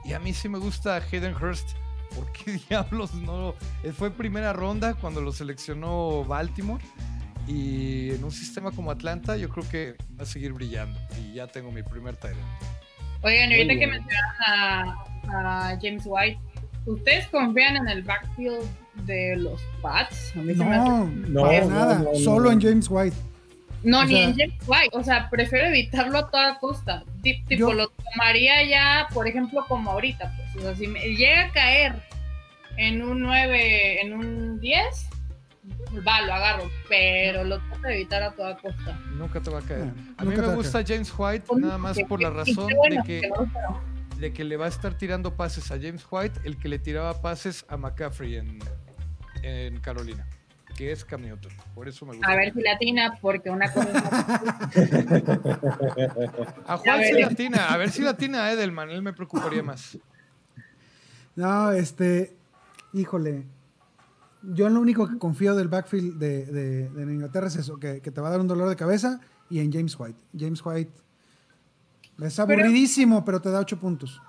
Y 0.06 0.14
a 0.14 0.20
mí 0.20 0.34
sí 0.34 0.50
me 0.50 0.60
gusta 0.60 0.98
Hayden 0.98 1.34
Hurst. 1.36 1.70
¿Por 2.16 2.32
qué 2.32 2.60
diablos 2.70 3.14
no? 3.16 3.56
Fue 3.98 4.12
primera 4.12 4.54
ronda 4.54 4.94
cuando 4.94 5.22
lo 5.22 5.32
seleccionó 5.32 6.24
Baltimore. 6.26 6.84
Y 7.48 8.12
en 8.12 8.24
un 8.24 8.32
sistema 8.32 8.72
como 8.72 8.92
Atlanta, 8.92 9.36
yo 9.36 9.50
creo 9.50 9.68
que 9.68 9.96
va 10.18 10.24
a 10.24 10.26
seguir 10.26 10.54
brillando. 10.54 11.00
Y 11.20 11.34
ya 11.34 11.48
tengo 11.48 11.72
mi 11.72 11.82
primer 11.82 12.16
Tyrant. 12.18 12.40
Oigan, 13.24 13.52
ahorita 13.52 13.74
que 13.74 13.78
bien. 13.78 13.90
mencionan 13.90 14.36
a, 14.48 15.70
a 15.72 15.80
James 15.82 16.04
White, 16.06 16.40
¿ustedes 16.86 17.28
confían 17.28 17.78
en 17.78 17.88
el 17.88 18.04
backfield 18.04 18.66
de 19.06 19.36
los 19.38 19.62
Pats? 19.82 20.34
A 20.36 20.40
mí 20.40 20.54
se 20.54 20.64
me 20.66 20.76
hace- 20.76 20.90
No, 20.90 21.06
No, 21.30 21.42
para 21.44 21.66
nada, 21.66 22.00
no, 22.00 22.04
no, 22.12 22.16
solo 22.16 22.46
no. 22.46 22.52
en 22.52 22.62
James 22.62 22.88
White. 22.90 23.16
No, 23.84 24.00
O 24.00 24.06
ni 24.06 24.14
sea- 24.16 24.24
en 24.26 24.36
James 24.38 24.56
White. 24.68 24.90
O 24.94 25.04
sea, 25.04 25.30
prefiero 25.30 25.68
evitarlo 25.68 26.18
a 26.20 26.30
toda 26.32 26.58
costa. 26.60 27.04
Ti- 27.22 27.44
Tipo, 27.48 27.70
Yo- 27.70 27.74
lo 27.74 27.88
tomaría 27.90 28.64
ya, 28.64 29.08
por 29.14 29.28
ejemplo, 29.28 29.66
como 29.68 29.92
ahorita. 29.92 30.32
Pues. 30.38 30.56
O 30.58 30.68
sea, 30.68 30.76
si 30.76 30.88
me 30.88 31.02
llega 31.16 31.46
a 31.46 31.52
caer 31.52 31.94
en 32.78 33.02
un 33.04 33.22
9, 33.22 34.02
en 34.02 34.14
un 34.14 34.60
10, 34.62 35.08
va, 36.02 36.22
lo 36.22 36.34
agarro. 36.34 36.70
Pero 36.90 37.44
lo 37.44 37.60
trato 37.60 37.82
de 37.88 37.94
evitar 37.96 38.24
a 38.24 38.32
toda 38.34 38.58
costa. 38.58 39.00
Nunca 39.12 39.40
te 39.42 39.50
va 39.52 39.60
a 39.60 39.62
caer. 39.62 39.86
No, 39.86 39.94
A 40.18 40.24
mí 40.26 40.36
me 40.36 40.56
gusta 40.56 40.84
James 40.86 41.14
White 41.18 41.46
nada 41.58 41.78
más 41.78 41.98
por 42.08 42.22
la 42.22 42.30
razón 42.30 42.70
bueno, 42.76 43.04
de 43.04 43.08
que, 43.22 43.28
no, 43.30 43.36
pero- 43.54 43.82
de 44.20 44.34
que 44.34 44.44
le 44.44 44.58
va 44.58 44.66
a 44.66 44.70
estar 44.70 44.96
tirando 44.98 45.36
pases 45.36 45.70
a 45.72 45.76
James 45.80 46.06
White 46.10 46.42
el 46.46 46.58
que 46.58 46.68
le 46.70 46.80
tiraba 46.80 47.22
pases 47.22 47.66
a 47.68 47.78
McCaffrey 47.78 48.38
en, 48.38 48.60
en 49.42 49.80
Carolina, 49.82 50.26
que 50.78 50.92
es 50.94 51.04
Cam 51.04 51.22
Newton. 51.22 51.52
Por 51.76 51.88
eso 51.90 52.06
me 52.06 52.14
gusta. 52.16 52.32
A 52.32 52.36
ver 52.36 52.54
si 52.54 52.62
latina, 52.62 53.18
porque 53.22 53.50
una 53.50 53.70
cosa 53.72 53.92
A 56.68 56.78
Juan 56.78 56.96
A 56.96 56.98
ver. 57.02 57.20
latina, 57.22 57.74
a 57.74 57.78
ver 57.78 57.90
si 57.92 58.02
latina 58.02 58.46
a 58.46 58.52
Edelman, 58.54 58.90
él 58.92 59.02
me 59.02 59.14
preocuparía 59.14 59.64
más. 59.64 59.98
No, 61.36 61.72
este, 61.72 62.36
híjole. 62.94 63.44
Yo 64.44 64.70
lo 64.70 64.80
único 64.82 65.08
que 65.08 65.18
confío 65.18 65.56
del 65.56 65.68
backfield 65.70 66.18
de, 66.20 66.46
de- 66.46 66.90
de 66.90 67.14
Inglaterra 67.14 67.48
es 67.48 67.56
eso, 67.56 67.78
que, 67.78 68.02
que 68.02 68.12
te 68.12 68.20
va 68.22 68.28
a 68.28 68.32
dar 68.32 68.40
un 68.42 68.48
dolor 68.48 68.68
de 68.70 68.76
cabeza 68.76 69.20
y 69.50 69.60
en 69.60 69.72
James 69.72 69.96
White. 69.98 70.20
James 70.38 70.62
White 70.66 70.92
es 72.22 72.40
aburridísimo, 72.40 73.24
pero 73.26 73.42
te 73.42 73.50
da 73.50 73.60
8 73.60 73.80
puntos. 73.80 74.22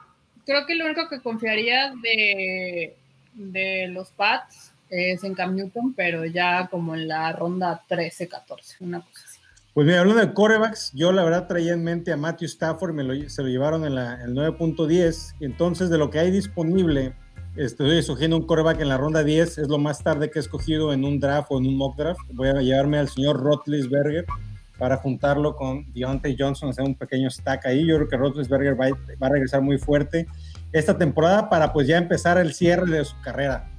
creo 0.46 0.66
que 0.66 0.74
lo 0.74 0.84
único 0.86 1.08
que 1.08 1.20
confiaría 1.20 1.92
de, 2.02 2.96
de 3.34 3.88
los 3.88 4.10
Pats 4.10 4.72
es 4.90 5.24
en 5.24 5.34
Cam 5.34 5.54
Newton, 5.54 5.94
pero 5.94 6.24
ya 6.24 6.68
como 6.68 6.94
en 6.94 7.08
la 7.08 7.32
ronda 7.32 7.82
13, 7.88 8.28
14, 8.28 8.76
una 8.80 9.00
cosa 9.00 9.22
así. 9.24 9.40
Pues 9.72 9.86
mira, 9.86 10.00
hablando 10.00 10.24
de 10.24 10.32
corebacks, 10.32 10.92
yo 10.94 11.10
la 11.10 11.24
verdad 11.24 11.48
traía 11.48 11.72
en 11.72 11.82
mente 11.82 12.12
a 12.12 12.16
Matthew 12.16 12.46
Stafford, 12.46 12.92
me 12.94 13.02
lo- 13.02 13.28
se 13.28 13.42
lo 13.42 13.48
llevaron 13.48 13.84
en 13.84 13.96
la, 13.96 14.22
el 14.22 14.32
9.10, 14.34 15.34
y 15.40 15.44
entonces 15.46 15.90
de 15.90 15.98
lo 15.98 16.10
que 16.10 16.20
hay 16.20 16.30
disponible, 16.30 17.16
estoy 17.56 17.98
escogiendo 17.98 18.36
un 18.36 18.46
coreback 18.46 18.80
en 18.80 18.88
la 18.88 18.96
ronda 18.96 19.22
10, 19.22 19.58
es 19.58 19.68
lo 19.68 19.78
más 19.78 20.02
tarde 20.02 20.30
que 20.30 20.38
he 20.38 20.42
escogido 20.42 20.92
en 20.92 21.04
un 21.04 21.20
draft 21.20 21.48
o 21.50 21.58
en 21.58 21.66
un 21.66 21.76
mock 21.76 21.96
draft. 21.96 22.20
Voy 22.32 22.48
a 22.48 22.54
llevarme 22.54 22.98
al 22.98 23.08
señor 23.08 23.40
Rotlisberger 23.40 24.26
para 24.78 24.96
juntarlo 24.96 25.54
con 25.54 25.92
Deontay 25.92 26.36
Johnson, 26.38 26.70
hacer 26.70 26.84
un 26.84 26.94
pequeño 26.94 27.30
stack 27.30 27.66
ahí. 27.66 27.86
Yo 27.86 27.96
creo 27.96 28.08
que 28.08 28.16
Rotlisberger 28.16 28.80
va, 28.80 28.88
va 28.90 29.26
a 29.26 29.30
regresar 29.30 29.62
muy 29.62 29.78
fuerte 29.78 30.26
esta 30.72 30.98
temporada 30.98 31.48
para 31.48 31.72
pues 31.72 31.86
ya 31.86 31.96
empezar 31.96 32.38
el 32.38 32.52
cierre 32.54 32.90
de 32.90 33.04
su 33.04 33.20
carrera. 33.20 33.70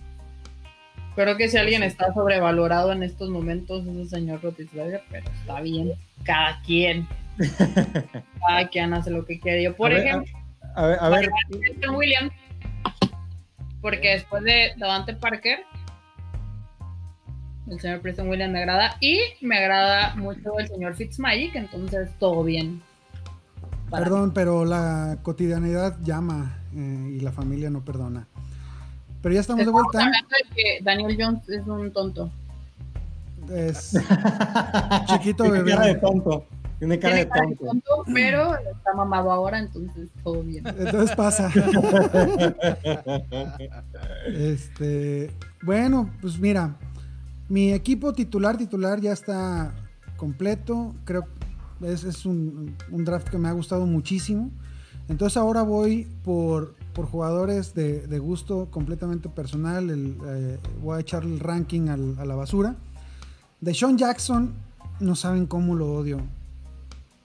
Creo 1.15 1.37
que 1.37 1.47
si 1.47 1.57
alguien 1.57 1.81
está 1.81 2.13
sobrevalorado 2.13 2.91
en 2.91 3.01
estos 3.03 3.29
momentos 3.29 3.85
es 3.87 3.95
el 3.95 4.09
señor 4.09 4.41
Rotisberger, 4.43 5.01
pero 5.09 5.29
está 5.31 5.61
bien, 5.61 5.93
cada 6.23 6.61
quien. 6.61 7.07
Cada 8.47 8.69
quien 8.69 8.93
hace 8.93 9.11
lo 9.11 9.25
que 9.25 9.37
quiere. 9.41 9.61
Yo, 9.61 9.75
por 9.75 9.91
A 9.91 9.95
ver, 9.95 10.07
ejemplo, 10.07 10.39
A 10.75 10.87
ver, 10.87 10.97
a 11.01 11.09
ver, 11.09 11.29
Christian 11.49 11.95
Williams, 11.95 12.31
porque 13.85 14.13
después 14.13 14.41
de 14.41 14.73
Davante 14.77 15.13
Parker, 15.13 15.59
el 17.69 17.79
señor 17.79 18.01
Preston 18.01 18.27
Williams 18.27 18.51
me 18.51 18.57
agrada 18.57 18.97
y 18.99 19.19
me 19.41 19.59
agrada 19.59 20.15
mucho 20.15 20.57
el 20.57 20.67
señor 20.67 20.95
Fitzmagic, 20.95 21.53
entonces 21.53 22.09
todo 22.17 22.43
bien. 22.43 22.81
Para 23.91 24.05
Perdón, 24.05 24.31
pero 24.33 24.65
la 24.65 25.19
cotidianidad 25.21 25.99
llama 26.01 26.57
eh, 26.75 27.11
y 27.15 27.19
la 27.19 27.31
familia 27.31 27.69
no 27.69 27.85
perdona. 27.85 28.25
Pero 29.21 29.35
ya 29.35 29.41
estamos, 29.41 29.59
estamos 29.61 29.83
de 29.83 29.83
vuelta. 29.83 29.99
hablando 29.99 30.29
de 30.29 30.55
que 30.55 30.83
Daniel 30.83 31.17
Jones 31.19 31.47
es 31.47 31.67
un 31.67 31.93
tonto. 31.93 32.31
Es 33.53 33.95
chiquito 35.05 35.43
bebé. 35.51 35.73
cara 35.73 35.85
de 35.85 35.95
tonto. 35.95 36.47
Tiene 36.79 36.99
cara 36.99 37.15
de 37.15 37.25
Tiene 37.25 37.29
cara 37.35 37.47
de 37.49 37.55
tonto. 37.55 37.83
tonto, 37.95 38.11
pero 38.13 38.55
está 38.57 38.93
mamado 38.95 39.31
ahora, 39.31 39.59
entonces 39.59 40.09
todo 40.23 40.43
bien. 40.43 40.65
Entonces 40.67 41.15
pasa. 41.15 41.49
Este, 44.27 45.31
bueno, 45.63 46.09
pues 46.21 46.39
mira, 46.39 46.75
mi 47.49 47.71
equipo 47.73 48.13
titular, 48.13 48.57
titular 48.57 48.99
ya 48.99 49.11
está 49.13 49.73
completo. 50.17 50.93
Creo 51.05 51.23
que 51.79 51.91
es, 51.91 52.03
es 52.03 52.25
un, 52.25 52.75
un 52.91 53.05
draft 53.05 53.29
que 53.29 53.37
me 53.37 53.47
ha 53.49 53.51
gustado 53.53 53.85
muchísimo. 53.85 54.49
Entonces 55.07 55.37
ahora 55.37 55.61
voy 55.61 56.07
por, 56.23 56.75
por 56.93 57.05
jugadores 57.05 57.73
de, 57.75 58.07
de 58.07 58.19
gusto 58.19 58.67
completamente 58.71 59.29
personal. 59.29 59.89
El, 59.89 60.17
eh, 60.25 60.57
voy 60.81 60.97
a 60.97 61.01
echar 61.01 61.23
el 61.23 61.39
ranking 61.39 61.89
al- 61.89 62.17
a 62.19 62.25
la 62.25 62.35
basura. 62.35 62.75
De 63.61 63.73
Sean 63.73 63.97
Jackson, 63.97 64.53
no 64.99 65.15
saben 65.15 65.45
cómo 65.45 65.75
lo 65.75 65.93
odio. 65.93 66.19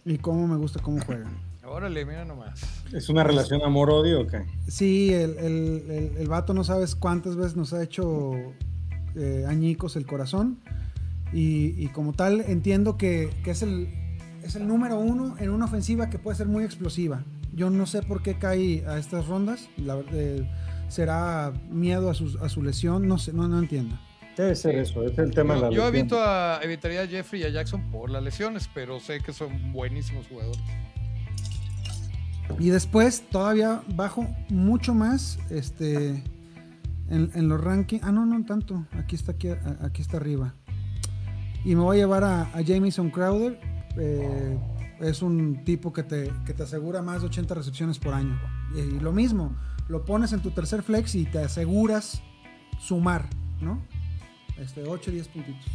Y 0.04 0.18
cómo 0.18 0.46
me 0.46 0.56
gusta 0.56 0.80
cómo 0.80 1.00
juega. 1.04 1.30
Órale, 1.64 2.04
mira 2.04 2.24
nomás. 2.24 2.60
¿Es 2.92 3.08
una 3.08 3.22
relación 3.22 3.62
amor-odio 3.62 4.22
o 4.22 4.26
qué? 4.26 4.44
Sí, 4.66 5.12
el, 5.12 5.36
el, 5.38 5.84
el, 5.88 6.16
el 6.18 6.28
vato 6.28 6.52
no 6.52 6.64
sabes 6.64 6.96
cuántas 6.96 7.36
veces 7.36 7.54
nos 7.54 7.72
ha 7.72 7.82
hecho 7.82 8.32
eh, 9.14 9.44
añicos 9.46 9.94
el 9.96 10.06
corazón. 10.06 10.58
Y, 11.32 11.74
y 11.80 11.88
como 11.88 12.12
tal, 12.12 12.40
entiendo 12.40 12.96
que, 12.96 13.30
que 13.44 13.52
es, 13.52 13.62
el, 13.62 13.88
es 14.42 14.56
el 14.56 14.66
número 14.66 14.98
uno 14.98 15.36
en 15.38 15.50
una 15.50 15.66
ofensiva 15.66 16.10
que 16.10 16.18
puede 16.18 16.36
ser 16.36 16.48
muy 16.48 16.64
explosiva. 16.64 17.24
Yo 17.52 17.70
no 17.70 17.86
sé 17.86 18.02
por 18.02 18.22
qué 18.22 18.36
cae 18.36 18.84
a 18.86 18.98
estas 18.98 19.28
rondas. 19.28 19.68
La 19.76 20.02
eh, 20.12 20.50
será 20.88 21.52
miedo 21.70 22.10
a 22.10 22.14
su, 22.14 22.36
a 22.40 22.48
su 22.48 22.62
lesión. 22.62 23.06
No 23.06 23.18
sé, 23.18 23.32
no, 23.32 23.46
no 23.46 23.60
entiendo. 23.60 23.96
Debe 24.36 24.54
ser 24.54 24.76
eso, 24.76 25.02
es 25.04 25.18
el 25.18 25.32
tema 25.32 25.54
de 25.54 25.60
Yo, 25.60 25.66
la 25.66 25.70
yo 25.70 25.82
lesión. 25.82 25.96
evito 25.96 26.22
a, 26.22 26.60
evitaría 26.62 27.02
a 27.02 27.06
Jeffrey 27.06 27.42
y 27.42 27.44
a 27.44 27.48
Jackson 27.50 27.90
por 27.90 28.08
las 28.10 28.22
lesiones, 28.22 28.68
pero 28.72 28.98
sé 29.00 29.20
que 29.20 29.32
son 29.32 29.72
buenísimos 29.72 30.26
jugadores. 30.28 30.60
Y 32.58 32.70
después 32.70 33.22
todavía 33.30 33.82
bajo 33.94 34.26
mucho 34.48 34.94
más 34.94 35.38
este, 35.50 36.08
en, 37.08 37.30
en 37.34 37.48
los 37.48 37.60
rankings. 37.62 38.02
Ah, 38.04 38.10
no, 38.12 38.26
no 38.26 38.44
tanto. 38.44 38.86
Aquí 38.98 39.14
está, 39.14 39.32
aquí, 39.32 39.48
a- 39.48 39.78
aquí 39.82 40.02
está 40.02 40.16
arriba. 40.16 40.54
Y 41.64 41.74
me 41.76 41.82
voy 41.82 41.98
a 41.98 42.00
llevar 42.00 42.24
a, 42.24 42.42
a 42.42 42.64
Jamison 42.66 43.10
Crowder. 43.10 43.60
Eh, 43.96 44.58
es 45.00 45.22
un 45.22 45.62
tipo 45.64 45.92
que 45.92 46.02
te, 46.02 46.32
que 46.44 46.52
te 46.54 46.62
asegura 46.64 47.02
más 47.02 47.20
de 47.20 47.28
80 47.28 47.54
recepciones 47.54 47.98
por 47.98 48.14
año. 48.14 48.38
Y, 48.74 48.80
y 48.80 49.00
lo 49.00 49.12
mismo, 49.12 49.54
lo 49.88 50.04
pones 50.04 50.32
en 50.32 50.40
tu 50.40 50.50
tercer 50.50 50.82
flex 50.82 51.14
y 51.14 51.24
te 51.26 51.38
aseguras 51.38 52.20
sumar, 52.80 53.28
¿no? 53.60 53.80
Este, 54.60 54.82
8 54.82 55.10
10 55.10 55.28
puntitos. 55.28 55.66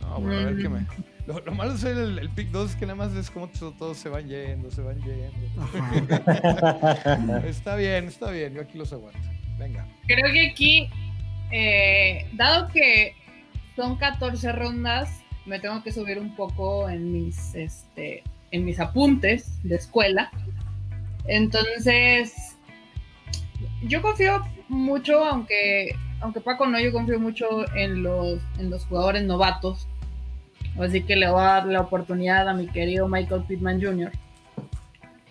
No, 0.00 0.20
bueno, 0.20 0.38
a 0.40 0.44
ver 0.50 0.56
qué 0.62 0.68
me. 0.68 0.86
Lo, 1.26 1.38
lo 1.40 1.54
malo 1.54 1.74
es 1.74 1.84
el, 1.84 2.18
el 2.18 2.30
pick 2.30 2.48
2 2.50 2.70
es 2.70 2.76
que 2.76 2.86
nada 2.86 2.96
más 2.96 3.12
es 3.14 3.30
como 3.30 3.48
to- 3.48 3.72
todos 3.78 3.96
se 3.96 4.08
van 4.08 4.26
yendo, 4.28 4.70
se 4.70 4.82
van 4.82 4.98
yendo. 5.00 5.30
Está 7.46 7.76
bien, 7.76 8.06
está 8.06 8.30
bien, 8.30 8.54
yo 8.54 8.62
aquí 8.62 8.76
los 8.78 8.92
aguanto. 8.92 9.18
Venga. 9.58 9.86
Creo 10.06 10.32
que 10.32 10.50
aquí, 10.50 10.88
eh, 11.52 12.26
dado 12.32 12.68
que 12.68 13.14
son 13.76 13.96
14 13.96 14.50
rondas, 14.52 15.20
me 15.46 15.60
tengo 15.60 15.82
que 15.82 15.92
subir 15.92 16.18
un 16.18 16.34
poco 16.34 16.88
en 16.88 17.12
mis, 17.12 17.54
este, 17.54 18.24
en 18.50 18.64
mis 18.64 18.80
apuntes 18.80 19.62
de 19.62 19.76
escuela. 19.76 20.30
Entonces, 21.26 22.56
yo 23.82 24.02
confío 24.02 24.42
mucho, 24.68 25.24
aunque, 25.24 25.94
aunque 26.20 26.40
Paco 26.40 26.66
no, 26.66 26.78
yo 26.78 26.92
confío 26.92 27.18
mucho 27.18 27.46
en 27.74 28.02
los, 28.02 28.40
en 28.58 28.70
los 28.70 28.84
jugadores 28.86 29.24
novatos. 29.24 29.88
Así 30.78 31.02
que 31.02 31.16
le 31.16 31.30
voy 31.30 31.40
a 31.40 31.44
dar 31.44 31.66
la 31.66 31.80
oportunidad 31.80 32.48
a 32.48 32.54
mi 32.54 32.66
querido 32.66 33.08
Michael 33.08 33.44
Pittman 33.44 33.82
Jr. 33.82 34.12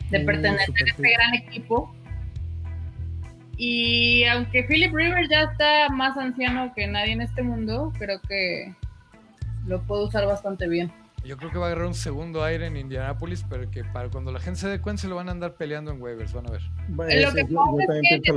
de 0.09 0.19
Uh, 0.21 0.25
pertenecer 0.25 0.69
a 0.69 0.89
este 0.89 1.11
gran 1.11 1.35
equipo. 1.35 1.93
Y 3.57 4.23
aunque 4.25 4.63
Philip 4.63 4.93
Rivers 4.93 5.29
ya 5.29 5.43
está 5.43 5.89
más 5.89 6.17
anciano 6.17 6.73
que 6.73 6.87
nadie 6.87 7.13
en 7.13 7.21
este 7.21 7.41
mundo, 7.41 7.91
creo 7.97 8.19
que 8.21 8.73
lo 9.67 9.81
puedo 9.83 10.07
usar 10.07 10.25
bastante 10.25 10.67
bien. 10.67 10.91
Yo 11.25 11.35
creo 11.37 11.51
que 11.51 11.57
va 11.57 11.65
a 11.65 11.67
agarrar 11.67 11.87
un 11.87 11.93
segundo 11.93 12.43
aire 12.43 12.67
en 12.67 12.77
Indianapolis, 12.77 13.45
pero 13.49 13.69
que 13.69 13.83
para 13.83 14.09
cuando 14.09 14.31
la 14.31 14.39
gente 14.39 14.61
se 14.61 14.69
dé 14.69 14.79
cuenta 14.79 15.01
se 15.01 15.09
lo 15.09 15.15
van 15.15 15.27
a 15.27 15.31
andar 15.31 15.55
peleando 15.55 15.91
en 15.91 16.01
waivers, 16.01 16.31
van 16.33 16.47
a 16.47 16.51
ver. 16.51 16.61
Bueno, 16.87 17.13
Lo 17.27 17.33
que 17.33 17.45
yo 17.49 17.59
es 18.01 18.21
que 18.23 18.33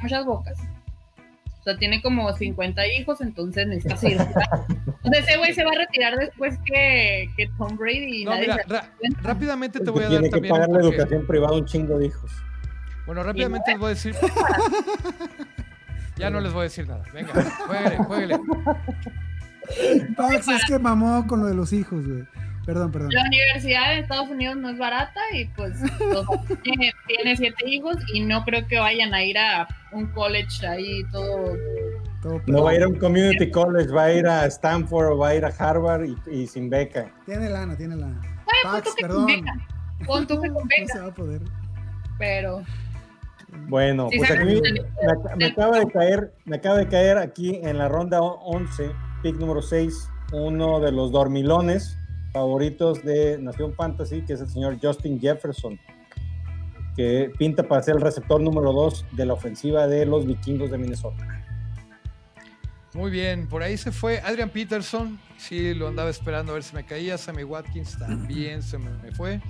muchas 0.00 0.24
bocas. 0.24 0.58
O 1.66 1.68
sea, 1.68 1.76
tiene 1.78 2.00
como 2.00 2.32
50 2.32 2.86
hijos, 2.86 3.20
entonces 3.20 3.66
necesita 3.66 3.96
seguir. 3.96 4.20
Entonces 4.20 5.26
ese 5.26 5.36
güey 5.36 5.52
se 5.52 5.64
va 5.64 5.72
a 5.72 5.78
retirar 5.78 6.16
después 6.16 6.56
que, 6.64 7.28
que 7.36 7.48
Tom 7.58 7.76
Brady 7.76 8.22
y 8.22 8.24
No, 8.24 8.30
nadie 8.30 8.42
mira, 8.42 8.92
rápidamente 9.20 9.80
te 9.80 9.90
voy 9.90 10.04
a 10.04 10.08
dar 10.08 10.10
tiene 10.12 10.26
que 10.26 10.30
también. 10.30 10.54
pagar 10.54 10.68
un 10.68 10.74
la 10.76 10.80
educación 10.82 11.26
privada 11.26 11.56
un 11.56 11.64
chingo 11.64 11.98
de 11.98 12.06
hijos. 12.06 12.30
Bueno, 13.04 13.24
rápidamente 13.24 13.72
les 13.72 13.80
voy 13.80 13.86
a 13.86 13.90
decir. 13.90 14.14
Ya 16.16 16.30
no 16.30 16.40
les 16.40 16.52
voy 16.52 16.60
a 16.60 16.64
decir 16.64 16.86
nada. 16.86 17.02
Venga, 17.12 17.32
jueguele, 17.66 17.96
jueguele. 18.04 18.40
Pax, 20.16 20.46
es 20.46 20.64
que 20.66 20.78
mamó 20.78 21.26
con 21.26 21.40
lo 21.40 21.46
de 21.46 21.54
los 21.54 21.72
hijos, 21.72 22.06
güey. 22.06 22.24
Perdón, 22.66 22.90
perdón. 22.90 23.10
La 23.12 23.22
universidad 23.22 23.90
de 23.90 24.00
Estados 24.00 24.28
Unidos 24.28 24.56
no 24.56 24.68
es 24.70 24.76
barata 24.78 25.20
y 25.32 25.44
pues 25.46 25.72
tiene, 26.64 26.92
tiene 27.06 27.36
siete 27.36 27.70
hijos 27.70 27.96
y 28.12 28.20
no 28.24 28.44
creo 28.44 28.66
que 28.66 28.78
vayan 28.80 29.14
a 29.14 29.22
ir 29.22 29.38
a 29.38 29.68
un 29.92 30.06
college 30.08 30.66
ahí 30.66 31.04
todo. 31.12 31.56
Todo 32.20 32.42
No 32.48 32.64
va 32.64 32.70
a 32.72 32.74
ir 32.74 32.82
a 32.82 32.88
un 32.88 32.96
community 32.98 33.50
college, 33.52 33.88
va 33.92 34.04
a 34.04 34.12
ir 34.12 34.26
a 34.26 34.46
Stanford 34.46 35.12
o 35.12 35.18
va 35.18 35.28
a 35.28 35.34
ir 35.36 35.44
a 35.44 35.48
Harvard 35.56 36.06
y, 36.06 36.16
y 36.28 36.46
sin 36.48 36.68
beca. 36.68 37.08
Tiene 37.24 37.48
lana, 37.48 37.76
tiene 37.76 37.94
lana. 37.94 38.20
Pax, 38.64 38.94
tú 38.96 38.96
que 38.96 39.06
con 39.08 39.26
beca. 39.26 39.52
Pon 40.04 40.26
tú 40.26 40.40
que 40.42 40.48
con 40.48 40.62
No 40.64 40.68
beca, 40.68 40.92
se 40.92 41.00
va 41.00 41.06
a 41.06 41.14
poder. 41.14 41.42
pero 42.18 42.62
Bueno, 43.68 44.08
Sí, 44.10 44.18
pues 44.18 44.30
aquí 44.32 44.60
me 45.36 45.44
acaba 45.46 45.78
de 45.78 45.86
caer, 45.86 46.32
me 46.46 46.56
acaba 46.56 46.78
de 46.78 46.88
caer 46.88 47.18
aquí 47.18 47.60
en 47.62 47.78
la 47.78 47.88
ronda 47.88 48.20
11, 48.20 48.90
pick 49.22 49.36
número 49.36 49.62
6, 49.62 50.10
uno 50.32 50.80
de 50.80 50.90
los 50.90 51.12
dormilones 51.12 51.96
favoritos 52.36 53.02
de 53.02 53.38
Nación 53.38 53.72
Fantasy, 53.72 54.20
que 54.20 54.34
es 54.34 54.40
el 54.42 54.48
señor 54.50 54.78
Justin 54.80 55.18
Jefferson, 55.18 55.80
que 56.94 57.32
pinta 57.38 57.62
para 57.62 57.82
ser 57.82 57.96
el 57.96 58.02
receptor 58.02 58.38
número 58.42 58.74
2 58.74 59.06
de 59.12 59.24
la 59.24 59.32
ofensiva 59.32 59.86
de 59.86 60.04
los 60.04 60.26
vikingos 60.26 60.70
de 60.70 60.76
Minnesota. 60.76 61.26
Muy 62.92 63.10
bien, 63.10 63.48
por 63.48 63.62
ahí 63.62 63.78
se 63.78 63.90
fue 63.90 64.20
Adrian 64.20 64.50
Peterson. 64.50 65.18
Sí, 65.38 65.72
lo 65.72 65.88
andaba 65.88 66.10
esperando 66.10 66.52
a 66.52 66.54
ver 66.56 66.62
si 66.62 66.76
me 66.76 66.84
caía. 66.84 67.16
Sammy 67.16 67.42
Watkins 67.42 67.98
también 67.98 68.62
se 68.62 68.76
me, 68.76 68.90
fue. 69.12 69.40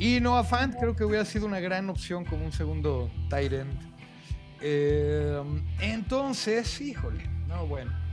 Y 0.00 0.18
Noah 0.18 0.42
Fant 0.42 0.74
creo 0.76 0.96
que 0.96 1.04
hubiera 1.04 1.24
sido 1.24 1.46
una 1.46 1.60
gran 1.60 1.88
opción 1.90 2.24
como 2.24 2.44
un 2.44 2.52
segundo 2.52 3.08
tight 3.30 3.52
end. 3.52 3.78
Eh, 4.60 5.40
entonces, 5.80 6.80
híjole, 6.80 7.22
no, 7.46 7.66
bueno. 7.68 8.05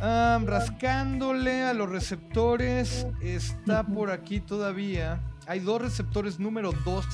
Rascándole 0.00 1.62
a 1.62 1.74
los 1.74 1.90
receptores, 1.90 3.06
está 3.20 3.86
por 3.86 4.10
aquí 4.10 4.40
todavía. 4.40 5.20
Hay 5.46 5.60
dos 5.60 5.82
receptores 5.82 6.38
número 6.38 6.72
2 6.84 7.04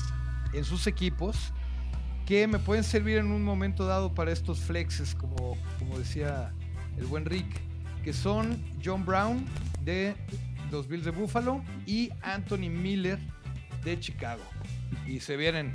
en 0.53 0.63
sus 0.63 0.87
equipos 0.87 1.53
que 2.25 2.47
me 2.47 2.59
pueden 2.59 2.83
servir 2.83 3.17
en 3.17 3.31
un 3.31 3.43
momento 3.43 3.85
dado 3.85 4.13
para 4.13 4.31
estos 4.31 4.59
flexes, 4.59 5.15
como, 5.15 5.57
como 5.79 5.97
decía 5.97 6.53
el 6.97 7.05
buen 7.05 7.25
Rick, 7.25 7.61
que 8.03 8.13
son 8.13 8.61
John 8.83 9.05
Brown 9.05 9.45
de 9.83 10.15
los 10.71 10.87
Bills 10.87 11.05
de 11.05 11.11
Buffalo 11.11 11.63
y 11.85 12.09
Anthony 12.21 12.69
Miller 12.69 13.19
de 13.83 13.99
Chicago. 13.99 14.43
Y 15.05 15.19
se 15.19 15.37
vienen 15.37 15.71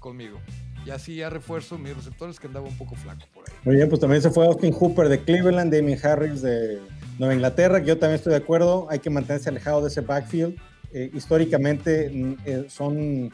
conmigo. 0.00 0.40
Y 0.84 0.90
así 0.90 1.16
ya 1.16 1.30
refuerzo 1.30 1.78
mis 1.78 1.94
receptores 1.94 2.40
que 2.40 2.48
andaba 2.48 2.66
un 2.66 2.76
poco 2.76 2.96
flaco 2.96 3.22
por 3.32 3.48
ahí. 3.48 3.54
Muy 3.64 3.76
bien, 3.76 3.88
pues 3.88 4.00
también 4.00 4.20
se 4.20 4.30
fue 4.30 4.46
Austin 4.46 4.72
Hooper 4.72 5.08
de 5.08 5.20
Cleveland, 5.20 5.72
Damien 5.72 5.98
Harris 6.02 6.42
de 6.42 6.80
Nueva 7.18 7.34
Inglaterra, 7.34 7.80
que 7.80 7.86
yo 7.86 7.98
también 7.98 8.16
estoy 8.16 8.32
de 8.32 8.38
acuerdo, 8.38 8.88
hay 8.90 8.98
que 8.98 9.10
mantenerse 9.10 9.48
alejado 9.48 9.82
de 9.82 9.88
ese 9.88 10.00
backfield. 10.00 10.56
Eh, 10.92 11.10
históricamente 11.14 12.10
mm, 12.10 12.34
eh, 12.44 12.66
son 12.68 13.32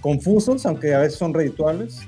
confusos, 0.00 0.66
aunque 0.66 0.94
a 0.94 0.98
veces 0.98 1.18
son 1.18 1.32
redituables. 1.32 2.00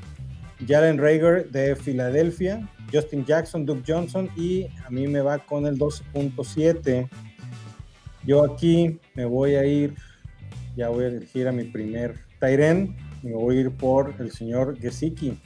Jalen 0.67 0.99
Rager 0.99 1.51
de 1.51 1.75
Filadelfia, 1.75 2.69
Justin 2.93 3.25
Jackson, 3.25 3.65
Duke 3.65 3.83
Johnson 3.87 4.29
y 4.37 4.67
a 4.85 4.91
mí 4.91 5.07
me 5.07 5.21
va 5.21 5.39
con 5.39 5.67
el 5.67 5.79
12.7. 5.79 7.09
Yo 8.25 8.45
aquí 8.45 9.01
me 9.15 9.25
voy 9.25 9.55
a 9.55 9.65
ir, 9.65 9.95
ya 10.77 10.89
voy 10.89 11.05
a 11.05 11.09
elegir 11.09 11.49
a 11.49 11.53
mi 11.53 11.65
primer 11.65 12.17
Tyren 12.41 13.08
Me 13.23 13.33
voy 13.33 13.59
a 13.59 13.61
ir 13.63 13.71
por 13.71 14.15
el 14.19 14.31
señor 14.31 14.79
Gesicki. 14.79 15.39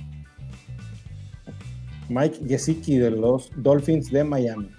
Mike 2.08 2.40
Gesicki 2.46 2.98
de 2.98 3.10
los 3.10 3.50
Dolphins 3.56 4.10
de 4.10 4.24
Miami. 4.24 4.70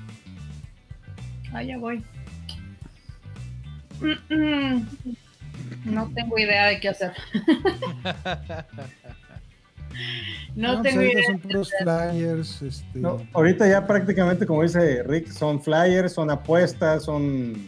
Ah, 1.52 1.64
ya 1.64 1.78
voy. 1.78 2.04
No 5.86 6.12
tengo 6.14 6.38
idea 6.38 6.68
de 6.68 6.80
qué 6.80 6.90
hacer. 6.90 7.14
no, 10.56 10.82
tengo 10.82 11.02
idea. 11.02 11.24
Son 11.26 11.40
puros 11.40 11.72
flyers. 11.82 12.62
Este... 12.62 13.00
No, 13.00 13.26
ahorita 13.34 13.68
ya 13.68 13.86
prácticamente, 13.86 14.46
como 14.46 14.64
dice 14.64 15.04
Rick, 15.04 15.28
son 15.30 15.62
flyers, 15.62 16.14
son 16.14 16.30
apuestas, 16.30 17.04
son. 17.04 17.68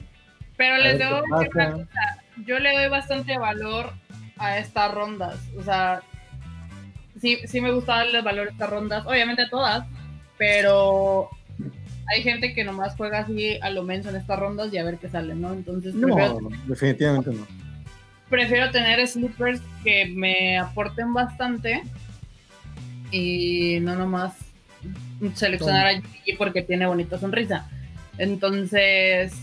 Pero 0.57 0.75
A 0.75 0.79
les 0.79 0.97
qué 0.97 1.03
pasa. 1.03 1.23
una 1.23 1.45
cosa, 1.47 1.85
yo 2.45 2.59
le 2.59 2.73
doy 2.73 2.89
bastante 2.89 3.37
valor 3.37 3.91
a 4.37 4.57
estas 4.59 4.93
rondas. 4.93 5.39
O 5.57 5.63
sea, 5.63 6.01
sí, 7.21 7.37
sí 7.47 7.61
me 7.61 7.71
gusta 7.71 7.97
darle 7.97 8.21
valor 8.21 8.47
a 8.47 8.51
estas 8.51 8.69
rondas, 8.69 9.05
obviamente 9.05 9.43
a 9.43 9.49
todas, 9.49 9.85
pero 10.37 11.29
hay 12.13 12.21
gente 12.21 12.53
que 12.53 12.63
nomás 12.63 12.95
juega 12.95 13.19
así 13.19 13.57
a 13.61 13.69
lo 13.69 13.83
menos 13.83 14.05
en 14.07 14.15
estas 14.15 14.39
rondas 14.39 14.71
y 14.73 14.77
a 14.77 14.83
ver 14.83 14.97
qué 14.97 15.09
sale, 15.09 15.35
¿no? 15.35 15.53
Entonces 15.53 15.93
prefiero, 15.93 16.39
No, 16.41 16.49
definitivamente 16.67 17.31
no. 17.31 17.47
prefiero 18.29 18.71
tener 18.71 19.05
sleepers 19.07 19.61
que 19.83 20.05
me 20.07 20.57
aporten 20.57 21.13
bastante 21.13 21.81
y 23.11 23.79
no 23.81 23.95
nomás 23.95 24.35
seleccionar 25.33 25.87
a 25.87 26.01
Gigi 26.01 26.33
porque 26.37 26.61
tiene 26.61 26.85
bonita 26.85 27.17
sonrisa. 27.17 27.69
Entonces, 28.17 29.33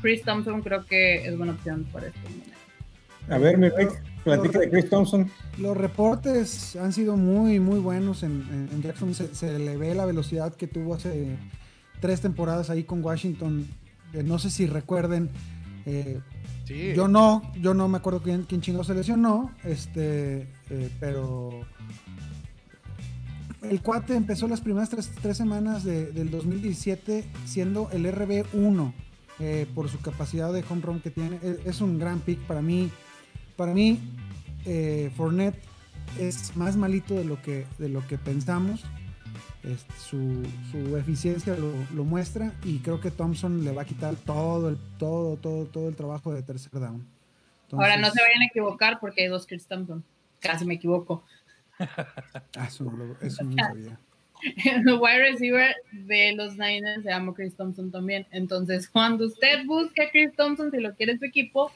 Chris 0.00 0.22
Thompson 0.22 0.62
creo 0.62 0.84
que 0.84 1.26
es 1.26 1.36
buena 1.36 1.52
opción 1.52 1.84
por 1.84 2.04
este 2.04 2.18
momento. 2.20 2.51
A 3.28 3.38
ver, 3.38 3.56
mi 3.58 3.68
Rick, 3.68 4.02
platica 4.24 4.58
de 4.58 4.70
Chris 4.70 4.90
Thompson. 4.90 5.30
Los 5.58 5.76
reportes 5.76 6.76
han 6.76 6.92
sido 6.92 7.16
muy, 7.16 7.60
muy 7.60 7.78
buenos 7.78 8.22
en, 8.22 8.68
Jackson. 8.82 9.14
Se, 9.14 9.34
se 9.34 9.58
le 9.58 9.76
ve 9.76 9.94
la 9.94 10.04
velocidad 10.06 10.54
que 10.54 10.66
tuvo 10.66 10.94
hace 10.94 11.36
tres 12.00 12.20
temporadas 12.20 12.68
ahí 12.70 12.84
con 12.84 13.02
Washington. 13.04 13.66
Eh, 14.12 14.22
no 14.22 14.38
sé 14.38 14.50
si 14.50 14.66
recuerden. 14.66 15.30
eh, 15.86 16.20
Sí. 16.64 16.92
yo 16.94 17.08
no, 17.08 17.42
yo 17.60 17.74
no 17.74 17.88
me 17.88 17.98
acuerdo 17.98 18.22
quién, 18.22 18.44
quién 18.44 18.60
chingó 18.60 18.84
se 18.84 18.94
lesionó. 18.94 19.50
Este, 19.64 20.46
eh, 20.70 20.90
pero 21.00 21.50
el 23.62 23.80
cuate 23.82 24.14
empezó 24.14 24.46
las 24.46 24.60
primeras 24.60 24.88
tres, 24.90 25.10
tres 25.20 25.36
semanas 25.36 25.82
de- 25.84 26.12
del 26.12 26.30
2017 26.30 27.24
siendo 27.46 27.88
el 27.92 28.06
RB1 28.06 28.92
eh, 29.40 29.66
por 29.74 29.88
su 29.88 30.00
capacidad 30.00 30.52
de 30.52 30.62
home 30.68 30.82
run 30.82 31.00
que 31.00 31.10
tiene. 31.10 31.40
Es, 31.42 31.56
es 31.66 31.80
un 31.80 31.98
gran 31.98 32.20
pick 32.20 32.38
para 32.40 32.62
mí. 32.62 32.90
Para 33.56 33.72
mí, 33.74 33.98
eh, 34.64 35.10
Fournette 35.16 35.58
es 36.18 36.56
más 36.56 36.76
malito 36.76 37.14
de 37.14 37.24
lo 37.24 37.40
que, 37.42 37.66
de 37.78 37.88
lo 37.88 38.06
que 38.06 38.18
pensamos. 38.18 38.82
Este, 39.64 39.92
su, 39.96 40.42
su 40.72 40.96
eficiencia 40.96 41.56
lo, 41.56 41.72
lo 41.94 42.02
muestra 42.04 42.52
y 42.64 42.78
creo 42.78 43.00
que 43.00 43.12
Thompson 43.12 43.64
le 43.64 43.70
va 43.70 43.82
a 43.82 43.84
quitar 43.84 44.16
todo 44.16 44.68
el, 44.70 44.76
todo, 44.98 45.36
todo, 45.36 45.66
todo 45.66 45.88
el 45.88 45.94
trabajo 45.94 46.34
de 46.34 46.42
tercer 46.42 46.72
down. 46.72 47.06
Ahora 47.70 47.90
no 47.90 47.94
Entonces- 48.08 48.14
se 48.14 48.22
vayan 48.28 48.42
a 48.42 48.46
equivocar 48.46 48.98
porque 49.00 49.22
hay 49.22 49.28
dos 49.28 49.46
Chris 49.46 49.66
Thompson. 49.66 50.02
Casi 50.40 50.64
me 50.64 50.74
equivoco. 50.74 51.24
Ah, 52.56 52.66
eso 52.68 52.84
no, 52.84 53.16
eso 53.22 53.42
no 53.44 53.56
sabía. 53.56 53.98
El 54.64 54.84
wide 55.00 55.18
receiver 55.30 55.74
de 55.92 56.32
los 56.36 56.52
Niners 56.56 57.02
se 57.02 57.08
llama 57.10 57.32
Chris 57.34 57.54
Thompson 57.56 57.90
también. 57.90 58.26
Entonces, 58.30 58.88
cuando 58.88 59.26
usted 59.26 59.64
busque 59.66 60.02
a 60.02 60.10
Chris 60.10 60.32
Thompson, 60.36 60.70
si 60.70 60.78
lo 60.80 60.94
quiere 60.94 61.12
en 61.12 61.18
su 61.18 61.24
equipo, 61.24 61.72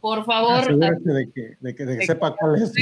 por 0.00 0.24
favor, 0.24 0.60
Asegúrate 0.60 1.12
de 1.12 1.30
que, 1.30 1.40
de 1.40 1.56
que, 1.56 1.56
de 1.60 1.74
que 1.74 1.84
de- 1.86 2.06
sepa 2.06 2.34
cuál 2.36 2.62
es. 2.62 2.72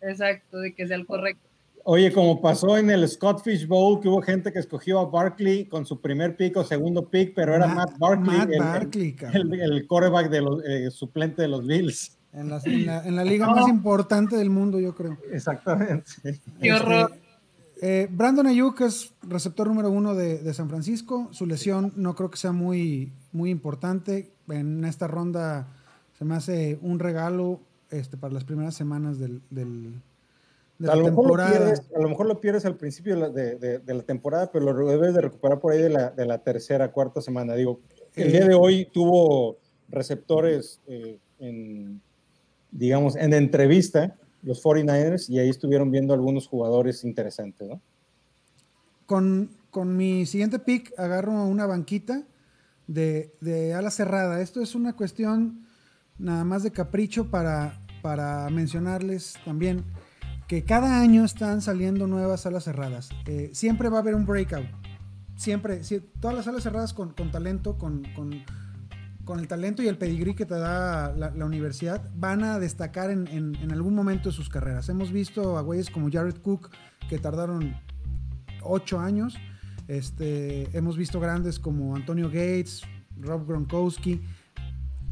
exacto, 0.00 0.58
de 0.60 0.74
que 0.74 0.86
sea 0.86 0.96
el 0.96 1.06
correcto. 1.06 1.42
Oye, 1.84 2.12
como 2.12 2.40
pasó 2.42 2.76
en 2.76 2.90
el 2.90 3.08
Scott 3.08 3.42
Fish 3.42 3.66
Bowl, 3.66 3.98
que 4.00 4.08
hubo 4.08 4.20
gente 4.20 4.52
que 4.52 4.58
escogió 4.58 4.98
a 4.98 5.06
Barkley 5.06 5.64
con 5.64 5.86
su 5.86 5.98
primer 6.00 6.36
pick 6.36 6.54
o 6.58 6.64
segundo 6.64 7.08
pick, 7.08 7.32
pero 7.34 7.54
era 7.54 7.66
Matt, 7.66 7.96
Barkley, 7.98 8.36
Matt 8.36 8.50
el, 8.50 8.58
Barkley, 8.58 9.16
el, 9.32 9.54
el 9.60 9.86
quarterback 9.86 10.28
de 10.28 10.40
los, 10.42 10.62
eh, 10.66 10.90
suplente 10.90 11.40
de 11.42 11.48
los 11.48 11.66
Bills. 11.66 12.18
En, 12.34 12.50
la, 12.50 12.60
en 12.64 12.84
la- 12.86 13.06
en 13.06 13.16
la 13.16 13.24
liga 13.24 13.48
más 13.48 13.68
importante 13.68 14.36
del 14.36 14.50
mundo, 14.50 14.78
yo 14.78 14.94
creo. 14.94 15.16
Exactamente. 15.32 16.04
Qué 16.60 16.72
horror. 16.74 17.10
eh, 17.80 18.06
Brandon 18.10 18.46
Ayuk 18.48 18.82
es 18.82 19.14
receptor 19.22 19.66
número 19.68 19.90
uno 19.90 20.14
de, 20.14 20.38
de 20.40 20.52
San 20.52 20.68
Francisco. 20.68 21.28
Su 21.32 21.46
lesión 21.46 21.94
no 21.96 22.14
creo 22.14 22.30
que 22.30 22.36
sea 22.36 22.52
muy, 22.52 23.12
muy 23.32 23.48
importante. 23.50 24.30
En 24.50 24.84
esta 24.84 25.06
ronda 25.06 25.68
se 26.18 26.24
me 26.24 26.34
hace 26.34 26.78
un 26.82 26.98
regalo 26.98 27.60
este, 27.90 28.16
para 28.16 28.34
las 28.34 28.44
primeras 28.44 28.74
semanas 28.74 29.18
del, 29.18 29.40
del- 29.50 29.94
de 30.78 30.86
A 30.88 30.94
la 30.94 30.96
lo, 30.96 31.00
lo 31.02 31.06
temporada. 31.16 31.50
pierdes, 31.50 31.82
a 31.96 31.98
lo 32.00 32.08
mejor 32.08 32.26
lo 32.26 32.40
pierdes 32.40 32.64
al 32.64 32.76
principio 32.76 33.14
de 33.14 33.20
la, 33.20 33.28
de- 33.30 33.54
de- 33.56 33.78
de 33.78 33.94
la 33.94 34.02
temporada, 34.02 34.50
pero 34.52 34.72
lo 34.72 34.88
debes 34.88 35.14
de 35.14 35.20
recuperar 35.20 35.58
por 35.60 35.72
ahí 35.72 35.80
de 35.82 35.90
la, 35.90 36.10
de 36.10 36.24
la 36.26 36.38
tercera, 36.38 36.90
cuarta 36.92 37.20
semana. 37.20 37.54
Digo, 37.54 37.80
el 38.14 38.28
Eh. 38.28 38.32
día 38.32 38.46
de 38.46 38.54
hoy 38.54 38.88
tuvo 38.92 39.56
receptores 39.88 40.80
eh, 40.86 41.18
en, 41.40 42.00
digamos, 42.70 43.16
en 43.16 43.32
entrevista, 43.32 44.16
los 44.42 44.62
49ers, 44.62 45.28
y 45.28 45.38
ahí 45.40 45.48
estuvieron 45.48 45.90
viendo 45.90 46.14
algunos 46.14 46.46
jugadores 46.46 47.02
interesantes, 47.04 47.68
¿no? 47.68 47.80
Con, 49.06 49.50
con 49.70 49.96
mi 49.96 50.26
siguiente 50.26 50.58
pick 50.58 50.92
agarro 50.98 51.44
una 51.44 51.66
banquita 51.66 52.22
de, 52.86 53.32
de 53.40 53.74
ala 53.74 53.90
cerrada. 53.90 54.40
Esto 54.42 54.60
es 54.62 54.74
una 54.74 54.94
cuestión 54.94 55.66
nada 56.18 56.44
más 56.44 56.62
de 56.62 56.72
capricho 56.72 57.30
para, 57.30 57.80
para 58.02 58.48
mencionarles 58.50 59.34
también 59.44 59.84
que 60.46 60.64
cada 60.64 61.00
año 61.00 61.24
están 61.24 61.60
saliendo 61.60 62.06
nuevas 62.06 62.46
alas 62.46 62.64
cerradas. 62.64 63.10
Eh, 63.26 63.50
siempre 63.52 63.88
va 63.90 63.98
a 63.98 64.00
haber 64.00 64.14
un 64.14 64.24
breakout. 64.26 64.66
Siempre, 65.36 65.80
todas 66.20 66.36
las 66.36 66.48
alas 66.48 66.62
cerradas 66.62 66.92
con, 66.94 67.12
con 67.12 67.30
talento, 67.30 67.76
con, 67.78 68.02
con- 68.16 68.42
con 69.24 69.40
el 69.40 69.46
talento 69.46 69.82
y 69.82 69.88
el 69.88 69.98
pedigrí 69.98 70.34
que 70.34 70.46
te 70.46 70.54
da 70.54 71.12
la, 71.14 71.44
universidad, 71.44 72.10
van 72.16 72.42
a 72.44 72.58
destacar 72.58 73.10
en, 73.10 73.26
en- 73.28 73.54
en 73.56 73.72
algún 73.72 73.94
momento 73.94 74.30
de 74.30 74.34
sus 74.34 74.48
carreras. 74.48 74.88
Hemos 74.88 75.12
visto 75.12 75.58
a 75.58 75.60
güeyes 75.60 75.90
como 75.90 76.10
Jared 76.10 76.36
Cook 76.38 76.70
que 77.10 77.18
tardaron 77.18 77.76
ocho 78.62 78.98
años. 79.00 79.36
Este, 79.86 80.74
hemos 80.76 80.96
visto 80.96 81.20
grandes 81.20 81.58
como 81.58 81.94
Antonio 81.94 82.28
Gates, 82.28 82.82
Rob 83.18 83.46
Gronkowski. 83.46 84.22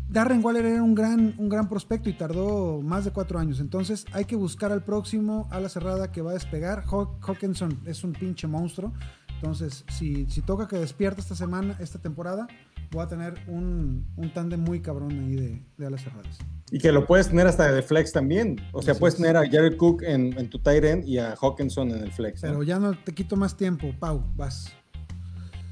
Darren 0.09 0.45
Waller 0.45 0.65
era 0.65 0.83
un 0.83 0.95
gran, 0.95 1.35
un 1.37 1.49
gran 1.49 1.69
prospecto 1.69 2.09
y 2.09 2.13
tardó 2.13 2.81
más 2.81 3.05
de 3.05 3.11
cuatro 3.11 3.39
años. 3.39 3.59
Entonces 3.61 4.05
hay 4.13 4.25
que 4.25 4.37
buscar 4.37 4.71
al 4.73 4.83
próximo 4.85 5.49
a 5.51 5.59
la 5.61 5.69
cerrada 5.69 6.13
que 6.13 6.23
va 6.23 6.31
a 6.31 6.35
despegar. 6.35 6.85
Haw- 6.87 7.19
Hawkinson 7.21 7.81
es 7.87 8.05
un 8.05 8.13
pinche 8.13 8.47
monstruo. 8.47 8.93
Entonces, 9.35 9.85
si, 9.89 10.25
si 10.31 10.41
toca 10.43 10.67
que 10.69 10.77
despierta 10.79 11.21
esta 11.21 11.35
semana, 11.35 11.77
esta 11.81 11.99
temporada, 11.99 12.47
voy 12.91 13.03
a 13.03 13.09
tener 13.09 13.35
un, 13.49 14.07
un 14.17 14.33
tándem 14.33 14.61
muy 14.61 14.81
cabrón 14.81 15.11
ahí 15.11 15.35
de, 15.37 15.63
de 15.77 15.87
alas 15.87 16.03
cerradas. 16.03 16.39
Y 16.71 16.79
que 16.79 16.91
lo 16.91 17.05
puedes 17.07 17.29
tener 17.29 17.47
hasta 17.47 17.71
de 17.71 17.83
flex 17.83 18.13
también. 18.13 18.57
O 18.73 18.81
sea, 18.83 18.93
Así 18.93 19.01
puedes 19.01 19.15
es. 19.17 19.21
tener 19.21 19.37
a 19.37 19.41
Jared 19.41 19.77
Cook 19.77 20.03
en, 20.05 20.39
en 20.39 20.49
tu 20.49 20.59
tight 20.61 20.85
end 20.85 21.05
y 21.07 21.19
a 21.19 21.35
Hawkinson 21.41 21.91
en 21.91 22.05
el 22.05 22.13
flex. 22.13 22.43
¿no? 22.45 22.49
Pero 22.51 22.63
ya 22.63 22.79
no 22.79 22.93
te 22.97 23.13
quito 23.13 23.37
más 23.37 23.57
tiempo, 23.57 23.93
Pau, 23.99 24.25
vas. 24.37 24.73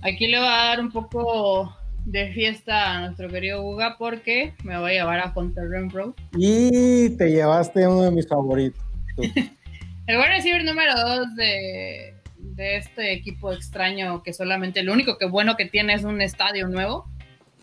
Aquí 0.03 0.27
le 0.27 0.39
va 0.39 0.65
a 0.65 0.69
dar 0.69 0.81
un 0.81 0.91
poco 0.93 1.75
de 2.05 2.33
fiesta 2.33 2.93
a 2.93 3.01
nuestro 3.01 3.29
querido 3.29 3.63
Uga 3.63 3.97
porque 3.99 4.55
me 4.63 4.79
voy 4.79 4.93
a 4.93 4.95
llevar 4.95 5.21
a 5.21 5.33
Hunter 5.35 5.69
Renfro. 5.69 6.15
Y 6.37 7.11
te 7.11 7.31
llevaste 7.31 7.87
uno 7.87 8.03
de 8.03 8.11
mis 8.11 8.29
favoritos. 8.29 8.83
El 10.07 10.19
wide 10.19 10.29
receiver 10.29 10.65
número 10.65 10.93
2 10.95 11.35
de, 11.37 12.15
de 12.37 12.77
este 12.77 13.13
equipo 13.13 13.53
extraño 13.53 14.23
que 14.23 14.35
solamente 14.35 14.83
lo 14.83 14.93
único 14.93 15.17
que 15.17 15.27
bueno 15.27 15.57
que 15.57 15.65
tiene 15.65 15.95
es 15.95 16.05
un 16.05 16.21
estadio 16.21 16.69
nuevo. 16.69 17.09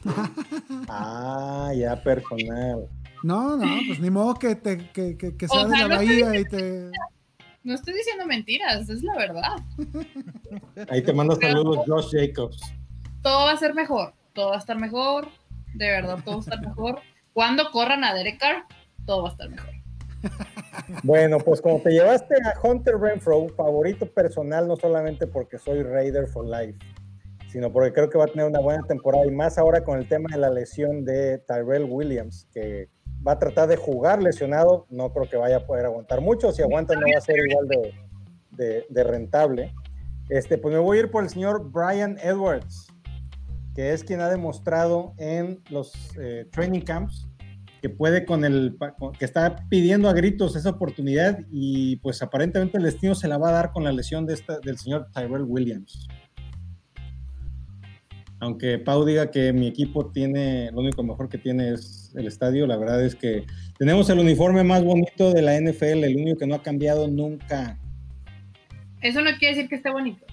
Ah, 0.90 1.72
ya 1.76 2.02
personal. 2.02 2.90
No, 3.24 3.56
no, 3.56 3.80
pues 3.88 4.00
ni 4.00 4.10
modo 4.10 4.34
que, 4.36 4.56
te, 4.56 4.78
que, 4.90 5.16
que, 5.16 5.38
que 5.38 5.48
sea 5.48 5.62
O 5.62 5.68
de 5.68 5.76
sea, 5.76 5.88
la 5.88 5.96
no 5.96 5.96
bahía 5.98 6.40
y 6.40 6.44
te... 6.46 6.90
No 7.64 7.76
estoy 7.76 7.94
diciendo 7.94 8.26
mentiras, 8.26 8.90
es 8.90 9.04
la 9.04 9.16
verdad. 9.16 9.56
Ahí 10.90 11.04
te 11.04 11.14
mando 11.14 11.36
saludos 11.36 11.86
Josh 11.86 12.12
Jacobs. 12.12 12.60
Todo 13.22 13.46
va 13.46 13.52
a 13.52 13.58
ser 13.58 13.76
mejor, 13.76 14.14
todo 14.34 14.50
va 14.50 14.56
a 14.56 14.60
estar 14.60 14.78
mejor, 14.78 15.28
de 15.74 15.88
verdad, 15.90 16.20
todo 16.24 16.36
va 16.36 16.38
a 16.38 16.42
estar 16.42 16.62
mejor. 16.62 17.00
Cuando 17.34 17.72
corran 17.72 18.04
a 18.04 18.14
Derek 18.14 18.40
Carr, 18.40 18.66
todo 19.06 19.24
va 19.24 19.30
a 19.30 19.32
estar 19.32 19.50
mejor. 19.50 19.70
Bueno, 21.04 21.40
pues 21.40 21.62
como 21.62 21.80
te 21.82 21.92
llevaste 21.92 22.36
a 22.46 22.54
Hunter 22.68 22.98
Renfro, 23.00 23.48
favorito 23.50 24.06
personal, 24.06 24.68
no 24.68 24.76
solamente 24.76 25.26
porque 25.28 25.58
soy 25.58 25.82
Raider 25.84 26.28
for 26.28 26.46
Life, 26.46 26.78
sino 27.50 27.72
porque 27.72 27.92
creo 27.94 28.10
que 28.10 28.18
va 28.18 28.26
a 28.26 28.28
tener 28.28 28.46
una 28.46 28.60
buena 28.60 28.84
temporada 28.84 29.26
y 29.26 29.32
más 29.32 29.58
ahora 29.58 29.84
con 29.84 29.98
el 29.98 30.08
tema 30.08 30.30
de 30.32 30.38
la 30.38 30.50
lesión 30.50 31.04
de 31.06 31.40
Tyrell 31.48 31.86
Williams, 31.90 32.48
que 32.54 32.90
va 33.26 33.34
a 33.34 33.40
tratar 33.40 33.68
de 33.68 33.78
jugar 33.78 34.22
lesionado, 34.22 34.86
no 34.90 35.12
creo 35.12 35.30
que 35.30 35.38
vaya 35.38 35.58
a 35.58 35.66
poder 35.66 35.86
aguantar 35.86 36.22
mucho, 36.22 36.52
si 36.52 36.62
aguanta 36.62 36.94
no 36.96 37.02
va 37.02 37.18
a 37.18 37.22
ser 37.22 37.38
igual 37.40 37.68
de, 37.68 37.94
de- 38.52 38.86
de 38.90 39.04
rentable. 39.04 39.74
Este, 40.30 40.58
pues 40.58 40.74
me 40.74 40.80
voy 40.80 40.98
a 40.98 41.00
ir 41.02 41.12
por 41.12 41.24
el 41.24 41.30
señor 41.30 41.72
Brian 41.72 42.18
Edwards, 42.22 42.88
es 43.90 44.04
quien 44.04 44.22
ha 44.22 44.30
demostrado 44.30 45.14
en 45.18 45.62
los 45.70 45.94
eh, 46.20 46.48
training 46.52 46.82
camps 46.82 47.28
que 47.82 47.90
puede 47.90 48.26
con 48.26 48.46
el, 48.46 48.78
que 49.18 49.26
está 49.26 49.68
pidiendo 49.68 50.08
a 50.08 50.14
gritos 50.14 50.56
esa 50.56 50.70
oportunidad 50.70 51.40
y 51.52 51.96
pues 51.98 52.22
aparentemente 52.22 52.78
el 52.78 52.84
destino 52.84 53.16
se 53.16 53.28
la 53.28 53.40
va 53.40 53.50
a 53.50 53.54
dar 53.54 53.72
con 53.72 53.84
la 53.84 53.92
lesión 53.92 54.28
de 54.28 54.36
esta, 54.36 54.60
del 54.60 54.78
señor 54.78 55.08
Tyrell 55.12 55.44
Williams. 55.44 56.08
Aunque 58.40 58.78
Pau 58.80 59.04
diga 59.06 59.30
que 59.30 59.54
mi 59.54 59.68
equipo 59.68 60.12
tiene, 60.12 60.72
lo 60.72 60.82
único 60.82 61.04
mejor 61.04 61.30
que 61.30 61.38
tiene 61.38 61.74
es 61.74 62.12
el 62.16 62.28
estadio, 62.28 62.66
la 62.68 62.78
verdad 62.78 63.04
es 63.04 63.16
que 63.16 63.46
tenemos 63.78 64.10
el 64.10 64.20
uniforme 64.20 64.64
más 64.64 64.84
bonito 64.84 65.32
de 65.32 65.42
la 65.42 65.60
NFL, 65.60 66.04
el 66.04 66.18
único 66.18 66.38
que 66.40 66.48
no 66.48 66.56
ha 66.56 66.64
cambiado 66.64 67.08
nunca. 67.08 67.80
Eso 69.02 69.22
no 69.22 69.32
quiere 69.38 69.56
decir 69.56 69.70
que 69.70 69.76
esté 69.76 69.92
bonito. 69.92 70.26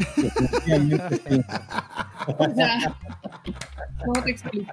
o 2.38 2.54
sea, 2.54 2.96
¿cómo 4.04 4.22
te 4.22 4.30
explico? 4.30 4.72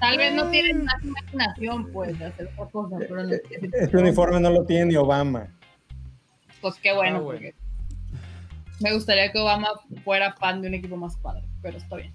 Tal 0.00 0.16
vez 0.16 0.34
no 0.34 0.50
tienen 0.50 0.84
más 0.84 1.02
imaginación, 1.02 1.90
pues, 1.92 2.18
de 2.18 2.26
hacer 2.26 2.50
otra 2.56 2.70
cosa, 2.70 2.96
pero 2.98 3.22
no 3.22 3.32
Este 3.32 3.96
uniforme 3.96 4.40
no 4.40 4.50
lo 4.50 4.64
tiene 4.64 4.86
ni 4.86 4.96
Obama. 4.96 5.48
Pues 6.60 6.76
qué 6.76 6.92
bueno, 6.92 7.18
ah, 7.18 7.24
porque 7.24 7.54
me 8.80 8.92
gustaría 8.92 9.32
que 9.32 9.38
Obama 9.38 9.68
fuera 10.04 10.32
fan 10.32 10.62
de 10.62 10.68
un 10.68 10.74
equipo 10.74 10.96
más 10.96 11.16
padre, 11.16 11.42
pero 11.62 11.78
está 11.78 11.96
bien. 11.96 12.12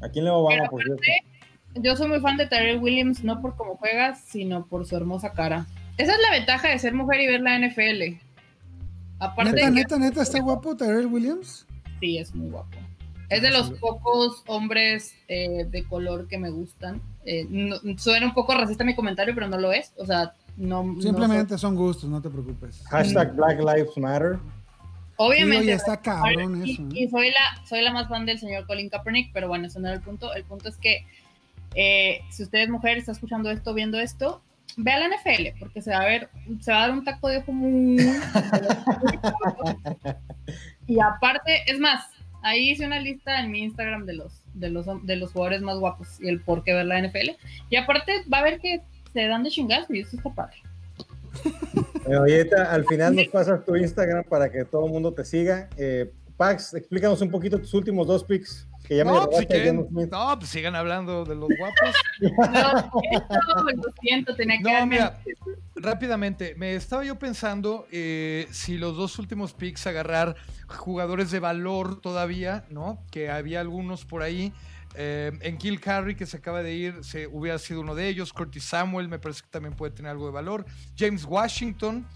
¿A 0.00 0.08
quién 0.08 0.24
le 0.24 0.30
va 0.30 0.38
Obama, 0.38 0.68
por 0.68 0.82
cierto? 0.82 1.02
Yo 1.74 1.96
soy 1.96 2.08
muy 2.08 2.20
fan 2.20 2.36
de 2.36 2.46
Tyrell 2.46 2.78
Williams, 2.78 3.24
no 3.24 3.40
por 3.40 3.56
cómo 3.56 3.76
juegas, 3.76 4.20
sino 4.20 4.66
por 4.66 4.86
su 4.86 4.96
hermosa 4.96 5.32
cara. 5.32 5.66
Esa 5.96 6.12
es 6.12 6.18
la 6.20 6.36
ventaja 6.36 6.68
de 6.68 6.78
ser 6.78 6.94
mujer 6.94 7.20
y 7.20 7.26
ver 7.26 7.40
la 7.40 7.58
NFL. 7.58 8.18
Aparte 9.18 9.52
neta, 9.52 9.70
neta, 9.70 9.98
neta, 9.98 10.22
¿está 10.22 10.40
guapo 10.40 10.76
Tyrell 10.76 11.06
Williams? 11.06 11.66
Sí, 12.00 12.18
es 12.18 12.34
muy 12.34 12.50
guapo. 12.50 12.78
Es 13.28 13.42
de 13.42 13.50
los 13.50 13.70
pocos 13.72 14.42
hombres 14.46 15.14
eh, 15.28 15.66
de 15.68 15.84
color 15.84 16.28
que 16.28 16.38
me 16.38 16.50
gustan. 16.50 17.02
Eh, 17.26 17.46
suena 17.98 18.26
un 18.26 18.34
poco 18.34 18.54
racista 18.54 18.84
mi 18.84 18.94
comentario, 18.94 19.34
pero 19.34 19.48
no 19.48 19.58
lo 19.58 19.72
es. 19.72 19.92
O 19.98 20.06
sea, 20.06 20.32
no. 20.56 20.96
Simplemente 21.00 21.58
son 21.58 21.74
gustos, 21.74 22.08
no 22.08 22.22
te 22.22 22.30
preocupes. 22.30 22.82
Hashtag 22.86 23.34
Black 23.34 23.58
Lives 23.58 23.96
Matter. 23.98 24.38
Obviamente. 25.16 25.72
está 25.72 26.00
cabrón 26.00 26.62
eso. 26.62 26.82
Y, 26.92 27.04
¿eh? 27.04 27.08
soy, 27.10 27.30
la, 27.30 27.66
soy 27.66 27.82
la 27.82 27.92
más 27.92 28.08
fan 28.08 28.24
del 28.24 28.38
señor 28.38 28.66
Colin 28.66 28.88
Kaepernick, 28.88 29.32
pero 29.32 29.48
bueno, 29.48 29.66
eso 29.66 29.78
no 29.78 29.88
era 29.88 29.96
el 29.96 30.02
punto. 30.02 30.32
El 30.32 30.44
punto 30.44 30.68
es 30.68 30.76
que 30.78 31.04
si 32.30 32.42
usted 32.42 32.60
es 32.60 32.70
mujer, 32.70 32.96
está 32.96 33.12
escuchando 33.12 33.50
esto, 33.50 33.74
viendo 33.74 34.00
esto, 34.00 34.40
ve 34.76 34.92
a 34.92 35.00
la 35.00 35.08
NFL, 35.08 35.58
porque 35.58 35.82
se 35.82 35.90
va 35.90 35.98
a 35.98 36.06
ver, 36.06 36.28
se 36.60 36.70
va 36.70 36.78
a 36.78 36.80
dar 36.82 36.90
un 36.92 37.04
taco 37.04 37.28
de 37.28 37.38
ojo 37.38 37.52
muy. 37.52 38.02
y 40.86 41.00
aparte, 41.00 41.62
es 41.66 41.78
más, 41.78 42.10
Ahí 42.42 42.70
hice 42.70 42.86
una 42.86 43.00
lista 43.00 43.40
en 43.40 43.50
mi 43.50 43.62
Instagram 43.64 44.06
de 44.06 44.14
los, 44.14 44.42
de 44.54 44.70
los, 44.70 44.86
de 45.04 45.16
los 45.16 45.32
jugadores 45.32 45.60
más 45.60 45.78
guapos 45.78 46.20
y 46.20 46.28
el 46.28 46.40
por 46.40 46.62
qué 46.62 46.72
ver 46.72 46.86
la 46.86 47.00
NFL. 47.00 47.30
Y 47.68 47.76
aparte 47.76 48.12
va 48.32 48.38
a 48.38 48.44
ver 48.44 48.60
que 48.60 48.80
se 49.12 49.26
dan 49.26 49.42
de 49.42 49.50
chingazo 49.50 49.92
y 49.92 50.00
eso 50.00 50.16
está 50.16 50.30
padre. 50.30 50.56
Oye, 52.06 52.48
al 52.56 52.84
final 52.86 53.16
nos 53.16 53.28
pasas 53.28 53.64
tu 53.64 53.76
Instagram 53.76 54.24
para 54.24 54.50
que 54.50 54.64
todo 54.64 54.86
el 54.86 54.92
mundo 54.92 55.12
te 55.12 55.24
siga. 55.24 55.68
Eh, 55.76 56.10
Pax, 56.38 56.72
explícanos 56.74 57.20
un 57.20 57.32
poquito 57.32 57.58
tus 57.58 57.74
últimos 57.74 58.06
dos 58.06 58.22
picks. 58.22 58.68
Que 58.86 58.96
ya 58.96 59.04
no, 59.04 59.28
pues 59.28 60.08
no, 60.08 60.38
pues 60.38 60.48
sigan 60.48 60.76
hablando 60.76 61.24
de 61.24 61.34
los 61.34 61.48
guapos. 61.58 61.94
no, 62.20 63.70
lo 63.72 63.92
siento, 64.00 64.34
tenía 64.36 64.56
que 64.56 64.62
No, 64.62 64.86
mira, 64.86 65.18
rápidamente, 65.74 66.54
me 66.56 66.76
estaba 66.76 67.04
yo 67.04 67.18
pensando 67.18 67.86
eh, 67.90 68.46
si 68.52 68.78
los 68.78 68.96
dos 68.96 69.18
últimos 69.18 69.52
picks 69.52 69.86
agarrar 69.88 70.36
jugadores 70.68 71.32
de 71.32 71.40
valor 71.40 72.00
todavía, 72.00 72.64
¿no? 72.70 73.04
Que 73.10 73.30
había 73.30 73.60
algunos 73.60 74.04
por 74.04 74.22
ahí. 74.22 74.52
Eh, 74.94 75.32
en 75.42 75.58
Kill 75.58 75.80
Carry, 75.80 76.14
que 76.14 76.24
se 76.24 76.36
acaba 76.36 76.62
de 76.62 76.72
ir, 76.72 77.04
se 77.04 77.26
hubiera 77.26 77.58
sido 77.58 77.80
uno 77.80 77.96
de 77.96 78.08
ellos. 78.08 78.32
Curtis 78.32 78.64
Samuel 78.64 79.08
me 79.08 79.18
parece 79.18 79.42
que 79.42 79.48
también 79.48 79.74
puede 79.74 79.92
tener 79.92 80.12
algo 80.12 80.26
de 80.26 80.32
valor. 80.32 80.64
James 80.96 81.24
Washington 81.24 82.06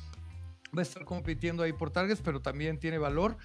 va 0.76 0.80
a 0.80 0.82
estar 0.82 1.04
compitiendo 1.04 1.62
ahí 1.62 1.72
por 1.72 1.90
targets, 1.90 2.22
pero 2.22 2.40
también 2.40 2.78
tiene 2.78 2.98
valor. 2.98 3.36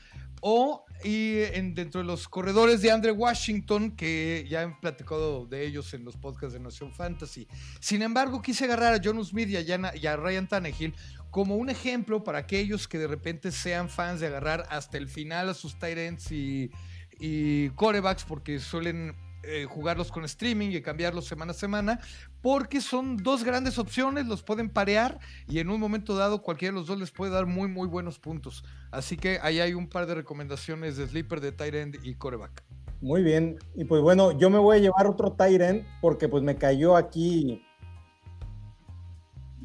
O 0.41 0.85
y 1.03 1.39
en, 1.53 1.73
dentro 1.73 2.01
de 2.01 2.07
los 2.07 2.27
corredores 2.27 2.81
de 2.81 2.91
Andre 2.91 3.11
Washington, 3.11 3.95
que 3.95 4.45
ya 4.49 4.63
han 4.63 4.79
platicado 4.79 5.45
de 5.45 5.65
ellos 5.65 5.93
en 5.93 6.03
los 6.03 6.15
podcasts 6.15 6.53
de 6.53 6.59
Nación 6.59 6.91
Fantasy. 6.91 7.47
Sin 7.79 8.01
embargo, 8.01 8.41
quise 8.41 8.65
agarrar 8.65 8.93
a 8.93 9.01
John 9.03 9.23
Smith 9.23 9.49
y 9.49 10.07
a, 10.07 10.15
Ryan 10.17 10.47
Tannehill 10.47 10.95
como 11.29 11.55
un 11.55 11.69
ejemplo 11.69 12.23
para 12.23 12.39
aquellos 12.39 12.87
que 12.87 12.97
de 12.97 13.07
repente 13.07 13.51
sean 13.51 13.89
fans 13.89 14.19
de 14.19 14.27
agarrar 14.27 14.65
hasta 14.69 14.97
el 14.97 15.07
final 15.07 15.49
a 15.49 15.53
sus 15.53 15.77
tight 15.77 15.97
ends 15.97 16.31
y, 16.31 16.71
y 17.19 17.69
corebacks, 17.71 18.23
porque 18.23 18.59
suelen 18.59 19.15
eh, 19.43 19.65
jugarlos 19.65 20.11
con 20.11 20.25
streaming 20.25 20.71
y 20.71 20.81
cambiarlos 20.81 21.25
semana 21.25 21.51
a 21.51 21.55
semana, 21.55 21.99
porque 22.41 22.81
son 22.81 23.17
dos 23.17 23.43
grandes 23.43 23.77
opciones, 23.79 24.25
los 24.25 24.43
pueden 24.43 24.69
parear 24.69 25.19
y 25.47 25.59
en 25.59 25.69
un 25.69 25.79
momento 25.79 26.15
dado 26.15 26.41
cualquiera 26.41 26.73
de 26.73 26.79
los 26.79 26.87
dos 26.87 26.99
les 26.99 27.11
puede 27.11 27.31
dar 27.31 27.45
muy, 27.45 27.67
muy 27.67 27.87
buenos 27.87 28.19
puntos. 28.19 28.63
Así 28.91 29.17
que 29.17 29.39
ahí 29.41 29.59
hay 29.59 29.73
un 29.73 29.87
par 29.87 30.05
de 30.07 30.15
recomendaciones 30.15 30.97
de 30.97 31.07
sleeper, 31.07 31.41
de 31.41 31.51
tight 31.51 31.73
end 31.73 31.97
y 32.03 32.15
coreback. 32.15 32.63
Muy 33.01 33.21
bien, 33.21 33.59
y 33.75 33.85
pues 33.85 34.01
bueno, 34.01 34.31
yo 34.37 34.49
me 34.49 34.57
voy 34.57 34.77
a 34.77 34.79
llevar 34.79 35.05
otro 35.05 35.31
tight 35.33 35.61
end 35.61 35.85
porque 36.01 36.27
pues 36.27 36.41
me 36.41 36.55
cayó 36.55 36.95
aquí 36.95 37.63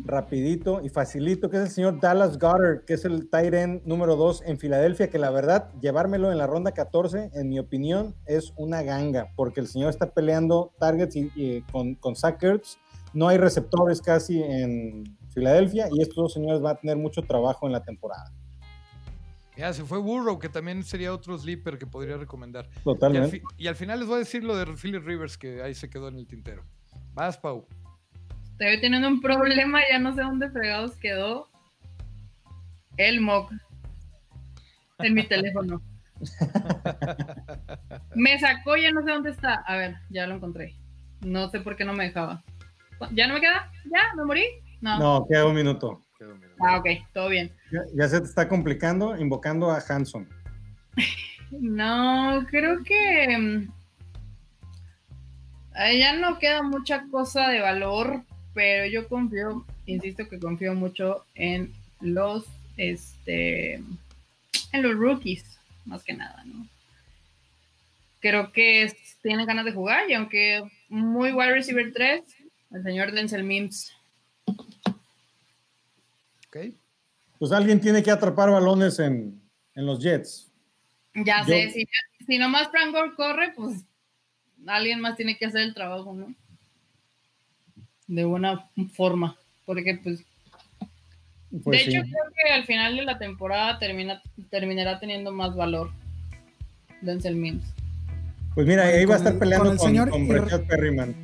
rapidito 0.05 0.81
y 0.83 0.89
facilito, 0.89 1.49
que 1.51 1.57
es 1.57 1.63
el 1.63 1.71
señor 1.71 2.01
Dallas 2.01 2.39
Goddard, 2.39 2.85
que 2.85 2.95
es 2.95 3.05
el 3.05 3.29
tight 3.29 3.55
número 3.85 4.17
2 4.17 4.43
en 4.47 4.59
Filadelfia, 4.59 5.09
que 5.09 5.19
la 5.19 5.31
verdad, 5.31 5.71
llevármelo 5.81 6.33
en 6.33 6.39
la 6.39 6.47
ronda 6.47 6.73
14, 6.73 7.31
en 7.35 7.49
mi 7.49 7.59
opinión, 7.59 8.15
es 8.27 8.53
una 8.57 8.83
ganga, 8.83 9.33
porque 9.37 9.61
el 9.61 9.69
señor 9.69 9.91
está 9.91 10.13
peleando 10.13 10.73
targets 10.79 11.17
y, 11.17 11.63
con, 11.73 11.95
con 11.97 12.17
Sackers, 12.17 12.79
no 13.13 13.29
hay 13.29 13.39
receptores 13.39 14.01
casi 14.01 14.43
en 14.43 15.05
Filadelfia, 15.31 15.89
y 15.93 16.01
estos 16.03 16.17
dos 16.17 16.33
señores 16.33 16.61
van 16.61 16.77
a 16.77 16.81
tener 16.81 16.97
mucho 16.97 17.23
trabajo 17.23 17.67
en 17.67 17.73
la 17.73 17.83
temporada. 17.83 18.33
Ya, 19.57 19.73
se 19.73 19.85
fue 19.85 19.99
Burrow, 19.99 20.39
que 20.39 20.49
también 20.49 20.83
sería 20.83 21.13
otro 21.13 21.37
sleeper 21.39 21.79
que 21.79 21.87
podría 21.87 22.17
recomendar. 22.17 22.69
Totalmente. 22.85 23.43
Y 23.59 23.67
al, 23.67 23.77
final 23.77 23.99
les 23.99 24.09
voy 24.09 24.17
a 24.17 24.19
decir 24.21 24.43
lo 24.43 24.57
de 24.57 24.65
Philip 24.77 25.05
Rivers, 25.05 25.37
que 25.37 25.63
ahí 25.63 25.75
se 25.75 25.91
quedó 25.91 26.09
en 26.09 26.17
el 26.17 26.27
tintero. 26.27 26.65
Vas, 27.13 27.37
Pau. 27.37 27.67
Estoy 28.63 28.81
teniendo 28.81 29.09
un 29.09 29.21
problema, 29.21 29.81
ya 29.91 29.99
no 29.99 30.15
sé 30.15 30.23
dónde 30.23 30.49
fregados 30.49 30.97
quedó. 30.97 31.49
El 32.97 33.21
mock 33.21 33.53
en 35.01 35.15
mi 35.15 35.25
teléfono. 35.25 35.83
Me 38.15 38.39
sacó, 38.39 38.77
ya 38.77 38.93
no 38.93 39.03
sé 39.03 39.11
dónde 39.11 39.31
está. 39.31 39.55
A 39.67 39.77
ver, 39.77 39.97
ya 40.11 40.29
lo 40.29 40.37
encontré. 40.37 40.77
No 41.23 41.51
sé 41.51 41.59
por 41.59 41.77
qué 41.77 41.85
no 41.85 41.93
me 41.93 42.05
dejaba. 42.05 42.45
¿Ya 43.13 43.27
no 43.27 43.35
me 43.35 43.41
queda? 43.41 43.69
¿Ya? 43.87 44.15
¿Me 44.17 44.25
morí? 44.25 44.45
No. 44.81 44.99
No, 44.99 45.27
queda 45.29 45.47
un 45.47 45.57
minuto. 45.57 46.01
Ah, 46.61 46.79
ok, 46.79 46.87
todo 47.13 47.29
bien. 47.29 47.53
Ya, 47.95 48.09
se 48.09 48.21
te 48.21 48.27
está 48.27 48.49
complicando 48.49 49.17
invocando 49.17 49.73
a 49.73 49.83
Hanson. 49.89 50.29
no, 51.51 52.47
creo 52.49 52.85
que. 52.85 53.39
Mm, 53.39 53.73
ya 55.99 56.13
no 56.17 56.39
queda 56.39 56.63
mucha 56.63 57.09
cosa 57.11 57.49
de 57.49 57.61
valor 57.61 58.25
pero 58.55 58.87
yo 58.87 59.09
confío, 59.09 59.65
insisto 59.87 60.29
que 60.29 60.39
confío 60.39 60.75
mucho 60.75 61.25
en 61.35 61.73
los, 62.01 62.45
este, 62.77 63.75
en 63.75 64.83
los 64.83 64.95
rookies, 64.95 65.59
más 65.85 66.03
que 66.03 66.15
nada, 66.15 66.45
¿no? 66.45 66.67
Creo 68.21 68.53
que 68.53 68.93
tienen 69.23 69.47
ganas 69.47 69.65
de 69.65 69.73
jugar 69.73 70.09
y 70.09 70.15
aunque 70.15 70.63
muy 70.89 71.33
wide 71.33 71.55
receiver 71.55 71.93
3, 71.93 72.23
el 72.73 72.83
señor 72.83 73.13
Denzel 73.13 73.45
Mims. 73.45 73.93
Ok. 76.47 76.57
Pues 77.39 77.51
alguien 77.53 77.81
tiene 77.81 78.03
que 78.03 78.11
atrapar 78.11 78.51
balones 78.51 78.99
en, 79.01 79.41
los 79.75 80.01
Jets. 80.01 80.53
Ya 81.15 81.45
sé, 81.45 81.71
si, 81.71 81.87
si 82.27 82.39
nomás 82.39 82.69
Frank 82.71 82.95
corre, 83.17 83.53
pues 83.57 83.85
alguien 84.67 85.01
más 85.01 85.17
tiene 85.17 85.37
que 85.37 85.47
hacer 85.47 85.63
el 85.63 85.75
trabajo, 85.75 86.15
¿no? 86.15 86.35
De 88.15 88.25
buena 88.25 88.69
forma, 88.93 89.37
porque 89.65 89.99
pues... 90.03 90.23
pues 91.65 91.87
de 91.87 91.99
hecho, 91.99 92.03
creo 92.03 92.25
que 92.35 92.53
al 92.53 92.65
final 92.65 92.97
de 92.97 93.05
la 93.05 93.19
temporada 93.19 93.79
termina, 93.79 94.21
terminará 94.51 95.01
teniendo 95.01 95.33
más 95.33 95.57
valor 95.57 95.91
Denzel 97.01 97.37
Mims. 97.37 97.65
Pues 98.55 98.67
mira, 98.67 98.85
ahí 98.85 99.07
va 99.07 99.15
a 99.15 99.19
estar 99.19 99.39
peleando 99.39 99.65
con, 99.65 99.73
el 99.73 99.79
señor 99.79 100.67
Perryman. 100.67 101.15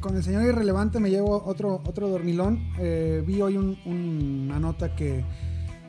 Con 0.00 0.14
el 0.14 0.22
señor 0.22 0.42
irrelevante 0.44 1.00
me 1.00 1.08
llevo 1.08 1.42
otro, 1.42 1.80
otro 1.86 2.08
dormilón. 2.08 2.70
Eh, 2.78 3.22
vi 3.26 3.40
hoy 3.40 3.56
una 3.56 4.60
nota 4.60 4.94
que, 4.94 5.24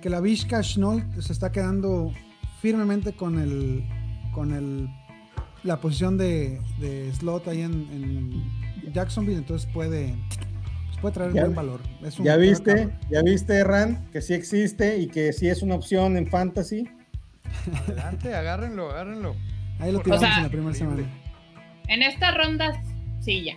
que 0.02 0.10
la 0.10 0.22
Vizca 0.22 0.64
Schnoll 0.64 1.04
se 1.22 1.34
está 1.34 1.52
quedando 1.52 2.14
firmemente 2.62 3.12
con 3.14 3.38
el 3.38 3.84
con 4.34 4.54
el 4.54 4.88
la 5.64 5.82
posición 5.82 6.18
de, 6.18 6.62
de 6.80 7.12
slot 7.14 7.48
ahí 7.50 7.62
en 7.62 8.63
Jacksonville, 8.92 9.38
entonces 9.38 9.70
puede, 9.74 10.16
pues 10.88 10.98
puede 11.02 11.14
traer 11.14 11.32
buen 11.32 11.56
valor. 11.56 11.82
ya 12.24 12.36
viste, 12.38 12.90
ya 13.10 13.22
viste, 13.24 13.64
Ran, 13.64 14.10
que 14.12 14.22
sí 14.22 14.34
existe 14.34 14.98
y 14.98 15.08
que 15.08 15.34
sí 15.34 15.48
es 15.48 15.62
una 15.62 15.76
opción 15.76 16.18
en 16.18 16.28
fantasy. 16.28 16.88
Adelante, 17.88 18.36
agárrenlo, 18.36 18.90
agárrenlo. 18.90 19.36
Ahí 19.80 19.92
lo 19.92 20.00
tiramos 20.02 20.24
en 20.24 20.44
la 20.44 20.50
primera 20.50 20.74
semana. 20.76 21.04
En 21.88 22.02
esta 22.02 22.32
ronda, 22.32 22.82
sí, 23.22 23.44
ya. 23.44 23.56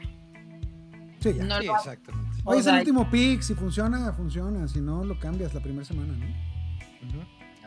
Sí, 1.21 1.35
ya. 1.35 1.45
No 1.45 1.61
Sí, 1.61 1.67
lo- 1.67 1.77
exactamente. 1.77 2.31
Hoy 2.45 2.59
o 2.59 2.61
es 2.61 2.67
el 2.67 2.77
último 2.77 3.11
pick, 3.11 3.41
si 3.43 3.55
funciona, 3.55 4.13
funciona, 4.13 4.69
si 4.69 4.81
no, 4.81 5.03
lo 5.05 5.19
cambias 5.19 5.53
la 5.55 5.61
primera 5.61 5.85
semana, 5.85 6.13
¿no? 6.15 6.27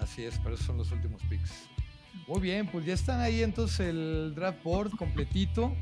Así 0.02 0.24
es, 0.24 0.40
pero 0.42 0.56
esos 0.56 0.66
son 0.68 0.78
los 0.78 0.92
últimos 0.92 1.22
picks. 1.24 1.70
Muy 2.28 2.40
bien, 2.40 2.68
pues 2.68 2.86
ya 2.86 2.94
están 2.94 3.20
ahí 3.20 3.42
entonces 3.44 3.80
el 3.82 4.34
draft 4.36 4.64
board 4.64 4.92
completito 4.92 5.76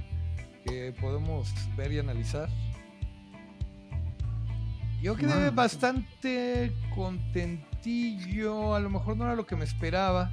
que 0.68 0.94
podemos 1.00 1.54
ver 1.76 1.92
y 1.92 2.00
analizar. 2.00 2.50
Yo 5.02 5.16
quedé 5.16 5.52
bastante 5.52 6.72
contentillo, 6.96 8.74
a 8.74 8.80
lo 8.80 8.90
mejor 8.90 9.16
no 9.16 9.26
era 9.26 9.36
lo 9.36 9.46
que 9.46 9.56
me 9.56 9.64
esperaba. 9.64 10.32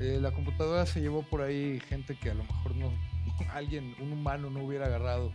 Eh, 0.00 0.18
la 0.20 0.32
computadora 0.32 0.84
se 0.86 1.00
llevó 1.00 1.22
por 1.22 1.40
ahí 1.40 1.80
gente 1.88 2.16
que 2.18 2.30
a 2.30 2.34
lo 2.34 2.42
mejor 2.44 2.74
no, 2.76 2.90
alguien, 3.54 3.94
un 4.02 4.12
humano 4.12 4.50
no 4.50 4.64
hubiera 4.64 4.86
agarrado. 4.86 5.32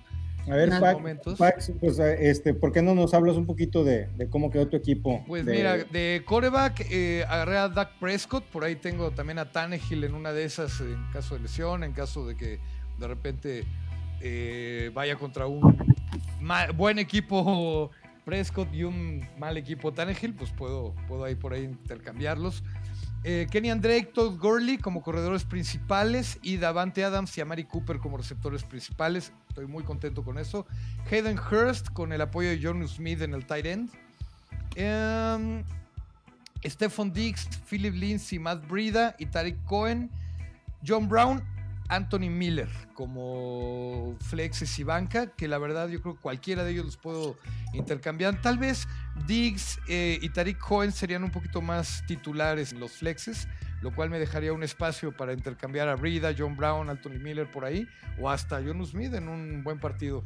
A 0.50 0.56
ver, 0.56 0.72
momentos. 0.72 1.38
Pax, 1.38 1.72
pues, 1.80 2.00
eh, 2.00 2.30
este, 2.30 2.56
¿por 2.56 2.72
qué 2.72 2.82
no 2.82 2.96
nos 2.96 3.14
hablas 3.14 3.36
un 3.36 3.46
poquito 3.46 3.84
de, 3.84 4.08
de 4.18 4.28
cómo 4.28 4.50
quedó 4.50 4.68
tu 4.68 4.76
equipo? 4.76 5.24
Pues 5.28 5.46
De- 5.46 5.52
mira, 5.54 5.78
de 5.78 6.24
coreback 6.26 6.88
eh, 6.90 7.24
agarré 7.30 7.58
a 7.58 7.70
Dak 7.70 8.00
Prescott, 8.00 8.44
por 8.46 8.64
ahí 8.64 8.76
tengo 8.76 9.12
también 9.12 9.38
a 9.38 9.52
Tannehill 9.52 10.04
en 10.04 10.16
una 10.16 10.34
de 10.34 10.44
esas 10.44 10.82
en 10.82 10.98
caso 11.14 11.36
de 11.36 11.42
lesión, 11.42 11.84
en 11.84 11.94
caso 11.94 12.26
de 12.26 12.36
que 12.36 12.60
de 12.98 13.08
repente 13.08 13.66
eh, 14.22 14.92
vaya 14.94 15.16
contra 15.16 15.48
un 15.48 15.78
buen 16.76 17.00
equipo 17.00 17.92
Prescott 18.26 18.74
y 18.74 18.84
un 18.84 19.26
mal 19.38 19.58
equipo 19.58 19.92
Tannehill, 19.92 20.34
pues 20.34 20.52
puedo, 20.52 20.94
puedo 21.08 21.24
ahí 21.24 21.36
por 21.36 21.54
ahí 21.54 21.64
intercambiarlos. 21.64 22.64
Eh, 23.24 23.46
Kenyan 23.52 23.82
Drake, 23.82 24.12
Todd 24.14 24.40
Gurley 24.40 24.80
como 24.80 25.04
corredores 25.04 25.44
principales 25.44 26.40
y 26.42 26.58
Davante 26.58 27.04
Adams 27.04 27.38
y 27.38 27.42
Amari 27.42 27.66
Cooper 27.66 28.00
como 28.00 28.18
receptores 28.18 28.64
principales. 28.64 29.32
Estoy 29.50 29.68
muy 29.68 29.84
contento 29.84 30.24
con 30.24 30.40
eso. 30.40 30.66
Hayden 31.10 31.38
Hurst 31.38 31.90
con 31.90 32.14
el 32.14 32.22
apoyo 32.22 32.50
de 32.50 32.60
John 32.62 32.88
Smith 32.88 33.22
en 33.22 33.34
el 33.34 33.46
tight 33.46 33.66
end. 33.66 33.92
Em, 34.76 35.64
Stephon 36.66 37.14
Diggs, 37.14 37.48
Philip 37.70 37.94
Lindsay, 37.94 38.40
Matt 38.40 38.68
Brida 38.68 39.16
y 39.20 39.28
Tariq 39.28 39.64
Cohen. 39.66 40.10
John 40.86 41.08
Brown, 41.08 41.44
Anthony 41.92 42.30
Miller 42.30 42.70
como 42.94 44.16
flexes 44.22 44.80
y 44.80 44.84
banca, 44.84 45.28
que 45.28 45.50
la 45.50 45.58
verdad 45.58 45.90
yo 45.90 46.02
creo 46.02 46.16
que 46.16 46.22
cualquiera 46.22 46.64
de 46.64 46.72
ellos 46.72 46.86
los 46.86 46.98
puedo 46.98 47.38
intercambiar. 47.74 48.42
Tal 48.42 48.58
vez 48.58 48.88
Diggs 49.28 49.78
eh, 49.90 50.18
y 50.22 50.30
Tariq 50.30 50.58
Cohen 50.58 50.94
serían 50.94 51.24
un 51.24 51.32
poquito 51.32 51.62
más 51.62 52.04
titulares 52.08 52.72
en 52.72 52.80
los 52.80 52.94
flexes, 52.94 53.50
lo 53.82 53.94
cual 53.94 54.10
me 54.10 54.20
dejaría 54.20 54.54
un 54.54 54.64
espacio 54.64 55.12
para 55.16 55.34
intercambiar 55.34 55.90
a 55.90 55.96
Brida, 55.96 56.34
John 56.36 56.56
Brown, 56.56 56.90
Anthony 56.90 57.20
Miller 57.20 57.52
por 57.52 57.66
ahí, 57.66 57.86
o 58.18 58.30
hasta 58.30 58.62
John 58.66 58.86
Smith 58.86 59.14
en 59.14 59.28
un 59.28 59.62
buen 59.62 59.78
partido. 59.78 60.24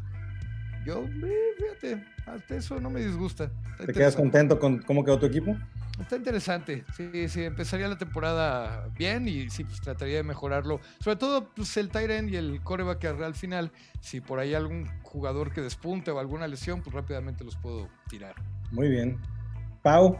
Yo, 0.85 1.03
eh, 1.03 1.55
fíjate, 1.57 2.05
hasta 2.27 2.55
eso 2.57 2.79
no 2.79 2.91
me 2.91 2.99
disgusta. 3.03 3.49
Está 3.71 3.87
¿Te 3.87 3.93
quedas 3.93 4.15
contento 4.15 4.59
con 4.59 4.83
cómo 4.83 5.03
quedó 5.03 5.17
tu 5.17 5.25
equipo? 5.25 5.57
Está 5.99 6.17
interesante. 6.17 6.83
Sí, 6.95 7.29
sí, 7.29 7.43
empezaría 7.43 7.87
la 7.87 7.97
temporada 7.97 8.89
bien 8.97 9.27
y 9.27 9.49
sí, 9.49 9.63
pues 9.63 9.79
trataría 9.79 10.17
de 10.17 10.23
mejorarlo. 10.23 10.81
Sobre 10.99 11.15
todo, 11.15 11.49
pues 11.55 11.75
el 11.77 11.89
Tyren 11.89 12.29
y 12.29 12.35
el 12.35 12.61
coreback 12.61 13.05
al 13.05 13.35
final. 13.35 13.71
Si 14.01 14.19
por 14.19 14.39
ahí 14.39 14.53
algún 14.53 14.87
jugador 15.03 15.53
que 15.53 15.61
despunte 15.61 16.11
o 16.11 16.19
alguna 16.19 16.47
lesión, 16.47 16.81
pues 16.81 16.93
rápidamente 16.93 17.43
los 17.43 17.55
puedo 17.55 17.89
tirar. 18.09 18.35
Muy 18.71 18.89
bien. 18.89 19.19
Pau, 19.81 20.19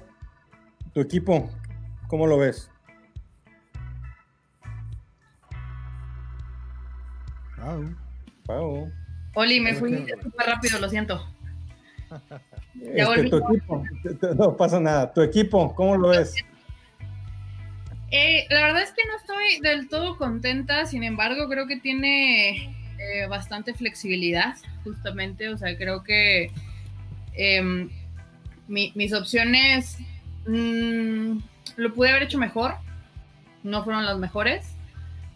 tu 0.93 1.01
equipo, 1.01 1.49
¿cómo 2.07 2.25
lo 2.25 2.37
ves? 2.37 2.69
Wow. 7.57 7.95
Pau. 8.45 8.91
Oli, 9.33 9.59
me 9.59 9.73
fui 9.73 10.07
súper 10.23 10.47
rápido, 10.47 10.79
lo 10.79 10.87
siento. 10.87 11.34
Este, 12.81 13.29
tu 13.29 13.37
equipo, 13.37 13.83
no 14.37 14.55
pasa 14.57 14.79
nada. 14.79 15.11
Tu 15.13 15.21
equipo, 15.21 15.73
¿cómo 15.75 15.97
lo 15.97 16.09
ves? 16.09 16.35
Eh, 18.11 18.45
la 18.49 18.63
verdad 18.67 18.83
es 18.83 18.91
que 18.91 19.01
no 19.07 19.17
estoy 19.17 19.59
del 19.61 19.89
todo 19.89 20.17
contenta, 20.17 20.85
sin 20.85 21.03
embargo, 21.03 21.49
creo 21.49 21.67
que 21.67 21.77
tiene 21.77 22.75
eh, 22.99 23.27
bastante 23.27 23.73
flexibilidad, 23.73 24.55
justamente. 24.83 25.49
O 25.49 25.57
sea, 25.57 25.75
creo 25.77 26.03
que 26.03 26.51
mi- 28.67 28.91
mis 28.95 29.13
opciones 29.13 29.97
mm, 30.47 31.37
lo 31.77 31.93
pude 31.93 32.09
haber 32.09 32.23
hecho 32.23 32.37
mejor, 32.37 32.75
no 33.63 33.83
fueron 33.83 34.05
las 34.05 34.17
mejores, 34.17 34.74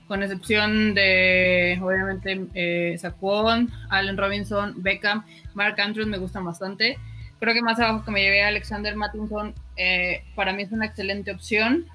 con 0.10 0.24
excepción 0.24 0.94
de, 0.94 1.80
obviamente, 1.82 2.48
eh, 2.56 2.98
Saquon, 2.98 3.72
Allen 3.90 4.18
Robinson, 4.18 4.74
Beckham, 4.84 5.24
Mark 5.54 5.80
Andrews 5.80 6.08
me 6.08 6.18
gustan 6.18 6.44
bastante. 6.44 6.98
Creo 7.40 7.54
que 7.54 7.62
más 7.62 7.80
abajo 7.80 8.04
que 8.04 8.12
me 8.12 8.22
llevé 8.22 8.44
a 8.44 8.48
Alexander 8.50 8.96
Mattinson, 8.98 9.54
eh, 9.78 10.24
para 10.36 10.52
mí 10.52 10.64
es 10.64 10.72
una 10.74 10.88
excelente 10.88 11.32
opción. 11.32 11.86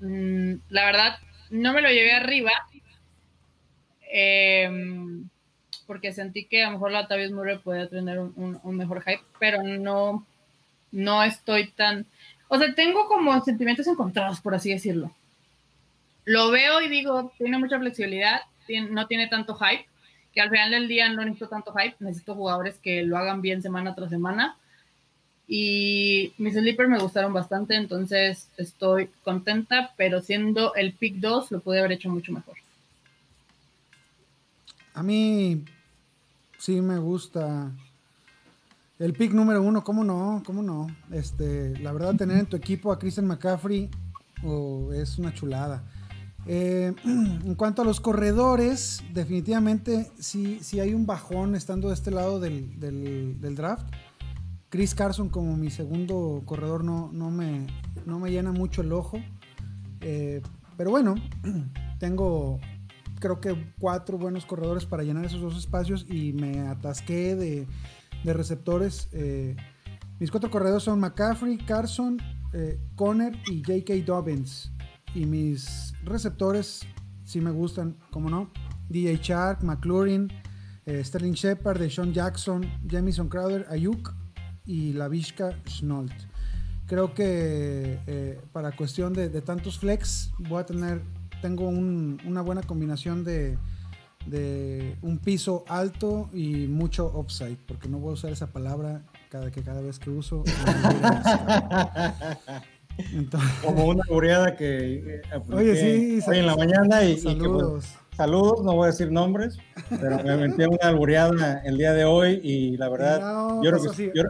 Mm, 0.00 0.54
la 0.68 0.84
verdad, 0.84 1.16
no 1.50 1.72
me 1.72 1.82
lo 1.82 1.88
llevé 1.88 2.12
arriba 2.12 2.52
em, 4.12 5.28
porque 5.86 6.12
sentí 6.12 6.44
que 6.44 6.62
a 6.62 6.66
lo 6.66 6.72
mejor 6.72 6.92
la 6.92 7.08
Tavius 7.08 7.32
Murray 7.32 7.58
podía 7.58 7.88
tener 7.88 8.18
un- 8.18 8.60
un 8.62 8.76
mejor 8.76 9.02
hype, 9.02 9.22
pero 9.40 9.62
no, 9.62 10.26
no 10.92 11.22
estoy 11.24 11.68
tan... 11.70 12.06
O 12.48 12.58
sea, 12.58 12.74
tengo 12.74 13.06
como 13.08 13.42
sentimientos 13.42 13.86
encontrados, 13.86 14.40
por 14.40 14.54
así 14.54 14.70
decirlo. 14.70 15.10
Lo 16.24 16.50
veo 16.50 16.80
y 16.80 16.88
digo, 16.88 17.32
tiene 17.38 17.58
mucha 17.58 17.78
flexibilidad, 17.78 18.40
no 18.90 19.06
tiene 19.06 19.28
tanto 19.28 19.56
hype, 19.56 19.86
que 20.32 20.40
al 20.40 20.50
final 20.50 20.70
del 20.70 20.88
día 20.88 21.08
no 21.08 21.22
necesito 21.22 21.48
tanto 21.48 21.72
hype, 21.74 21.96
necesito 22.00 22.34
jugadores 22.34 22.76
que 22.78 23.02
lo 23.02 23.18
hagan 23.18 23.42
bien 23.42 23.62
semana 23.62 23.94
tras 23.94 24.10
semana. 24.10 24.56
Y 25.48 26.32
mis 26.38 26.54
sleepers 26.54 26.88
me 26.88 26.98
gustaron 26.98 27.32
bastante, 27.32 27.74
entonces 27.74 28.48
estoy 28.56 29.10
contenta, 29.24 29.92
pero 29.96 30.22
siendo 30.22 30.74
el 30.74 30.94
pick 30.94 31.16
2 31.16 31.50
lo 31.50 31.60
pude 31.60 31.80
haber 31.80 31.92
hecho 31.92 32.08
mucho 32.08 32.32
mejor. 32.32 32.54
A 34.94 35.02
mí 35.02 35.64
sí 36.58 36.80
me 36.80 36.98
gusta 36.98 37.72
el 38.98 39.14
pick 39.14 39.32
número 39.32 39.62
uno, 39.62 39.82
¿cómo 39.82 40.04
no? 40.04 40.42
¿Cómo 40.46 40.62
no? 40.62 40.86
Este, 41.10 41.76
la 41.80 41.92
verdad, 41.92 42.14
tener 42.14 42.38
en 42.38 42.46
tu 42.46 42.56
equipo 42.56 42.92
a 42.92 42.98
Christian 42.98 43.26
McCaffrey 43.26 43.90
oh, 44.44 44.92
es 44.92 45.18
una 45.18 45.34
chulada. 45.34 45.82
Eh, 46.46 46.92
en 47.04 47.54
cuanto 47.54 47.82
a 47.82 47.84
los 47.84 48.00
corredores, 48.00 49.02
definitivamente 49.12 50.10
sí, 50.18 50.58
sí 50.62 50.80
hay 50.80 50.94
un 50.94 51.06
bajón 51.06 51.54
estando 51.54 51.88
de 51.88 51.94
este 51.94 52.10
lado 52.10 52.40
del, 52.40 53.38
draft. 53.54 53.86
Chris 54.68 54.94
Carson 54.94 55.28
como 55.28 55.56
mi 55.56 55.70
segundo 55.70 56.42
corredor 56.46 56.82
no, 56.82 57.10
no, 57.12 57.30
me, 57.30 57.66
no 58.06 58.18
me 58.18 58.30
llena 58.30 58.52
mucho 58.52 58.80
el 58.80 58.92
ojo. 58.92 59.18
Eh, 60.00 60.40
pero 60.76 60.90
bueno, 60.90 61.14
tengo 61.98 62.58
creo 63.22 63.40
que 63.40 63.72
cuatro 63.78 64.18
buenos 64.18 64.44
corredores 64.44 64.84
para 64.84 65.04
llenar 65.04 65.24
esos 65.24 65.40
dos 65.40 65.56
espacios 65.56 66.04
y 66.10 66.32
me 66.32 66.66
atasqué 66.66 67.36
de, 67.36 67.66
de 68.24 68.32
receptores. 68.32 69.08
Eh, 69.12 69.56
mis 70.18 70.30
cuatro 70.30 70.50
corredores 70.50 70.82
son 70.82 71.00
McCaffrey, 71.00 71.56
Carson, 71.58 72.18
eh, 72.52 72.78
Conner 72.96 73.38
y 73.46 73.62
J.K. 73.62 74.04
Dobbins. 74.04 74.72
Y 75.14 75.26
mis 75.26 75.92
receptores, 76.04 76.80
si 77.24 77.40
me 77.40 77.50
gustan, 77.50 77.96
como 78.10 78.30
no, 78.30 78.50
DJ 78.88 79.18
Shark, 79.22 79.62
McLaurin, 79.62 80.28
eh, 80.86 81.02
Sterling 81.04 81.32
Shepard, 81.32 81.78
Deshaun 81.78 82.12
Jackson, 82.12 82.64
Jamison 82.88 83.28
Crowder, 83.28 83.66
Ayuk 83.70 84.14
y 84.64 84.92
Lavishka 84.94 85.56
Schnolt. 85.68 86.12
Creo 86.86 87.14
que 87.14 87.98
eh, 88.06 88.40
para 88.52 88.72
cuestión 88.72 89.12
de, 89.12 89.28
de 89.28 89.40
tantos 89.42 89.78
flex, 89.78 90.32
voy 90.38 90.60
a 90.60 90.66
tener, 90.66 91.02
tengo 91.40 91.68
un- 91.68 92.20
una 92.26 92.42
buena 92.42 92.62
combinación 92.62 93.22
de, 93.24 93.56
de 94.26 94.96
un 95.02 95.18
piso 95.18 95.64
alto 95.68 96.28
y 96.32 96.66
mucho 96.68 97.06
upside, 97.18 97.56
porque 97.66 97.88
no 97.88 97.98
voy 97.98 98.10
a 98.10 98.14
usar 98.14 98.32
esa 98.32 98.48
palabra 98.52 99.02
cada, 99.30 99.50
que 99.50 99.62
cada 99.62 99.80
vez 99.80 99.98
que 99.98 100.10
uso. 100.10 100.42
Entonces, 103.14 103.50
Como 103.64 103.86
una 103.86 104.02
bureada 104.08 104.54
que 104.56 105.22
Oye, 105.52 105.76
sí, 105.76 106.20
hoy 106.26 106.38
en 106.38 106.46
la 106.46 106.56
mañana 106.56 107.04
y, 107.04 107.12
y 107.12 107.16
que, 107.16 107.22
pues, 107.22 107.32
saludos. 107.38 107.84
saludos, 108.16 108.64
no 108.64 108.74
voy 108.74 108.84
a 108.84 108.90
decir 108.90 109.10
nombres, 109.10 109.58
pero 109.88 110.22
me 110.22 110.36
metí 110.36 110.62
una 110.64 110.88
albureada 110.88 111.62
el 111.64 111.78
día 111.78 111.92
de 111.92 112.04
hoy 112.04 112.40
y 112.42 112.76
la 112.76 112.88
verdad, 112.88 113.20
No, 113.20 113.62
yo, 113.62 113.70
creo 113.70 113.82
pasó 113.84 113.96
que, 113.96 114.12
yo, 114.14 114.22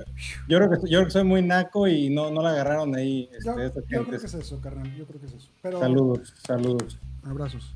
yo 0.49 0.59
creo 0.59 0.71
que, 0.71 0.77
yo 0.89 0.99
creo 0.99 1.05
que 1.05 1.11
soy 1.11 1.25
muy 1.25 1.43
naco 1.43 1.89
y 1.89 2.09
no, 2.11 2.31
no 2.31 2.41
la 2.43 2.51
agarraron 2.51 2.95
ahí 2.95 3.29
este, 3.33 3.45
Yo, 3.51 3.59
estas 3.59 3.85
yo 3.89 4.05
creo 4.05 4.21
que 4.21 4.27
es 4.27 4.35
eso, 4.35 4.61
carnal. 4.61 4.95
Yo 4.97 5.07
creo 5.07 5.21
que 5.21 5.27
es 5.27 5.33
eso. 5.35 5.49
Pero 5.61 5.79
Saludos, 5.81 6.35
saludos. 6.47 6.99
abrazos. 7.25 7.75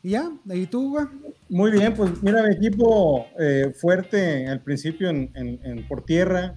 ¿Y 0.00 0.10
ya? 0.10 0.30
¿Y 0.46 0.66
tú, 0.66 0.90
güey? 0.90 1.06
Muy 1.48 1.72
bien, 1.72 1.92
pues 1.94 2.22
mira, 2.22 2.42
mi 2.44 2.54
equipo 2.54 3.26
eh, 3.38 3.74
fuerte 3.76 4.46
al 4.46 4.60
principio 4.60 5.10
en, 5.10 5.30
en- 5.34 5.60
en 5.64 5.88
por 5.88 6.02
tierra, 6.04 6.54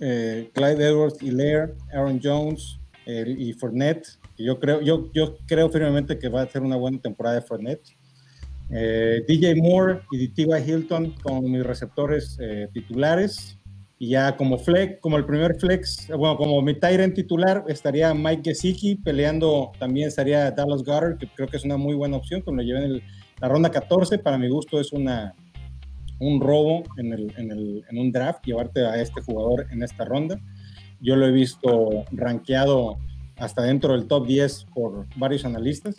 eh, 0.00 0.50
Clyde 0.54 0.84
Edwards 0.84 1.22
y 1.22 1.30
Lair, 1.30 1.74
Aaron 1.92 2.20
Jones 2.22 2.80
eh, 3.06 3.34
y 3.36 3.52
Fournette. 3.52 4.06
Yo 4.38 4.58
creo, 4.58 4.80
yo, 4.80 5.10
creo 5.46 5.68
firmemente 5.68 6.18
que 6.18 6.28
va 6.28 6.42
a 6.42 6.48
ser 6.48 6.62
una 6.62 6.76
buena 6.76 6.98
temporada 7.00 7.36
de 7.36 7.42
Fournette. 7.42 7.96
Eh, 8.70 9.24
DJ 9.26 9.56
Moore 9.56 10.00
y 10.12 10.28
T.Y. 10.28 10.70
Hilton 10.70 11.14
con 11.22 11.50
mis 11.50 11.64
receptores 11.64 12.38
eh, 12.40 12.68
titulares. 12.72 13.58
Y 13.98 14.10
ya 14.10 14.34
como 14.34 14.56
flex, 14.56 14.98
como 15.00 15.18
el 15.18 15.26
primer 15.26 15.56
flex, 15.60 16.08
bueno, 16.08 16.36
como 16.38 16.62
mi 16.62 16.72
Tyrant 16.72 17.14
titular, 17.14 17.64
estaría 17.68 18.14
Mike 18.14 18.42
Gesicki 18.44 18.96
peleando, 18.96 19.72
también 19.78 20.08
estaría 20.08 20.50
Dallas 20.52 20.82
Goddard, 20.82 21.18
que 21.18 21.26
creo 21.26 21.46
que 21.48 21.58
es 21.58 21.64
una 21.64 21.76
muy 21.76 21.94
buena 21.94 22.16
opción, 22.16 22.40
que 22.40 22.50
lo 22.50 22.62
llevé 22.62 22.82
en 22.86 23.02
la 23.42 23.48
ronda 23.48 23.70
14, 23.70 24.16
para 24.18 24.38
mi 24.38 24.48
gusto 24.48 24.80
es 24.80 24.94
una, 24.94 25.34
un 26.20 26.40
robo 26.40 26.84
en, 26.96 27.12
el, 27.12 27.34
en, 27.36 27.50
el, 27.50 27.84
en, 27.90 27.98
un 27.98 28.12
draft, 28.12 28.44
llevarte 28.44 28.86
a 28.86 29.00
este 29.00 29.20
jugador 29.22 29.66
en 29.70 29.82
esta 29.82 30.04
ronda. 30.04 30.38
Yo 31.00 31.16
lo 31.16 31.26
he 31.26 31.32
visto 31.32 32.04
rankeado 32.12 32.98
hasta 33.36 33.62
dentro 33.62 33.94
del 33.94 34.06
top 34.06 34.26
10 34.26 34.66
por 34.74 35.06
varios 35.16 35.44
analistas. 35.44 35.96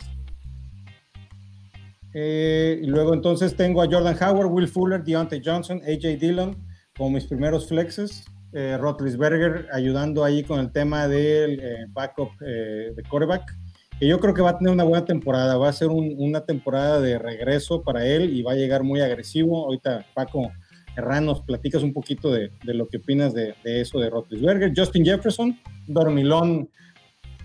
Eh, 2.14 2.80
y 2.82 2.86
luego 2.86 3.14
entonces 3.14 3.56
tengo 3.56 3.82
a 3.82 3.86
Jordan 3.86 4.16
Howard, 4.22 4.50
Will 4.50 4.68
Fuller, 4.68 5.02
Deontay 5.02 5.42
Johnson, 5.44 5.80
AJ 5.82 6.18
Dillon, 6.18 6.56
como 6.96 7.10
mis 7.10 7.24
primeros 7.24 7.68
flexes. 7.68 8.24
Eh, 8.54 8.76
Rotlisberger 8.78 9.66
ayudando 9.72 10.24
ahí 10.24 10.42
con 10.42 10.60
el 10.60 10.70
tema 10.72 11.08
del 11.08 11.58
eh, 11.58 11.86
backup 11.88 12.30
eh, 12.42 12.92
de 12.94 13.02
quarterback, 13.08 13.56
que 14.02 14.08
yo 14.08 14.18
creo 14.18 14.34
que 14.34 14.42
va 14.42 14.50
a 14.50 14.58
tener 14.58 14.72
una 14.72 14.82
buena 14.82 15.04
temporada, 15.04 15.56
va 15.56 15.68
a 15.68 15.72
ser 15.72 15.86
una 15.86 16.44
temporada 16.44 17.00
de 17.00 17.20
regreso 17.20 17.84
para 17.84 18.04
él 18.04 18.36
y 18.36 18.42
va 18.42 18.50
a 18.50 18.56
llegar 18.56 18.82
muy 18.82 19.00
agresivo. 19.00 19.64
Ahorita 19.64 20.04
Paco 20.12 20.50
Herranos, 20.96 21.42
platicas 21.42 21.84
un 21.84 21.92
poquito 21.92 22.32
de, 22.32 22.50
lo 22.64 22.88
que 22.88 22.96
opinas 22.96 23.32
de, 23.32 23.54
eso 23.62 24.00
de 24.00 24.10
Rotlisberger. 24.10 24.72
Justin 24.76 25.04
Jefferson, 25.04 25.56
dormilón 25.86 26.68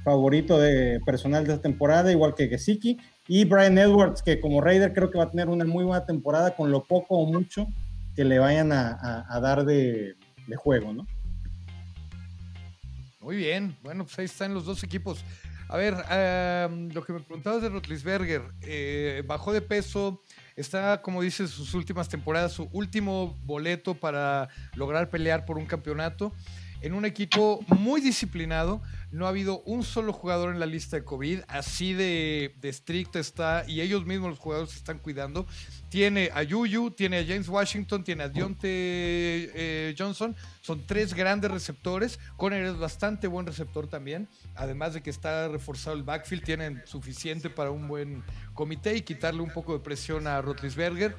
favorito 0.04 0.58
de 0.60 1.00
personal 1.06 1.46
de 1.46 1.54
esta 1.54 1.62
temporada, 1.62 2.12
igual 2.12 2.34
que 2.34 2.48
Gesicki. 2.48 2.98
Y 3.28 3.46
Brian 3.46 3.78
Edwards, 3.78 4.24
que 4.24 4.40
como 4.40 4.60
Raider 4.60 4.94
creo 4.94 5.12
que 5.12 5.20
va 5.20 5.26
a 5.26 5.30
tener 5.30 5.50
una 5.50 5.64
muy 5.64 5.84
buena 5.84 6.08
temporada 6.08 6.56
con 6.56 6.72
lo 6.72 6.84
poco 6.86 7.20
o 7.20 7.32
mucho 7.32 7.68
que 8.16 8.26
le 8.26 8.40
vayan 8.40 8.72
a, 8.72 9.40
dar 9.44 9.64
de, 9.64 10.16
juego, 10.56 10.92
¿no? 10.92 11.06
Muy 13.20 13.36
bien, 13.36 13.78
bueno, 13.84 14.06
pues 14.06 14.18
ahí 14.18 14.26
están 14.26 14.56
los 14.56 14.66
dos 14.66 14.84
equipos. 14.84 15.24
A 15.70 15.78
ver, 15.78 15.96
lo 16.94 17.04
que 17.04 17.14
me 17.14 17.20
preguntabas 17.20 17.62
de 17.62 17.70
Rotlisberger, 17.70 18.42
eh, 18.62 19.24
bajó 19.26 19.52
de 19.52 19.62
peso, 19.62 20.24
está, 20.56 21.02
como 21.02 21.22
dices, 21.22 21.50
sus 21.50 21.74
últimas 21.74 22.08
temporadas, 22.08 22.54
su 22.54 22.70
último 22.72 23.38
boleto 23.44 23.94
para 23.94 24.48
lograr 24.76 25.10
pelear 25.10 25.46
por 25.46 25.58
un 25.58 25.66
campeonato 25.66 26.34
en 26.82 26.94
un 26.94 27.06
equipo 27.06 27.64
muy 27.68 28.02
disciplinado. 28.02 28.82
No 29.12 29.26
ha 29.26 29.30
habido 29.30 29.62
un 29.62 29.84
solo 29.84 30.12
jugador 30.12 30.54
en 30.54 30.60
la 30.60 30.66
lista 30.66 30.98
de 30.98 31.06
COVID, 31.06 31.40
así 31.48 31.94
de, 31.94 32.54
de 32.60 32.70
estricto 32.70 33.20
está, 33.20 33.64
y 33.66 33.80
ellos 33.80 34.06
mismos 34.06 34.32
los 34.32 34.40
jugadores 34.40 34.72
se 34.72 34.78
están 34.78 35.00
cuidando. 35.00 35.48
Tiene 35.90 36.30
a 36.34 36.44
Yuyu, 36.44 36.92
tiene 36.92 37.20
a 37.20 37.26
James 37.26 37.48
Washington, 37.48 38.04
tiene 38.04 38.24
a 38.24 38.30
Dionte 38.30 38.68
eh, 38.70 39.96
Johnson. 39.98 40.36
Son 40.60 40.86
tres 40.86 41.14
grandes 41.14 41.50
receptores. 41.50 42.20
Conner 42.36 42.66
es 42.66 42.78
bastante 42.78 43.28
buen 43.28 43.46
receptor 43.46 43.88
también. 43.88 44.28
Además 44.56 44.94
de 44.94 45.02
que 45.02 45.10
está 45.10 45.48
reforzado 45.48 45.96
el 45.96 46.04
backfield, 46.04 46.44
tienen 46.44 46.84
suficiente 46.86 47.50
para 47.50 47.72
un 47.72 47.88
buen 47.88 48.24
comité 48.54 48.98
y 48.98 49.02
quitarle 49.02 49.42
un 49.42 49.52
poco 49.52 49.74
de 49.74 49.80
presión 49.80 50.28
a 50.28 50.42
Rotlisberger. 50.42 51.16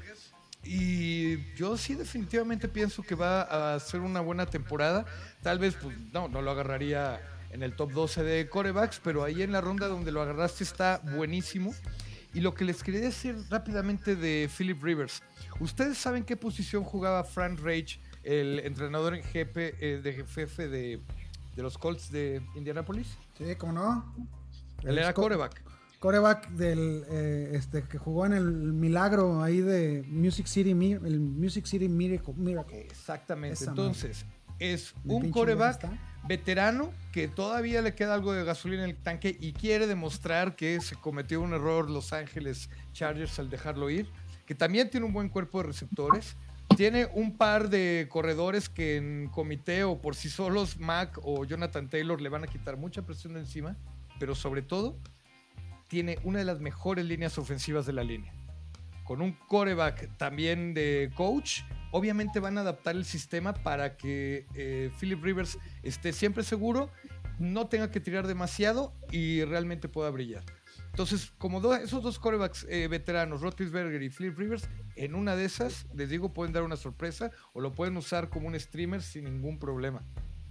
Y 0.70 1.54
yo 1.54 1.78
sí 1.78 1.94
definitivamente 1.94 2.68
pienso 2.68 3.02
que 3.02 3.14
va 3.14 3.74
a 3.74 3.80
ser 3.80 4.00
una 4.00 4.20
buena 4.20 4.44
temporada. 4.44 5.06
Tal 5.42 5.58
vez, 5.58 5.74
pues 5.80 5.96
no, 6.12 6.28
no 6.28 6.42
lo 6.42 6.50
agarraría 6.50 7.22
en 7.50 7.62
el 7.62 7.74
top 7.74 7.90
12 7.92 8.22
de 8.22 8.50
corebacks, 8.50 9.00
pero 9.02 9.24
ahí 9.24 9.40
en 9.40 9.50
la 9.50 9.62
ronda 9.62 9.88
donde 9.88 10.12
lo 10.12 10.20
agarraste 10.20 10.64
está 10.64 11.00
buenísimo. 11.16 11.74
Y 12.34 12.40
lo 12.40 12.52
que 12.52 12.66
les 12.66 12.82
quería 12.82 13.00
decir 13.00 13.34
rápidamente 13.48 14.14
de 14.14 14.50
Philip 14.54 14.82
Rivers. 14.82 15.22
¿Ustedes 15.58 15.96
saben 15.96 16.22
qué 16.22 16.36
posición 16.36 16.84
jugaba 16.84 17.24
Frank 17.24 17.60
Rage, 17.60 17.98
el 18.22 18.58
entrenador 18.58 19.14
en 19.14 19.22
jefe, 19.22 19.74
eh, 19.80 20.02
de 20.02 20.12
jefe 20.12 20.68
de, 20.68 21.00
los 21.56 21.78
Colts 21.78 22.12
de 22.12 22.42
Indianapolis? 22.54 23.16
Sí, 23.38 23.56
¿cómo 23.56 23.72
no? 23.72 24.14
Él 24.82 24.98
era 24.98 25.14
coreback. 25.14 25.62
Coreback 25.98 26.50
del 26.50 27.04
eh, 27.10 27.50
este 27.54 27.82
que 27.82 27.98
jugó 27.98 28.24
en 28.24 28.32
el 28.32 28.44
milagro 28.44 29.42
ahí 29.42 29.60
de 29.60 30.04
Music 30.06 30.46
City, 30.46 30.70
el 30.70 31.20
Music 31.20 31.66
City 31.66 31.88
Miracle. 31.88 32.34
Exactamente. 32.82 33.64
Entonces, 33.64 34.24
es 34.60 34.94
un 35.04 35.30
coreback 35.30 35.88
veterano 36.26 36.92
que 37.12 37.26
todavía 37.26 37.82
le 37.82 37.94
queda 37.94 38.14
algo 38.14 38.32
de 38.32 38.44
gasolina 38.44 38.84
en 38.84 38.90
el 38.90 38.96
tanque 38.96 39.36
y 39.40 39.52
quiere 39.52 39.86
demostrar 39.86 40.56
que 40.56 40.80
se 40.80 40.94
cometió 40.96 41.40
un 41.40 41.52
error 41.52 41.90
Los 41.90 42.12
Ángeles 42.12 42.70
Chargers 42.92 43.38
al 43.38 43.50
dejarlo 43.50 43.90
ir, 43.90 44.08
que 44.46 44.54
también 44.54 44.90
tiene 44.90 45.06
un 45.06 45.12
buen 45.12 45.28
cuerpo 45.28 45.58
de 45.62 45.68
receptores, 45.68 46.36
tiene 46.76 47.08
un 47.14 47.36
par 47.36 47.70
de 47.70 48.06
corredores 48.08 48.68
que 48.68 48.96
en 48.96 49.28
comité 49.28 49.84
o 49.84 50.00
por 50.00 50.14
sí 50.14 50.28
solos 50.28 50.78
Mac 50.78 51.18
o 51.22 51.44
Jonathan 51.44 51.88
Taylor 51.88 52.20
le 52.20 52.28
van 52.28 52.44
a 52.44 52.46
quitar 52.46 52.76
mucha 52.76 53.02
presión 53.02 53.34
de 53.34 53.40
encima, 53.40 53.76
pero 54.20 54.34
sobre 54.34 54.62
todo 54.62 54.96
tiene 55.88 56.18
una 56.22 56.38
de 56.38 56.44
las 56.44 56.60
mejores 56.60 57.04
líneas 57.04 57.38
ofensivas 57.38 57.86
de 57.86 57.92
la 57.92 58.04
línea. 58.04 58.32
Con 59.04 59.22
un 59.22 59.32
coreback 59.32 60.16
también 60.18 60.74
de 60.74 61.10
coach 61.14 61.62
obviamente 61.90 62.40
van 62.40 62.58
a 62.58 62.60
adaptar 62.60 62.96
el 62.96 63.04
sistema 63.04 63.54
para 63.54 63.96
que 63.96 64.46
eh, 64.54 64.90
Philip 65.00 65.22
Rivers 65.22 65.58
esté 65.82 66.12
siempre 66.12 66.44
seguro, 66.44 66.90
no 67.38 67.68
tenga 67.68 67.90
que 67.90 68.00
tirar 68.00 68.26
demasiado 68.26 68.92
y 69.10 69.44
realmente 69.44 69.88
pueda 69.88 70.10
brillar. 70.10 70.44
Entonces, 70.90 71.32
como 71.38 71.74
esos 71.74 72.02
dos 72.02 72.18
corebacks 72.18 72.66
eh, 72.68 72.88
veteranos, 72.88 73.40
Roethlisberger 73.40 74.02
y 74.02 74.10
Philip 74.10 74.36
Rivers, 74.36 74.68
en 74.96 75.14
una 75.14 75.36
de 75.36 75.44
esas, 75.44 75.86
les 75.94 76.10
digo, 76.10 76.34
pueden 76.34 76.52
dar 76.52 76.64
una 76.64 76.76
sorpresa 76.76 77.30
o 77.52 77.60
lo 77.60 77.72
pueden 77.72 77.96
usar 77.96 78.30
como 78.30 78.48
un 78.48 78.58
streamer 78.58 79.00
sin 79.02 79.24
ningún 79.24 79.60
problema. 79.60 80.02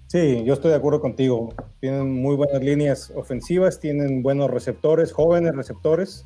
Sí, 0.07 0.43
yo 0.45 0.53
estoy 0.53 0.71
de 0.71 0.77
acuerdo 0.77 1.01
contigo. 1.01 1.53
Tienen 1.81 2.09
muy 2.09 2.35
buenas 2.35 2.63
líneas 2.63 3.11
ofensivas, 3.13 3.79
tienen 3.79 4.23
buenos 4.23 4.49
receptores, 4.49 5.11
jóvenes 5.11 5.53
receptores 5.53 6.25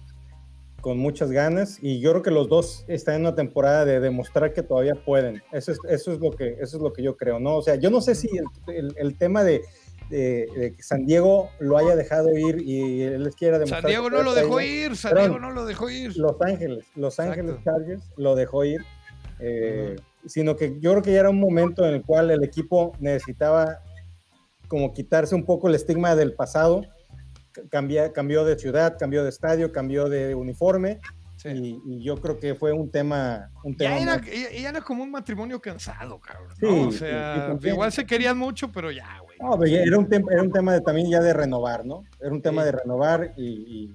con 0.81 0.97
muchas 0.97 1.31
ganas 1.31 1.77
y 1.81 1.99
yo 1.99 2.11
creo 2.11 2.23
que 2.23 2.31
los 2.31 2.49
dos 2.49 2.83
están 2.87 3.15
en 3.15 3.21
una 3.21 3.35
temporada 3.35 3.85
de 3.85 3.99
demostrar 3.99 4.53
que 4.53 4.63
todavía 4.63 4.95
pueden. 4.95 5.41
Eso 5.51 5.71
es, 5.71 5.79
eso 5.87 6.11
es, 6.11 6.19
lo, 6.19 6.31
que, 6.31 6.57
eso 6.59 6.77
es 6.77 6.83
lo 6.83 6.93
que 6.93 7.03
yo 7.03 7.15
creo, 7.17 7.39
¿no? 7.39 7.57
O 7.57 7.61
sea, 7.61 7.75
yo 7.75 7.89
no 7.89 8.01
sé 8.01 8.15
si 8.15 8.29
el, 8.67 8.93
el, 8.97 9.17
tema 9.17 9.43
de, 9.43 9.61
de, 10.09 10.73
que 10.75 10.83
San 10.83 11.05
Diego 11.05 11.49
lo 11.59 11.77
haya 11.77 11.95
dejado 11.95 12.35
ir 12.37 12.61
y 12.61 13.01
él 13.01 13.23
les 13.23 13.35
quiera 13.35 13.57
demostrar. 13.57 13.81
San 13.81 13.89
Diego 13.89 14.09
no 14.09 14.21
lo 14.21 14.33
dejó 14.33 14.61
ir, 14.61 14.95
San 14.95 15.15
Diego 15.15 15.39
no 15.39 15.51
lo 15.51 15.65
dejó 15.65 15.89
ir. 15.89 16.15
Los 16.17 16.39
Ángeles, 16.41 16.85
Los 16.95 17.19
Ángeles 17.19 17.55
Chargers 17.63 18.03
lo 18.17 18.35
dejó 18.35 18.65
ir, 18.65 18.81
eh, 19.39 19.95
sino 20.25 20.55
que 20.55 20.79
yo 20.79 20.91
creo 20.91 21.01
que 21.03 21.13
ya 21.13 21.19
era 21.21 21.29
un 21.29 21.39
momento 21.39 21.85
en 21.85 21.95
el 21.95 22.01
cual 22.03 22.31
el 22.31 22.43
equipo 22.43 22.93
necesitaba 22.99 23.79
como 24.67 24.93
quitarse 24.93 25.35
un 25.35 25.45
poco 25.45 25.67
el 25.67 25.75
estigma 25.75 26.15
del 26.15 26.33
pasado 26.33 26.83
cambió 27.69 28.45
de 28.45 28.57
ciudad, 28.57 28.97
cambió 28.97 29.23
de 29.23 29.29
estadio, 29.29 29.71
cambió 29.71 30.09
de 30.09 30.35
uniforme. 30.35 30.99
Y, 31.43 32.03
yo 32.03 32.17
creo 32.17 32.37
que 32.37 32.53
fue 32.53 32.71
un 32.71 32.91
tema. 32.91 33.49
Un 33.63 33.75
tema 33.75 33.97
ya, 33.97 34.69
era, 34.69 34.81
como 34.81 35.01
un 35.01 35.09
matrimonio 35.09 35.59
cansado, 35.59 36.19
cabrón. 36.19 36.87
o 36.87 36.91
sea, 36.91 37.57
igual 37.63 37.91
se 37.91 38.05
querían 38.05 38.37
mucho, 38.37 38.71
pero 38.71 38.91
ya, 38.91 39.19
güey. 39.23 39.39
No, 39.39 39.63
era, 39.63 39.97
un 39.97 40.07
era 40.29 40.43
un 40.43 40.51
tema 40.51 40.73
de, 40.73 40.81
también 40.81 41.09
ya 41.09 41.19
de 41.19 41.33
renovar, 41.33 41.83
¿no? 41.83 42.03
Era 42.19 42.31
un 42.31 42.43
tema 42.43 42.63
de 42.63 42.73
renovar 42.73 43.33
y, 43.37 43.91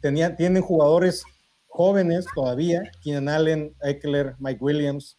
tenía, 0.00 0.34
tienen 0.36 0.62
jugadores 0.62 1.22
jóvenes 1.68 2.24
todavía: 2.34 2.80
Keenan 3.02 3.28
Allen, 3.28 3.74
Eckler, 3.82 4.36
Mike 4.38 4.64
Williams, 4.64 5.18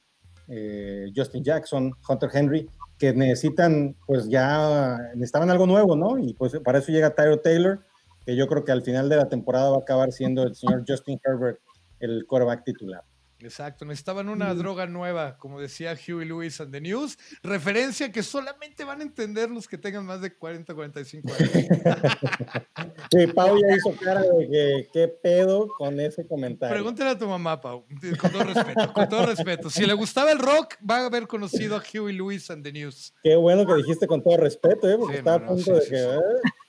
eh, 0.51 1.11
Justin 1.15 1.43
Jackson, 1.43 1.93
Hunter 2.07 2.29
Henry 2.33 2.69
que 2.99 3.13
necesitan, 3.13 3.95
pues 4.05 4.29
ya 4.29 4.97
necesitaban 5.15 5.49
algo 5.49 5.65
nuevo, 5.65 5.95
¿no? 5.95 6.19
Y 6.19 6.35
pues 6.35 6.59
para 6.63 6.77
eso 6.77 6.91
llega 6.91 7.15
Tyro 7.15 7.39
Taylor, 7.39 7.79
que 8.25 8.35
yo 8.35 8.47
creo 8.47 8.63
que 8.63 8.71
al 8.71 8.83
final 8.83 9.09
de 9.09 9.15
la 9.15 9.27
temporada 9.27 9.71
va 9.71 9.77
a 9.77 9.79
acabar 9.79 10.11
siendo 10.11 10.43
el 10.43 10.53
señor 10.55 10.83
Justin 10.87 11.19
Herbert 11.25 11.59
el 11.99 12.25
quarterback 12.27 12.63
titular. 12.63 13.03
Exacto, 13.41 13.85
necesitaban 13.85 14.29
una 14.29 14.53
droga 14.53 14.85
nueva, 14.85 15.37
como 15.37 15.59
decía 15.59 15.95
Huey 15.95 16.27
Lewis 16.27 16.61
and 16.61 16.71
the 16.71 16.81
News, 16.81 17.17
referencia 17.41 18.11
que 18.11 18.23
solamente 18.23 18.83
van 18.83 18.99
a 18.99 19.03
entender 19.03 19.49
los 19.49 19.67
que 19.67 19.77
tengan 19.77 20.05
más 20.05 20.21
de 20.21 20.33
40, 20.33 20.73
45 20.73 21.33
años. 21.33 21.51
sí, 23.11 23.27
Pau 23.27 23.57
ya 23.57 23.75
hizo 23.75 23.95
cara 23.95 24.21
de 24.21 24.47
que 24.47 24.89
qué 24.93 25.07
pedo 25.07 25.67
con 25.77 25.99
ese 25.99 26.27
comentario. 26.27 26.73
Pregúntale 26.75 27.11
a 27.11 27.17
tu 27.17 27.27
mamá, 27.27 27.59
Pau, 27.59 27.85
con 28.19 28.31
todo 28.31 28.43
respeto, 28.43 28.93
con 28.93 29.09
todo 29.09 29.25
respeto. 29.25 29.69
Si 29.69 29.85
le 29.85 29.93
gustaba 29.93 30.31
el 30.31 30.39
rock, 30.39 30.75
va 30.87 30.97
a 30.97 31.05
haber 31.07 31.27
conocido 31.27 31.75
a 31.75 31.81
Huey 31.81 32.15
Lewis 32.15 32.49
and 32.51 32.63
the 32.63 32.71
News. 32.71 33.13
Qué 33.23 33.35
bueno 33.35 33.65
que 33.65 33.73
dijiste 33.75 34.07
con 34.07 34.23
todo 34.23 34.37
respeto, 34.37 34.89
¿eh? 34.89 34.97
porque 34.97 35.17
estaba 35.17 35.37
a 35.37 35.47
punto 35.47 35.73
de 35.73 35.87
que... 35.87 36.03
¿eh? 36.03 36.19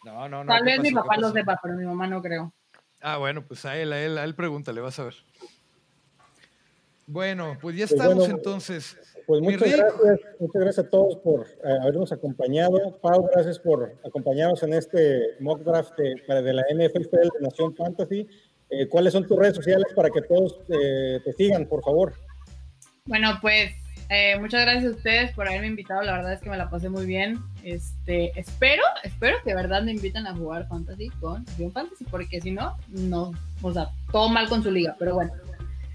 No, 0.05 0.29
no, 0.29 0.45
no. 0.45 0.53
Tal 0.53 0.65
vez 0.65 0.81
mi 0.81 0.91
papá 0.91 1.17
lo 1.17 1.31
sepa, 1.33 1.59
pero 1.63 1.75
mi 1.77 1.85
mamá 1.85 2.07
no 2.07 2.21
creo. 2.21 2.53
Ah, 3.01 3.17
bueno, 3.19 3.45
pues 3.45 3.65
a 3.65 3.77
él, 3.77 3.93
a 3.93 4.01
él, 4.01 4.17
a 4.17 4.25
él 4.25 4.35
pregúntale, 4.35 4.81
vas 4.81 4.99
a 4.99 5.05
ver. 5.05 5.15
Bueno, 7.07 7.59
pues 7.61 7.77
ya 7.77 7.87
pues 7.87 7.93
estamos 7.93 8.29
entonces. 8.29 8.97
Pues 9.27 9.41
muchas 9.41 9.71
gracias, 9.71 10.21
muchas 10.39 10.63
gracias 10.63 10.87
a 10.87 10.91
todos 10.91 11.17
por 11.17 11.47
eh, 11.47 11.79
habernos 11.81 12.13
acompañado. 12.13 12.99
Pau, 13.01 13.29
gracias 13.33 13.59
por 13.59 13.95
acompañarnos 14.05 14.63
en 14.63 14.75
este 14.75 15.37
mock 15.41 15.61
draft 15.63 15.93
de, 15.97 16.15
la 16.29 16.63
NFL 16.75 17.03
de 17.11 17.31
Nación 17.41 17.75
Fantasy. 17.75 18.27
eh, 18.71 18.89
¿cuáles 18.89 19.13
son 19.13 19.27
tus 19.27 19.39
redes 19.39 19.57
sociales 19.57 19.87
para 19.95 20.11
que 20.11 20.23
todos 20.23 20.61
eh, 20.69 21.21
te 21.25 21.33
sigan, 21.35 21.67
por 21.67 21.83
favor? 21.83 22.15
Bueno, 23.05 23.39
pues 23.41 23.73
eh, 24.15 24.39
muchas 24.39 24.61
gracias 24.63 24.93
a 24.93 24.97
ustedes 24.97 25.33
por 25.33 25.49
haberme 25.49 25.69
invitado. 25.69 26.03
La 26.03 26.13
verdad 26.13 26.35
es 26.35 26.41
que 26.41 26.51
me 26.51 26.57
la 26.59 26.69
pasé 26.69 26.91
muy 26.91 27.07
bien. 27.07 27.39
Este, 27.65 28.39
espero, 28.39 28.83
espero 29.05 29.39
que 29.43 29.51
de 29.51 29.57
verdad 29.57 29.83
me 29.83 29.93
inviten 29.93 30.27
a 30.27 30.35
jugar 30.37 30.69
Fantasy 30.69 31.09
con 31.21 31.45
John 31.59 31.73
Fantasy, 31.73 32.05
porque 32.11 32.41
si 32.41 32.51
no, 32.51 32.77
no, 32.89 33.33
o 33.63 33.73
sea, 33.73 33.89
todo 34.11 34.29
mal 34.29 34.51
con 34.51 34.63
su 34.63 34.71
liga, 34.71 34.95
pero 34.99 35.15
bueno. 35.15 35.33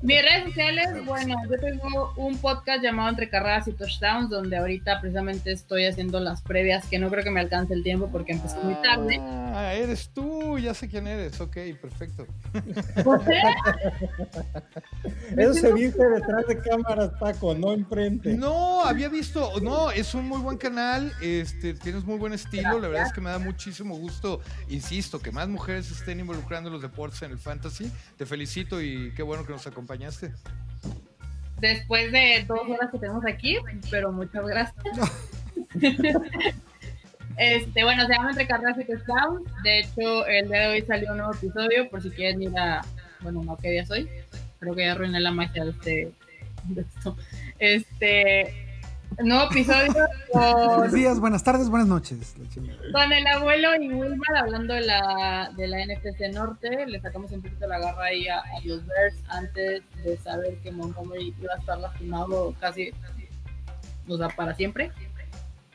Mis 0.00 0.22
redes 0.22 0.44
sociales, 0.44 1.04
bueno, 1.04 1.34
yo 1.50 1.58
tengo 1.58 2.12
un 2.16 2.38
podcast 2.38 2.82
llamado 2.82 3.08
Entre 3.08 3.28
Carreras 3.28 3.66
y 3.66 3.72
Touchdowns, 3.72 4.30
donde 4.30 4.56
ahorita 4.56 5.00
precisamente 5.00 5.50
estoy 5.50 5.86
haciendo 5.86 6.20
las 6.20 6.40
previas, 6.42 6.86
que 6.86 7.00
no 7.00 7.10
creo 7.10 7.24
que 7.24 7.30
me 7.30 7.40
alcance 7.40 7.74
el 7.74 7.82
tiempo 7.82 8.08
porque 8.10 8.32
empecé 8.32 8.58
muy 8.58 8.74
tarde. 8.76 9.18
Ah, 9.20 9.74
eres 9.74 10.10
tú, 10.10 10.56
ya 10.58 10.72
sé 10.72 10.88
quién 10.88 11.08
eres, 11.08 11.40
ok, 11.40 11.56
perfecto. 11.80 12.26
Eso 15.36 15.54
se 15.54 15.72
dice 15.72 15.98
detrás 15.98 16.46
de 16.46 16.60
cámaras, 16.60 17.10
Paco, 17.18 17.54
no 17.54 17.72
enfrente. 17.72 18.34
No, 18.34 18.84
había 18.84 19.08
visto, 19.08 19.50
no, 19.60 19.90
es 19.90 20.14
un 20.14 20.28
muy 20.28 20.38
buen 20.38 20.58
canal, 20.58 21.12
este, 21.20 21.74
tienes 21.74 22.04
muy 22.04 22.18
buen 22.18 22.32
estilo, 22.32 22.78
la 22.78 22.86
verdad 22.86 23.06
es 23.06 23.12
que 23.12 23.20
me 23.20 23.30
da 23.30 23.40
muchísimo 23.40 23.96
gusto, 23.96 24.40
insisto, 24.68 25.18
que 25.18 25.32
más 25.32 25.48
mujeres 25.48 25.90
estén 25.90 26.20
involucrando 26.20 26.68
en 26.68 26.74
los 26.74 26.82
deportes 26.82 27.20
en 27.22 27.32
el 27.32 27.38
fantasy. 27.38 27.90
Te 28.16 28.26
felicito 28.26 28.80
y 28.80 29.12
qué 29.14 29.24
bueno 29.24 29.44
que 29.44 29.52
nos 29.52 29.66
acompañaste. 29.88 30.32
Después 31.60 32.12
de 32.12 32.44
dos 32.46 32.60
horas 32.68 32.90
que 32.92 32.98
tenemos 32.98 33.24
aquí, 33.26 33.56
pero 33.90 34.12
muchas 34.12 34.46
gracias. 34.46 34.84
Este, 37.40 37.84
bueno, 37.84 38.04
se 38.04 38.14
llama 38.14 38.30
Entre 38.30 38.48
Carreras 38.48 38.76
y 38.80 38.84
Touchdowns. 38.84 39.48
De 39.62 39.78
hecho, 39.78 40.26
el 40.26 40.48
día 40.48 40.62
de 40.62 40.66
hoy 40.70 40.82
salió 40.82 41.12
un 41.12 41.18
nuevo 41.18 41.32
episodio, 41.32 41.88
por 41.88 42.02
si 42.02 42.10
quieren 42.10 42.42
ir 42.42 42.58
a. 42.58 42.84
Bueno, 43.20 43.44
no, 43.44 43.56
¿qué 43.56 43.70
día 43.70 43.86
soy? 43.86 44.08
Creo 44.58 44.74
que 44.74 44.82
ya 44.82 44.90
arruiné 44.90 45.20
la 45.20 45.30
magia 45.30 45.64
de 45.64 45.70
este. 45.70 46.12
de 46.64 46.80
esto. 46.80 47.16
Este. 47.60 48.67
Nuevo 49.16 49.50
episodio 49.50 49.92
Buenos 50.32 50.92
días, 50.92 51.18
buenas 51.18 51.42
tardes, 51.42 51.68
buenas 51.68 51.88
noches. 51.88 52.34
Con 52.92 53.12
el 53.12 53.26
abuelo 53.26 53.74
y 53.80 53.88
Wilmar 53.88 54.36
hablando 54.36 54.74
de 54.74 54.82
la, 54.82 55.50
de 55.56 55.66
la 55.66 55.84
NFC 55.84 56.32
Norte. 56.32 56.86
Le 56.86 57.00
sacamos 57.00 57.32
un 57.32 57.42
poquito 57.42 57.66
la 57.66 57.78
garra 57.78 58.04
ahí 58.04 58.28
a, 58.28 58.38
a 58.38 58.60
los 58.64 58.86
Bears 58.86 59.16
antes 59.28 59.82
de 60.04 60.16
saber 60.18 60.56
que 60.58 60.70
Montgomery 60.70 61.34
iba 61.40 61.54
a 61.54 61.58
estar 61.58 61.78
lastimado 61.78 62.54
casi, 62.60 62.92
o 64.06 64.16
sea, 64.16 64.28
para 64.28 64.54
siempre. 64.54 64.92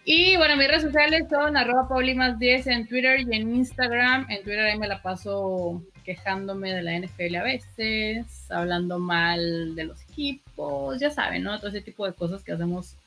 Y 0.06 0.36
bueno, 0.38 0.58
mis 0.58 0.68
redes 0.68 0.84
sociales 0.84 1.26
son 1.30 1.56
arroba 1.56 1.88
paulimas10 1.88 2.68
en 2.68 2.88
Twitter 2.88 3.22
y 3.22 3.36
en 3.36 3.56
Instagram. 3.56 4.26
En 4.30 4.44
Twitter 4.44 4.66
ahí 4.66 4.78
me 4.78 4.88
la 4.88 5.02
paso 5.02 5.82
quejándome 6.04 6.74
de 6.74 6.84
la 6.84 7.00
NFL 7.00 7.36
a 7.36 7.44
veces, 7.44 8.52
hablando 8.52 9.00
mal 9.00 9.76
de 9.76 9.86
los 9.86 10.02
equipos, 10.02 11.00
ya 11.00 11.10
saben, 11.10 11.44
¿no? 11.44 11.58
Todo 11.58 11.70
ese 11.70 11.82
tipo 11.82 12.06
de 12.06 12.14
cosas 12.14 12.44
que 12.44 12.52
hacemos, 12.52 12.98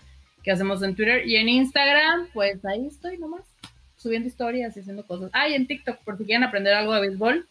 que 0.47 0.53
hacemos 0.53 0.81
en 0.85 0.95
Twitter. 0.95 1.27
Y 1.27 1.35
en 1.37 1.49
Instagram, 1.49 2.29
pues 2.33 2.65
ahí 2.65 2.87
estoy 2.87 3.19
nomás, 3.19 3.43
subiendo 3.97 4.29
historias 4.29 4.77
y 4.77 4.81
haciendo 4.81 5.05
cosas. 5.05 5.29
Ah, 5.33 5.49
y 5.49 5.55
en 5.55 5.67
TikTok, 5.67 5.99
por 6.05 6.17
si 6.17 6.25
quieren 6.25 6.45
aprender 6.45 6.73
algo 6.73 6.95
de 6.95 7.01
béisbol. 7.01 7.49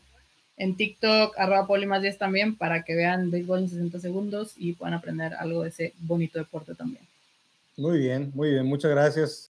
En 0.56 0.78
TikTok, 0.78 1.38
arroba 1.38 1.68
paulimas10 1.68 2.18
también, 2.18 2.56
para 2.56 2.84
que 2.84 2.96
vean 2.96 3.32
béisbol 3.32 3.60
en 3.60 3.70
60 3.70 4.00
segundos 4.00 4.54
y 4.56 4.72
puedan 4.72 4.94
aprender 4.94 5.34
algo 5.34 5.64
de 5.64 5.70
ese 5.70 5.94
bonito 6.00 6.40
deporte 6.40 6.74
también. 6.74 7.04
Muy 7.76 8.00
bien, 8.00 8.32
muy 8.34 8.52
bien, 8.52 8.66
muchas 8.66 8.92
gracias. 8.92 9.52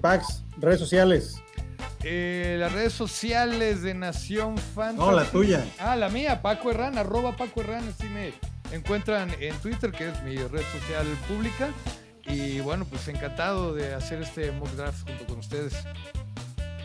Pax, 0.00 0.42
redes 0.58 0.80
sociales. 0.80 1.36
Eh, 2.02 2.56
las 2.58 2.72
redes 2.72 2.94
sociales 2.94 3.82
de 3.82 3.94
Nación 3.94 4.58
Fantasy. 4.58 4.98
No, 4.98 5.12
la 5.12 5.30
tuya. 5.30 5.64
Ah, 5.78 5.94
la 5.94 6.08
mía, 6.08 6.42
Paco 6.42 6.72
Herrán, 6.72 6.98
arroba 6.98 7.36
Paco 7.36 7.60
Herrán, 7.60 7.86
así 7.86 8.08
me 8.08 8.32
encuentran 8.72 9.30
en 9.40 9.54
Twitter, 9.56 9.90
que 9.92 10.08
es 10.08 10.22
mi 10.22 10.36
red 10.36 10.62
social 10.72 11.06
pública. 11.28 11.70
Y 12.26 12.60
bueno, 12.60 12.84
pues 12.84 13.08
encantado 13.08 13.74
de 13.74 13.94
hacer 13.94 14.22
este 14.22 14.52
mock 14.52 14.70
draft 14.72 15.06
junto 15.08 15.26
con 15.26 15.38
ustedes. 15.38 15.74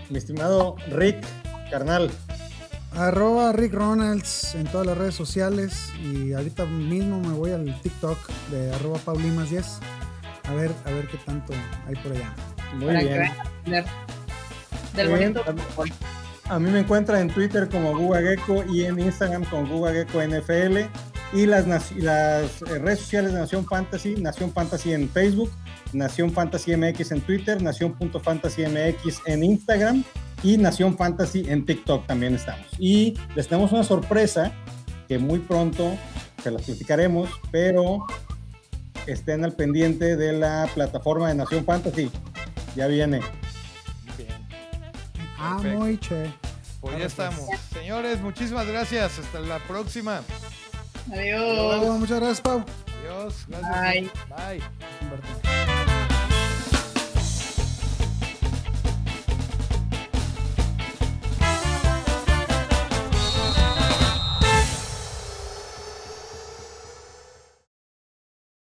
Mi 0.09 0.17
estimado 0.17 0.75
Rick, 0.89 1.25
carnal. 1.69 2.09
Arroba 2.93 3.51
Rick 3.51 3.73
Ronalds 3.73 4.55
en 4.55 4.65
todas 4.67 4.88
las 4.88 4.97
redes 4.97 5.15
sociales 5.15 5.91
y 6.01 6.31
ahorita 6.33 6.65
mismo 6.65 7.19
me 7.19 7.33
voy 7.33 7.51
al 7.51 7.81
TikTok 7.81 8.17
de 8.51 8.73
arroba 8.73 8.97
paulimas10 8.99 9.65
a 10.47 10.53
ver, 10.53 10.71
a 10.86 10.91
ver 10.91 11.07
qué 11.07 11.17
tanto 11.17 11.53
hay 11.88 11.95
por 11.95 12.11
allá. 12.11 12.33
Muy 12.75 12.88
para 12.88 12.99
bien. 13.01 13.21
a 13.23 13.41
aprender 13.41 13.86
del 14.95 15.09
Muy 15.09 15.19
bien. 15.19 15.33
bonito 15.33 15.63
fútbol. 15.63 15.91
A 16.47 16.59
mí 16.59 16.69
me 16.69 16.79
encuentran 16.79 17.21
en 17.21 17.33
Twitter 17.33 17.67
como 17.67 17.97
Guga 17.97 18.21
Gecko 18.21 18.63
y 18.69 18.86
en 18.86 18.99
Instagram 18.99 19.43
como 19.45 19.67
Guga 19.67 19.91
Gecko 19.91 20.21
NFL. 20.21 20.88
Y 21.36 21.45
las, 21.45 21.91
eh, 21.91 22.47
redes 22.79 22.99
sociales 22.99 23.33
de 23.33 23.39
Nación 23.39 23.65
Fantasy, 23.65 24.15
Nación 24.15 24.53
Fantasy 24.53 24.93
en 24.93 25.09
Facebook, 25.09 25.51
Nación 25.91 26.31
Fantasy 26.31 26.77
MX 26.77 27.11
en 27.11 27.21
Twitter, 27.21 27.61
Nación.fantasy 27.61 28.63
MX 28.65 29.21
en 29.25 29.43
Instagram 29.43 30.05
y 30.43 30.57
Nación 30.57 30.97
Fantasy 30.97 31.43
en 31.49 31.65
TikTok 31.65 32.07
también 32.07 32.36
estamos. 32.36 32.65
Y 32.79 33.15
les 33.36 33.49
tenemos 33.49 33.73
una 33.73 33.83
sorpresa 33.83 34.53
que 35.09 35.19
muy 35.19 35.39
pronto 35.39 35.97
se 36.41 36.51
las 36.51 36.61
platicaremos, 36.61 37.29
pero 37.51 38.05
estén 39.05 39.43
al 39.43 39.53
pendiente 39.57 40.15
de 40.15 40.31
la 40.31 40.69
plataforma 40.73 41.27
de 41.27 41.36
Nación 41.36 41.65
Fantasy. 41.65 42.09
Ya 42.77 42.88
viene. 42.88 43.19
Bien. 44.17 44.29
Ah, 45.38 45.59
muy 45.61 45.97
che. 45.97 46.33
Pues 46.79 46.97
ya 46.97 47.05
estamos. 47.07 47.41
Señores, 47.73 48.21
muchísimas 48.21 48.67
gracias. 48.67 49.19
Hasta 49.19 49.41
la 49.41 49.59
próxima. 49.59 50.21
Adiós. 51.12 51.99
Muchas 51.99 52.20
gracias, 52.20 52.41
Pau. 52.41 52.64
Adiós. 52.99 53.45
Gracias. 53.47 54.12
Bye. 54.30 54.62
Bye. 55.10 55.95